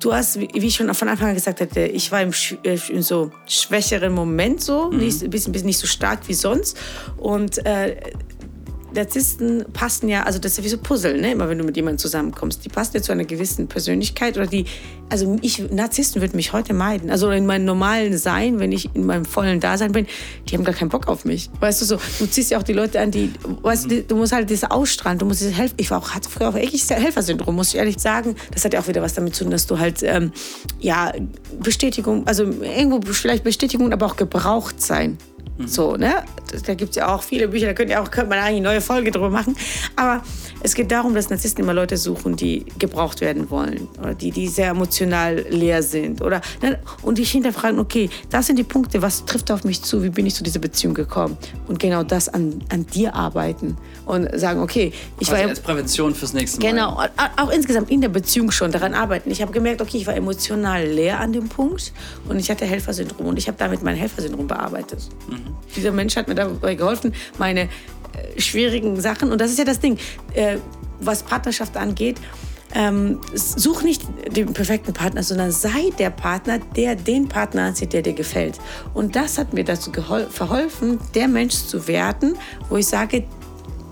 du 0.04 0.12
hast, 0.12 0.38
wie 0.38 0.48
ich 0.52 0.74
schon 0.74 0.92
von 0.94 1.08
Anfang 1.08 1.28
an 1.28 1.34
gesagt 1.34 1.60
hatte, 1.60 1.80
ich 1.80 2.12
war 2.12 2.22
im, 2.22 2.32
äh, 2.64 2.78
in 2.88 3.02
so 3.02 3.30
schwächeren 3.46 4.12
Moment 4.12 4.60
so, 4.60 4.90
nicht, 4.90 5.22
ein 5.22 5.30
bisschen, 5.30 5.52
bisschen 5.52 5.66
nicht 5.66 5.78
so 5.78 5.86
stark 5.86 6.28
wie 6.28 6.34
sonst. 6.34 6.76
Und 7.16 7.64
äh, 7.64 7.96
Narzissten 8.94 9.64
passen 9.72 10.08
ja, 10.08 10.22
also 10.22 10.38
das 10.38 10.52
ist 10.52 10.58
ja 10.58 10.64
wie 10.64 10.68
so 10.68 10.78
Puzzle, 10.78 11.20
ne? 11.20 11.32
immer 11.32 11.48
wenn 11.48 11.58
du 11.58 11.64
mit 11.64 11.76
jemandem 11.76 11.98
zusammenkommst. 11.98 12.64
Die 12.64 12.68
passen 12.68 12.96
ja 12.96 13.02
zu 13.02 13.12
einer 13.12 13.24
gewissen 13.24 13.66
Persönlichkeit 13.66 14.36
oder 14.36 14.46
die, 14.46 14.66
also 15.08 15.36
ich, 15.42 15.70
Narzissten 15.70 16.22
würden 16.22 16.36
mich 16.36 16.52
heute 16.52 16.74
meiden. 16.74 17.10
Also 17.10 17.30
in 17.30 17.46
meinem 17.46 17.64
normalen 17.64 18.16
Sein, 18.16 18.58
wenn 18.58 18.72
ich 18.72 18.94
in 18.94 19.04
meinem 19.04 19.24
vollen 19.24 19.60
Dasein 19.60 19.92
bin, 19.92 20.06
die 20.48 20.56
haben 20.56 20.64
gar 20.64 20.74
keinen 20.74 20.88
Bock 20.88 21.08
auf 21.08 21.24
mich. 21.24 21.50
Weißt 21.60 21.80
du 21.80 21.84
so, 21.84 21.98
du 22.18 22.26
ziehst 22.26 22.50
ja 22.50 22.58
auch 22.58 22.62
die 22.62 22.72
Leute 22.72 23.00
an, 23.00 23.10
die, 23.10 23.32
weißt 23.62 23.90
du, 23.90 24.02
du 24.02 24.16
musst 24.16 24.32
halt 24.32 24.48
diese 24.50 24.70
ausstrahlen, 24.70 25.18
du 25.18 25.26
musst 25.26 25.40
diese 25.40 25.52
Helfer, 25.52 25.74
ich 25.76 25.90
war 25.90 25.98
auch, 25.98 26.10
hatte 26.10 26.28
früher 26.28 26.48
auch 26.48 26.54
wirklich 26.54 26.88
Helfersyndrom, 26.88 27.54
muss 27.54 27.68
ich 27.68 27.76
ehrlich 27.76 27.98
sagen. 27.98 28.34
Das 28.52 28.64
hat 28.64 28.72
ja 28.72 28.80
auch 28.80 28.88
wieder 28.88 29.02
was 29.02 29.14
damit 29.14 29.34
zu 29.34 29.44
tun, 29.44 29.50
dass 29.50 29.66
du 29.66 29.78
halt, 29.78 30.02
ähm, 30.02 30.32
ja, 30.80 31.12
Bestätigung, 31.60 32.26
also 32.26 32.44
irgendwo 32.44 33.00
vielleicht 33.12 33.44
Bestätigung, 33.44 33.92
aber 33.92 34.06
auch 34.06 34.16
gebraucht 34.16 34.80
sein. 34.80 35.18
So, 35.66 35.96
ne? 35.96 36.24
Da- 36.66 36.74
gibt 36.74 36.90
es 36.90 36.96
ja 36.96 37.14
auch 37.14 37.22
viele 37.22 37.48
Bücher, 37.48 37.66
da 37.66 37.74
könnt 37.74 37.90
ihr 37.90 38.00
auch, 38.02 38.10
könnte 38.10 38.30
man 38.30 38.38
eigentlich 38.38 38.56
eine 38.58 38.68
neue 38.68 38.80
Folge 38.80 39.10
drüber 39.10 39.30
machen. 39.30 39.56
Aber 39.96 40.22
es 40.62 40.74
geht 40.74 40.90
darum, 40.90 41.14
dass 41.14 41.30
Narzissten 41.30 41.62
immer 41.62 41.74
Leute 41.74 41.96
suchen, 41.96 42.34
die 42.36 42.64
gebraucht 42.78 43.20
werden 43.20 43.50
wollen. 43.50 43.86
Oder 44.00 44.14
die, 44.14 44.30
die 44.32 44.48
sehr 44.48 44.68
emotional 44.70 45.44
leer 45.50 45.82
sind. 45.82 46.22
Oder, 46.22 46.40
ne? 46.62 46.78
Und 47.02 47.18
dich 47.18 47.30
hinterfragen, 47.30 47.78
okay, 47.78 48.10
das 48.30 48.46
sind 48.48 48.56
die 48.58 48.64
Punkte, 48.64 49.00
was 49.02 49.24
trifft 49.26 49.50
auf 49.52 49.62
mich 49.64 49.82
zu, 49.82 50.02
wie 50.02 50.10
bin 50.10 50.26
ich 50.26 50.34
zu 50.34 50.42
dieser 50.42 50.58
Beziehung 50.60 50.94
gekommen? 50.94 51.36
Und 51.68 51.78
genau 51.78 52.02
das 52.02 52.28
an, 52.28 52.62
an 52.70 52.86
dir 52.86 53.14
arbeiten. 53.14 53.76
Und 54.06 54.28
sagen, 54.38 54.60
okay, 54.60 54.92
ich 55.20 55.28
Quasi 55.28 55.42
war 55.42 55.48
als 55.50 55.60
Prävention 55.60 56.14
fürs 56.14 56.32
nächste 56.34 56.60
Mal. 56.60 56.70
Genau, 56.70 56.88
auch- 56.90 57.44
auch 57.44 57.50
insgesamt 57.50 57.90
in 57.90 58.00
der 58.00 58.08
Beziehung 58.10 58.50
schon 58.50 58.70
daran 58.72 58.94
arbeiten. 58.94 59.30
Ich 59.30 59.40
habe 59.40 59.52
gemerkt, 59.52 59.80
okay, 59.80 59.98
ich 59.98 60.06
war 60.06 60.14
emotional 60.16 60.84
leer 60.84 61.20
an 61.20 61.32
dem 61.32 61.48
Punkt 61.48 61.92
und 62.28 62.38
ich 62.38 62.50
hatte 62.50 62.64
Helfersyndrom 62.66 63.26
und 63.26 63.38
ich 63.38 63.46
habe 63.48 63.56
damit 63.58 63.82
mein 63.82 63.96
Helfersyndrom 63.96 64.46
bearbeitet. 64.46 65.08
Dieser 65.76 65.92
Mensch 65.92 66.16
hat 66.16 66.28
mir 66.28 66.34
dabei 66.34 66.74
geholfen, 66.74 67.14
meine 67.38 67.62
äh, 67.62 68.40
schwierigen 68.40 69.00
Sachen 69.00 69.32
und 69.32 69.40
das 69.40 69.50
ist 69.50 69.58
ja 69.58 69.64
das 69.64 69.80
Ding, 69.80 69.98
äh, 70.34 70.58
was 71.00 71.22
Partnerschaft 71.22 71.76
angeht. 71.76 72.16
Ähm, 72.76 73.20
such 73.34 73.82
nicht 73.82 74.02
den 74.36 74.52
perfekten 74.52 74.92
Partner, 74.92 75.22
sondern 75.22 75.52
sei 75.52 75.90
der 75.96 76.10
Partner, 76.10 76.58
der 76.58 76.96
den 76.96 77.28
Partner 77.28 77.66
anzieht, 77.66 77.92
der 77.92 78.02
dir 78.02 78.14
gefällt. 78.14 78.58
Und 78.94 79.14
das 79.14 79.38
hat 79.38 79.52
mir 79.52 79.62
dazu 79.62 79.92
verholfen, 79.92 80.98
der 81.14 81.28
Mensch 81.28 81.54
zu 81.54 81.86
werden, 81.86 82.34
wo 82.68 82.76
ich 82.76 82.88
sage, 82.88 83.24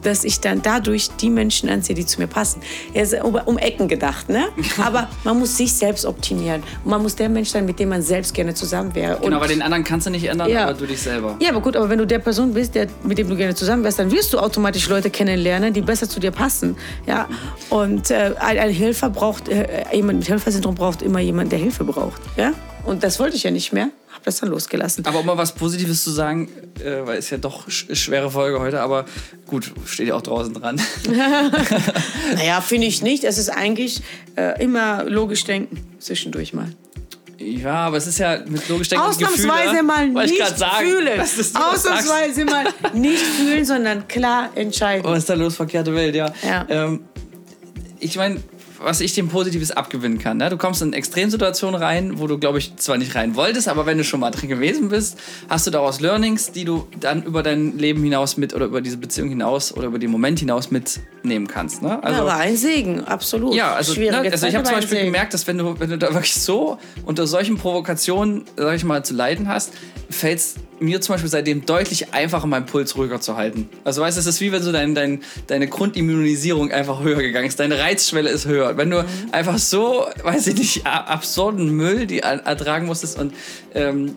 dass 0.02 0.24
ich 0.24 0.40
dann 0.40 0.62
dadurch 0.62 1.08
die 1.20 1.30
Menschen 1.30 1.68
anziehe, 1.68 1.94
die 1.94 2.04
zu 2.06 2.20
mir 2.20 2.26
passen. 2.26 2.60
Er 2.92 3.04
ist 3.04 3.14
um, 3.22 3.58
Ecken 3.58 3.88
gedacht, 3.88 4.28
ne? 4.28 4.44
Aber 4.82 5.08
man 5.24 5.38
muss 5.38 5.56
sich 5.56 5.72
selbst 5.72 6.04
optimieren. 6.04 6.62
Und 6.84 6.90
man 6.90 7.02
muss 7.02 7.14
der 7.16 7.28
Mensch 7.28 7.50
sein, 7.50 7.64
mit 7.64 7.78
dem 7.78 7.88
man 7.88 8.02
selbst 8.02 8.34
gerne 8.34 8.54
zusammen 8.54 8.94
wäre. 8.94 9.14
Genau, 9.16 9.26
Und- 9.26 9.32
aber 9.34 9.46
den 9.48 9.62
anderen 9.62 9.84
kannst 9.84 10.06
du 10.06 10.10
nicht 10.10 10.24
ändern, 10.24 10.50
Ja. 10.50 10.64
aber 10.64 10.74
du 10.74 10.86
dich 10.86 11.00
selber. 11.00 11.36
ja, 11.40 11.50
aber 11.50 11.60
gut, 11.60 11.76
aber 11.76 11.88
wenn 11.88 11.98
du 11.98 12.06
der 12.06 12.18
Person 12.18 12.52
bist, 12.54 12.74
der, 12.74 12.86
mit 13.04 13.18
dem 13.18 13.28
du 13.28 13.36
gerne 13.36 13.54
zusammen 13.54 13.84
wärst, 13.84 13.98
dann 13.98 14.10
wirst 14.10 14.32
du 14.32 14.38
automatisch 14.38 14.88
Leute 14.88 15.10
kennenlernen, 15.10 15.72
die 15.72 15.80
besser 15.82 16.08
zu 16.08 16.20
dir 16.20 16.30
passen. 16.30 16.76
Ja? 17.06 17.28
Und 17.70 18.10
äh, 18.10 18.34
ein, 18.40 18.58
ein 18.58 18.70
Helfer 18.70 19.10
braucht, 19.10 19.48
äh, 19.48 19.84
jemand 19.92 20.18
mit 20.20 20.28
Helfersyndrom 20.28 20.74
braucht 20.74 21.02
immer 21.02 21.20
jemanden, 21.20 21.50
der 21.50 21.58
Hilfe 21.58 21.84
braucht. 21.84 22.20
Ja? 22.36 22.52
Und 22.84 23.04
das 23.04 23.20
wollte 23.20 23.36
ich 23.36 23.44
ja 23.44 23.50
nicht 23.52 23.72
mehr, 23.72 23.90
habe 24.22 24.30
das 24.30 24.38
dann 24.40 24.50
losgelassen. 24.50 25.04
Aber 25.06 25.20
um 25.20 25.26
mal 25.26 25.36
was 25.36 25.52
Positives 25.52 26.04
zu 26.04 26.10
sagen, 26.10 26.48
äh, 26.78 27.04
weil 27.06 27.18
es 27.18 27.30
ja 27.30 27.38
doch 27.38 27.68
sch 27.68 27.86
schwere 27.94 28.30
Folge 28.30 28.60
heute, 28.60 28.80
aber 28.80 29.04
gut, 29.46 29.72
steht 29.84 30.08
ja 30.08 30.14
auch 30.14 30.22
draußen 30.22 30.54
dran. 30.54 30.80
Naja, 32.34 32.60
finde 32.66 32.86
ich 32.86 33.02
nicht. 33.02 33.24
Es 33.24 33.36
ist 33.36 33.48
eigentlich 33.48 34.02
äh, 34.36 34.62
immer 34.62 35.04
logisch 35.04 35.44
denken, 35.44 35.78
zwischendurch 35.98 36.54
mal. 36.54 36.68
ja, 37.38 37.74
aber 37.86 37.96
es 37.96 38.06
ist 38.06 38.18
ja 38.18 38.38
mit 38.46 38.68
logisch 38.68 38.88
denken 38.88 39.04
Ausnahmsweise 39.04 39.78
Gefühle, 39.78 39.82
mal 39.82 40.26
nicht 40.26 40.58
sagen, 40.58 40.86
fühlen. 40.86 41.20
Ausnahmsweise 41.20 42.44
mal 42.44 42.64
nicht 42.94 43.22
fühlen, 43.22 43.64
sondern 43.64 44.06
klar 44.06 44.50
entscheiden. 44.54 45.04
Was 45.10 45.18
ist 45.18 45.30
da 45.30 45.34
los, 45.34 45.56
verkehrte 45.56 45.94
Welt, 45.94 46.14
ja. 46.14 46.32
Ja. 46.42 46.66
Ähm, 46.68 47.00
ich 47.98 48.16
meine, 48.16 48.40
was 48.84 49.00
ich 49.00 49.14
dem 49.14 49.28
Positives 49.28 49.70
abgewinnen 49.70 50.18
kann. 50.18 50.36
Ne? 50.36 50.50
Du 50.50 50.56
kommst 50.56 50.82
in 50.82 50.92
Extremsituationen 50.92 51.80
rein, 51.80 52.18
wo 52.18 52.26
du, 52.26 52.38
glaube 52.38 52.58
ich, 52.58 52.76
zwar 52.76 52.98
nicht 52.98 53.14
rein 53.14 53.36
wolltest, 53.36 53.68
aber 53.68 53.86
wenn 53.86 53.98
du 53.98 54.04
schon 54.04 54.20
mal 54.20 54.30
drin 54.30 54.48
gewesen 54.48 54.88
bist, 54.88 55.18
hast 55.48 55.66
du 55.66 55.70
daraus 55.70 56.00
Learnings, 56.00 56.52
die 56.52 56.64
du 56.64 56.86
dann 57.00 57.22
über 57.22 57.42
dein 57.42 57.78
Leben 57.78 58.02
hinaus 58.02 58.36
mit 58.36 58.54
oder 58.54 58.66
über 58.66 58.80
diese 58.80 58.96
Beziehung 58.96 59.28
hinaus 59.28 59.74
oder 59.74 59.86
über 59.86 59.98
den 59.98 60.10
Moment 60.10 60.38
hinaus 60.38 60.70
mitnehmen 60.70 61.48
kannst. 61.48 61.82
Ne? 61.82 62.00
ja, 62.02 62.24
war 62.24 62.38
ein 62.38 62.56
Segen, 62.56 63.04
absolut. 63.04 63.54
Ja, 63.54 63.74
also, 63.74 63.98
ne, 63.98 64.18
also 64.30 64.46
ich 64.46 64.54
habe 64.54 64.64
zum 64.64 64.76
Beispiel 64.76 65.04
gemerkt, 65.04 65.34
dass 65.34 65.46
wenn 65.46 65.58
du, 65.58 65.78
wenn 65.78 65.90
du 65.90 65.98
da 65.98 66.12
wirklich 66.12 66.34
so 66.34 66.78
unter 67.04 67.26
solchen 67.26 67.56
Provokationen, 67.56 68.44
sag 68.56 68.76
ich 68.76 68.84
mal, 68.84 69.04
zu 69.04 69.14
leiden 69.14 69.48
hast, 69.48 69.72
fällt 70.10 70.38
es 70.38 70.54
mir 70.82 71.00
zum 71.00 71.14
Beispiel 71.14 71.30
seitdem 71.30 71.64
deutlich 71.66 72.12
einfacher, 72.12 72.46
meinen 72.46 72.66
Puls 72.66 72.96
ruhiger 72.96 73.20
zu 73.20 73.36
halten. 73.36 73.68
Also 73.84 74.02
weißt 74.02 74.16
du, 74.16 74.20
es 74.20 74.26
ist 74.26 74.40
wie 74.40 74.52
wenn 74.52 74.62
so 74.62 74.72
dein, 74.72 74.94
dein, 74.94 75.20
deine 75.46 75.68
Grundimmunisierung 75.68 76.70
einfach 76.72 77.02
höher 77.02 77.22
gegangen 77.22 77.46
ist. 77.48 77.58
Deine 77.60 77.78
Reizschwelle 77.78 78.30
ist 78.30 78.46
höher. 78.46 78.76
Wenn 78.76 78.90
du 78.90 79.04
einfach 79.32 79.58
so, 79.58 80.06
weiß 80.22 80.46
ich 80.48 80.56
nicht, 80.56 80.86
absurden 80.86 81.70
Müll 81.70 82.06
die 82.06 82.20
er- 82.20 82.44
ertragen 82.44 82.86
musstest 82.86 83.18
und 83.18 83.32
ähm, 83.74 84.16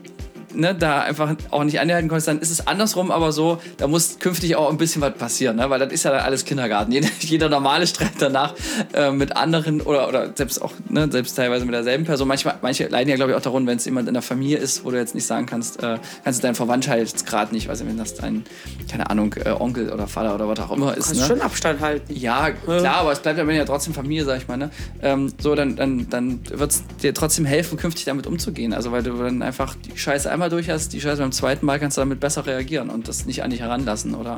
ne, 0.55 0.75
da 0.75 1.01
einfach 1.01 1.35
auch 1.51 1.63
nicht 1.63 1.79
anhalten 1.79 2.07
konntest, 2.07 2.27
dann 2.27 2.39
ist 2.39 2.51
es 2.51 2.67
andersrum, 2.67 3.11
aber 3.11 3.31
so, 3.31 3.61
da 3.77 3.87
muss 3.87 4.19
künftig 4.19 4.55
auch 4.55 4.69
ein 4.69 4.77
bisschen 4.77 5.01
was 5.01 5.13
passieren, 5.13 5.57
ne? 5.57 5.69
weil 5.69 5.79
das 5.79 5.91
ist 5.91 6.03
ja 6.03 6.11
dann 6.11 6.21
alles 6.21 6.45
Kindergarten. 6.45 6.91
Jeder, 6.95 7.09
jeder 7.19 7.49
normale 7.49 7.87
Streit 7.87 8.13
danach 8.19 8.53
äh, 8.93 9.11
mit 9.11 9.35
anderen 9.35 9.81
oder, 9.81 10.07
oder 10.07 10.31
selbst 10.33 10.61
auch, 10.61 10.71
ne, 10.87 11.09
selbst 11.11 11.35
teilweise 11.35 11.65
mit 11.65 11.73
derselben 11.73 12.05
Person. 12.05 12.27
Manchmal, 12.27 12.55
manche 12.61 12.87
leiden 12.87 13.09
ja, 13.09 13.15
glaube 13.15 13.31
ich, 13.31 13.37
auch 13.37 13.41
darunter, 13.41 13.69
wenn 13.69 13.77
es 13.77 13.85
jemand 13.85 14.07
in 14.07 14.13
der 14.13 14.23
Familie 14.23 14.57
ist, 14.57 14.85
wo 14.85 14.91
du 14.91 14.97
jetzt 14.97 15.15
nicht 15.15 15.25
sagen 15.25 15.45
kannst, 15.45 15.83
äh, 15.83 15.97
kannst 16.23 16.39
du 16.39 16.43
deinen 16.43 16.55
Verwandtschaftsgrad 16.55 17.51
nicht, 17.51 17.67
weiß 17.67 17.81
ich, 17.81 17.87
wenn 17.87 17.97
das 17.97 18.13
dein, 18.13 18.43
keine 18.89 19.09
Ahnung, 19.09 19.35
äh, 19.43 19.49
Onkel 19.49 19.91
oder 19.91 20.07
Vater 20.07 20.35
oder 20.35 20.47
was 20.47 20.59
auch 20.59 20.71
immer 20.71 20.95
ist. 20.95 21.07
Kannst 21.07 21.21
ne? 21.21 21.27
schon 21.27 21.41
Abstand 21.41 21.81
halten. 21.81 22.13
Ja, 22.13 22.51
klar, 22.51 22.97
aber 22.97 23.11
es 23.11 23.19
bleibt 23.19 23.39
Ende 23.39 23.55
ja 23.55 23.65
trotzdem 23.65 23.93
Familie, 23.93 24.25
sag 24.25 24.37
ich 24.37 24.47
mal. 24.47 24.57
Ne? 24.57 24.69
Ähm, 25.01 25.31
so, 25.39 25.55
dann, 25.55 25.75
dann, 25.75 26.09
dann 26.09 26.39
wird 26.49 26.71
es 26.71 26.83
dir 27.01 27.13
trotzdem 27.13 27.45
helfen, 27.45 27.77
künftig 27.77 28.05
damit 28.05 28.27
umzugehen. 28.27 28.73
Also, 28.73 28.91
weil 28.91 29.03
du 29.03 29.17
dann 29.17 29.41
einfach 29.41 29.75
die 29.75 29.97
Scheiße 29.97 30.29
einmal 30.29 30.44
durch 30.49 30.69
hast, 30.69 30.93
die 30.93 31.01
Scheiße 31.01 31.21
beim 31.21 31.31
zweiten 31.31 31.65
Mal 31.65 31.79
kannst 31.79 31.97
du 31.97 32.01
damit 32.01 32.19
besser 32.19 32.45
reagieren 32.45 32.89
und 32.89 33.07
das 33.07 33.25
nicht 33.25 33.43
an 33.43 33.51
dich 33.51 33.61
heranlassen 33.61 34.15
oder 34.15 34.37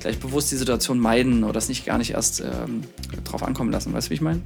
gleich 0.00 0.18
bewusst 0.18 0.50
die 0.52 0.56
Situation 0.56 0.98
meiden 0.98 1.44
oder 1.44 1.54
das 1.54 1.68
nicht 1.68 1.86
gar 1.86 1.98
nicht 1.98 2.12
erst 2.12 2.40
ähm, 2.40 2.82
drauf 3.24 3.42
ankommen 3.42 3.70
lassen. 3.72 3.92
Weißt 3.92 4.08
du, 4.08 4.10
wie 4.10 4.14
ich 4.14 4.20
meine? 4.20 4.40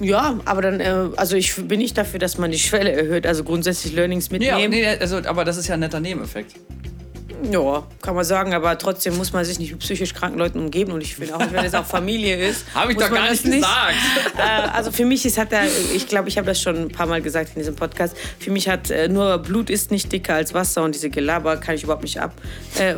Ja, 0.00 0.40
aber 0.46 0.62
dann, 0.62 0.80
äh, 0.80 1.08
also 1.16 1.36
ich 1.36 1.54
bin 1.56 1.78
nicht 1.78 1.98
dafür, 1.98 2.18
dass 2.18 2.38
man 2.38 2.50
die 2.50 2.58
Schwelle 2.58 2.90
erhöht, 2.92 3.26
also 3.26 3.44
grundsätzlich 3.44 3.92
Learnings 3.92 4.28
Ja, 4.30 4.38
mitnehmen. 4.56 4.70
nee, 4.70 4.86
also, 4.86 5.18
aber 5.18 5.44
das 5.44 5.58
ist 5.58 5.68
ja 5.68 5.74
ein 5.74 5.80
netter 5.80 6.00
Nebeneffekt. 6.00 6.54
Ja, 7.50 7.84
kann 8.02 8.14
man 8.14 8.24
sagen, 8.24 8.54
aber 8.54 8.76
trotzdem 8.78 9.16
muss 9.16 9.32
man 9.32 9.44
sich 9.44 9.58
nicht 9.58 9.72
mit 9.72 9.80
psychisch 9.80 10.14
kranken 10.14 10.38
Leuten 10.38 10.58
umgeben 10.58 10.92
und 10.92 11.00
ich 11.00 11.14
finde 11.14 11.36
auch, 11.36 11.40
wenn 11.50 11.64
es 11.64 11.74
auch 11.74 11.86
Familie 11.86 12.36
ist. 12.48 12.64
Habe 12.74 12.92
ich 12.92 12.98
muss 12.98 13.06
doch 13.06 13.14
gar 13.14 13.30
nicht 13.30 13.44
gesagt. 13.44 13.70
Äh, 14.36 14.68
also 14.72 14.90
für 14.92 15.04
mich 15.04 15.26
ist 15.26 15.36
hat 15.38 15.52
er, 15.52 15.64
ich 15.94 16.06
glaube, 16.06 16.28
ich 16.28 16.38
habe 16.38 16.46
das 16.46 16.60
schon 16.60 16.76
ein 16.76 16.88
paar 16.88 17.06
Mal 17.06 17.20
gesagt 17.20 17.50
in 17.54 17.60
diesem 17.60 17.74
Podcast. 17.74 18.16
Für 18.38 18.50
mich 18.50 18.68
hat 18.68 18.90
äh, 18.90 19.08
nur 19.08 19.38
Blut 19.38 19.68
ist 19.68 19.90
nicht 19.90 20.10
dicker 20.12 20.34
als 20.34 20.54
Wasser 20.54 20.82
und 20.82 20.94
diese 20.94 21.10
Gelaber 21.10 21.56
kann 21.56 21.74
ich 21.74 21.82
überhaupt 21.82 22.04
nicht 22.04 22.20
ab. 22.20 22.32
Äh, 22.78 22.94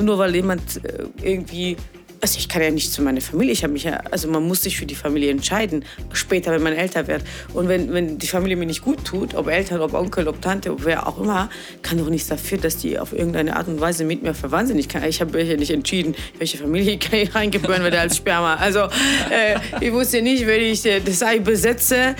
nur 0.00 0.18
weil 0.18 0.34
jemand 0.34 0.80
irgendwie 1.22 1.76
also 2.24 2.38
ich 2.38 2.48
kann 2.48 2.62
ja 2.62 2.70
nicht 2.70 2.90
zu 2.90 3.02
meiner 3.02 3.20
Familie, 3.20 3.52
ich 3.52 3.62
habe 3.64 3.74
mich 3.74 3.84
ja, 3.84 4.00
also 4.10 4.28
man 4.28 4.42
muss 4.48 4.62
sich 4.62 4.78
für 4.78 4.86
die 4.86 4.94
Familie 4.94 5.30
entscheiden, 5.30 5.84
später, 6.14 6.52
wenn 6.52 6.62
man 6.62 6.72
älter 6.72 7.06
wird. 7.06 7.22
Und 7.52 7.68
wenn, 7.68 7.92
wenn 7.92 8.16
die 8.16 8.26
Familie 8.26 8.56
mir 8.56 8.64
nicht 8.64 8.80
gut 8.80 9.04
tut, 9.04 9.34
ob 9.34 9.48
Eltern, 9.48 9.82
ob 9.82 9.92
Onkel, 9.92 10.26
ob 10.26 10.40
Tante, 10.40 10.72
ob 10.72 10.86
wer 10.86 11.06
auch 11.06 11.20
immer, 11.20 11.50
kann 11.82 11.98
doch 11.98 12.08
nichts 12.08 12.28
dafür, 12.28 12.56
dass 12.56 12.78
die 12.78 12.98
auf 12.98 13.12
irgendeine 13.12 13.56
Art 13.56 13.68
und 13.68 13.78
Weise 13.78 14.04
mit 14.04 14.22
mir 14.22 14.32
verwandt 14.32 14.68
sind. 14.68 14.78
Ich, 14.78 14.88
ich 14.94 15.20
habe 15.20 15.42
ja 15.42 15.54
nicht 15.58 15.70
entschieden, 15.70 16.14
welche 16.38 16.56
Familie 16.56 16.98
ich 17.12 17.34
reingeboren 17.34 17.82
werde 17.82 18.00
als 18.00 18.16
Sperma. 18.16 18.54
Also 18.54 18.84
äh, 19.28 19.58
ich 19.82 19.92
wusste 19.92 20.22
nicht, 20.22 20.46
wenn 20.46 20.62
ich 20.62 20.86
äh, 20.86 21.00
das 21.00 21.22
Ei 21.22 21.40
besetze 21.40 22.16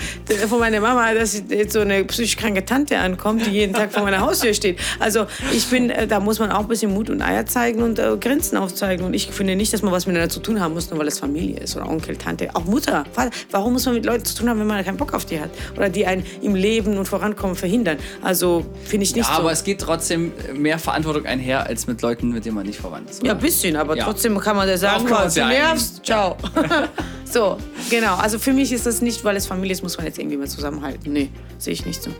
von 0.47 0.59
meiner 0.59 0.81
Mama, 0.81 1.15
dass 1.15 1.41
jetzt 1.49 1.73
so 1.73 1.79
eine 1.79 2.05
psychisch 2.05 2.37
kranke 2.37 2.63
Tante 2.63 2.99
ankommt, 2.99 3.43
die 3.47 3.49
jeden 3.49 3.73
Tag 3.73 3.91
vor 3.91 4.03
meiner 4.03 4.19
Haustür 4.19 4.53
steht. 4.53 4.77
Also 4.99 5.25
ich 5.51 5.65
bin, 5.65 5.89
äh, 5.89 6.05
da 6.05 6.19
muss 6.19 6.37
man 6.37 6.51
auch 6.51 6.59
ein 6.59 6.67
bisschen 6.67 6.93
Mut 6.93 7.09
und 7.09 7.23
Eier 7.23 7.47
zeigen 7.47 7.81
und 7.81 7.97
äh, 7.97 8.15
Grenzen 8.19 8.57
aufzeigen. 8.57 9.03
Und 9.03 9.15
ich 9.15 9.31
finde 9.31 9.55
nicht, 9.55 9.73
dass 9.73 9.81
man 9.81 9.94
was 9.95 10.05
miteinander 10.05 10.29
zu 10.33 10.39
tun 10.39 10.59
haben 10.59 10.73
muss, 10.73 10.89
nur 10.89 10.99
weil 10.99 11.07
es 11.07 11.19
Familie 11.19 11.59
ist 11.59 11.75
oder 11.75 11.89
Onkel, 11.89 12.15
Tante, 12.17 12.49
auch 12.53 12.65
Mutter. 12.65 13.05
Warum 13.51 13.73
muss 13.73 13.85
man 13.85 13.95
mit 13.95 14.05
Leuten 14.05 14.25
zu 14.25 14.35
tun 14.35 14.49
haben, 14.49 14.59
wenn 14.59 14.67
man 14.67 14.83
keinen 14.83 14.97
Bock 14.97 15.13
auf 15.13 15.25
die 15.25 15.39
hat 15.39 15.49
oder 15.75 15.89
die 15.89 16.05
einen 16.05 16.25
im 16.41 16.55
Leben 16.55 16.97
und 16.97 17.07
Vorankommen 17.07 17.55
verhindern? 17.55 17.97
Also 18.21 18.65
finde 18.83 19.03
ich 19.05 19.15
nicht 19.15 19.27
ja, 19.27 19.35
so. 19.35 19.41
aber 19.41 19.51
es 19.51 19.63
geht 19.63 19.79
trotzdem 19.81 20.31
mehr 20.53 20.79
Verantwortung 20.79 21.25
einher 21.25 21.65
als 21.65 21.87
mit 21.87 22.01
Leuten, 22.01 22.29
mit 22.31 22.45
denen 22.45 22.55
man 22.55 22.65
nicht 22.65 22.79
verwandt 22.79 23.09
ist. 23.09 23.19
Oder? 23.21 23.27
Ja, 23.29 23.33
ein 23.33 23.39
bisschen, 23.39 23.75
aber 23.75 23.97
Ja. 23.97 24.03
trotzdem 24.03 24.37
kann 24.39 24.55
man 24.55 24.67
ja 24.67 24.77
sagen, 24.77 25.09
man 25.09 25.33
du 25.33 25.45
nervst, 25.45 26.05
ciao. 26.05 26.37
so, 27.25 27.57
genau. 27.89 28.15
Also 28.15 28.39
für 28.39 28.53
mich 28.53 28.71
ist 28.71 28.85
das 28.85 29.01
nicht, 29.01 29.23
weil 29.23 29.35
es 29.35 29.47
Familie 29.47 29.73
ist, 29.73 29.83
muss 29.83 29.97
man 29.97 30.05
jetzt 30.05 30.19
irgendwie 30.19 30.37
mal 30.37 30.47
zusammenhalten. 30.47 31.13
Nee, 31.13 31.29
sehe 31.57 31.73
ich 31.73 31.85
nicht 31.85 32.01
so. 32.03 32.11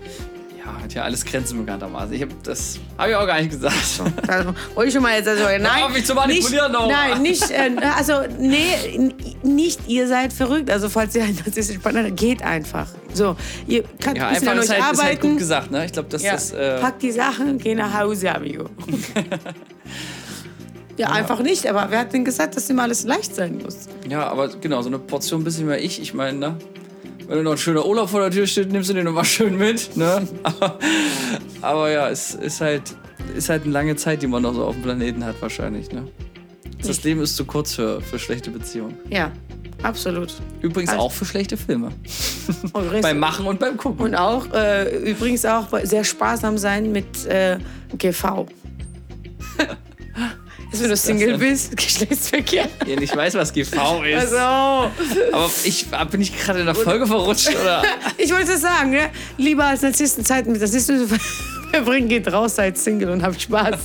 Ja, 0.65 0.81
hat 0.81 0.93
ja 0.93 1.03
alles 1.03 1.23
Grenzen 1.23 1.59
bekanntermaßen. 1.59 2.13
Ich 2.13 2.21
habe 2.21 2.33
das 2.43 2.79
habe 2.97 3.11
ich 3.11 3.15
auch 3.15 3.27
gar 3.27 3.39
nicht 3.39 3.51
gesagt. 3.51 3.75
Also, 4.27 4.53
wollte 4.73 4.87
ich 4.87 4.93
schon 4.93 5.03
mal 5.03 5.15
jetzt 5.15 5.27
also, 5.27 5.43
nein, 5.43 5.83
auf, 5.83 5.93
mich 5.93 6.05
zu 6.05 6.15
manipulieren, 6.15 6.71
nicht. 6.71 6.87
Nein, 6.87 7.21
nicht, 7.21 7.51
äh, 7.51 7.71
also 7.95 8.13
nee, 8.39 9.13
nicht 9.43 9.81
ihr 9.87 10.07
seid 10.07 10.33
verrückt. 10.33 10.71
Also 10.71 10.89
falls 10.89 11.13
ihr 11.15 11.23
ein 11.23 11.35
narzisstischer 11.35 11.79
Partner 11.79 12.05
habt, 12.05 12.17
geht 12.17 12.41
einfach. 12.41 12.87
So, 13.13 13.35
ihr 13.67 13.83
könnt 14.03 14.17
Ja, 14.17 14.29
ein 14.29 14.35
einfach 14.35 14.51
an 14.53 14.59
euch 14.59 14.69
halt, 14.69 14.79
ist 14.79 14.85
halt 14.85 14.99
arbeiten. 14.99 15.29
gut 15.29 15.37
gesagt, 15.37 15.71
ne? 15.71 15.85
Ich 15.85 15.91
glaube, 15.91 16.09
das 16.09 16.23
ja. 16.23 16.33
ist. 16.33 16.53
Äh, 16.53 16.79
Packt 16.79 17.03
die 17.03 17.11
Sachen, 17.11 17.59
geh 17.59 17.75
nach 17.75 17.93
Hause, 17.99 18.33
amigo. 18.33 18.65
ja, 20.97 21.09
einfach 21.11 21.39
nicht. 21.41 21.67
Aber 21.67 21.87
wer 21.91 21.99
hat 21.99 22.13
denn 22.13 22.25
gesagt, 22.25 22.55
dass 22.55 22.69
immer 22.69 22.83
alles 22.83 23.03
leicht 23.03 23.35
sein 23.35 23.59
muss? 23.63 23.87
ja, 24.09 24.27
aber 24.27 24.49
genau, 24.49 24.81
so 24.81 24.89
eine 24.89 24.99
Portion 24.99 25.43
bisschen 25.43 25.67
mehr 25.67 25.83
ich. 25.83 26.01
Ich 26.01 26.13
meine, 26.13 26.37
ne? 26.37 26.57
Wenn 27.27 27.43
noch 27.43 27.51
ein 27.53 27.57
schöner 27.57 27.85
Urlaub 27.85 28.09
vor 28.09 28.21
der 28.21 28.31
Tür 28.31 28.45
steht, 28.47 28.71
nimmst 28.71 28.89
du 28.89 28.93
den 28.93 29.05
nochmal 29.05 29.25
schön 29.25 29.57
mit, 29.57 29.95
ne? 29.97 30.27
Aber, 30.43 30.79
aber 31.61 31.89
ja, 31.91 32.09
es 32.09 32.35
ist 32.35 32.61
halt, 32.61 32.83
ist 33.35 33.49
halt 33.49 33.63
eine 33.63 33.71
lange 33.71 33.95
Zeit, 33.95 34.21
die 34.21 34.27
man 34.27 34.43
noch 34.43 34.53
so 34.53 34.63
auf 34.65 34.75
dem 34.75 34.83
Planeten 34.83 35.25
hat, 35.25 35.41
wahrscheinlich, 35.41 35.91
ne? 35.91 36.07
Das 36.85 37.03
Leben 37.03 37.21
ist 37.21 37.35
zu 37.35 37.45
kurz 37.45 37.73
für, 37.73 37.99
für 38.01 38.19
schlechte 38.19 38.51
Beziehungen. 38.51 38.95
Ja, 39.09 39.31
absolut. 39.81 40.33
Übrigens 40.61 40.91
Also- 40.91 41.01
auch 41.01 41.11
für 41.11 41.25
schlechte 41.25 41.57
Filme. 41.57 41.89
Und 42.73 43.01
Beim 43.01 43.17
Machen 43.17 43.47
und 43.47 43.59
beim 43.59 43.75
Gucken. 43.75 44.05
Und 44.05 44.15
auch, 44.15 44.45
äh, 44.53 45.09
übrigens 45.09 45.45
auch 45.45 45.67
sehr 45.83 46.03
sparsam 46.03 46.59
sein 46.59 46.91
mit 46.91 47.25
äh, 47.25 47.57
GV. 47.97 48.45
Ist, 50.71 50.81
wenn 50.81 50.89
du 50.89 50.97
Single 50.97 51.37
bist, 51.37 51.75
Geschlechtsverkehr. 51.77 52.67
Ja, 52.85 52.99
ich 52.99 53.15
weiß, 53.15 53.35
was 53.35 53.53
GV 53.53 54.03
ist. 54.03 54.33
Also, 54.33 54.37
Aber 55.31 55.49
ich, 55.63 55.85
bin 56.11 56.21
ich 56.21 56.37
gerade 56.37 56.59
in 56.59 56.65
der 56.65 56.75
Folge 56.75 57.07
verrutscht, 57.07 57.55
oder? 57.55 57.83
ich 58.17 58.31
wollte 58.31 58.53
es 58.53 58.61
sagen, 58.61 58.91
ne? 58.91 59.09
lieber 59.37 59.65
als 59.65 59.81
Narzissten 59.81 60.25
Zeiten 60.25 60.51
mit 60.51 60.61
Narzissten 60.61 61.07
verbringen, 61.71 62.09
geht 62.09 62.31
raus, 62.31 62.55
seid 62.55 62.77
Single 62.77 63.09
und 63.09 63.23
habt 63.23 63.41
Spaß. 63.41 63.79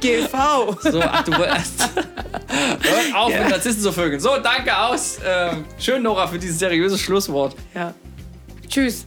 GV. 0.00 0.76
So, 0.82 1.00
ach, 1.00 1.24
du 1.24 1.32
wolltest. 1.32 1.88
Hört 1.94 3.14
auf, 3.14 3.28
mit 3.28 3.48
Narzissten 3.48 3.82
zu 3.82 3.92
vögeln. 3.92 4.20
So, 4.20 4.36
danke 4.42 4.76
aus. 4.76 5.18
Ähm, 5.24 5.64
schön, 5.78 6.02
Nora, 6.02 6.26
für 6.26 6.38
dieses 6.38 6.58
seriöse 6.58 6.98
Schlusswort. 6.98 7.56
Ja. 7.74 7.94
Tschüss. 8.68 9.06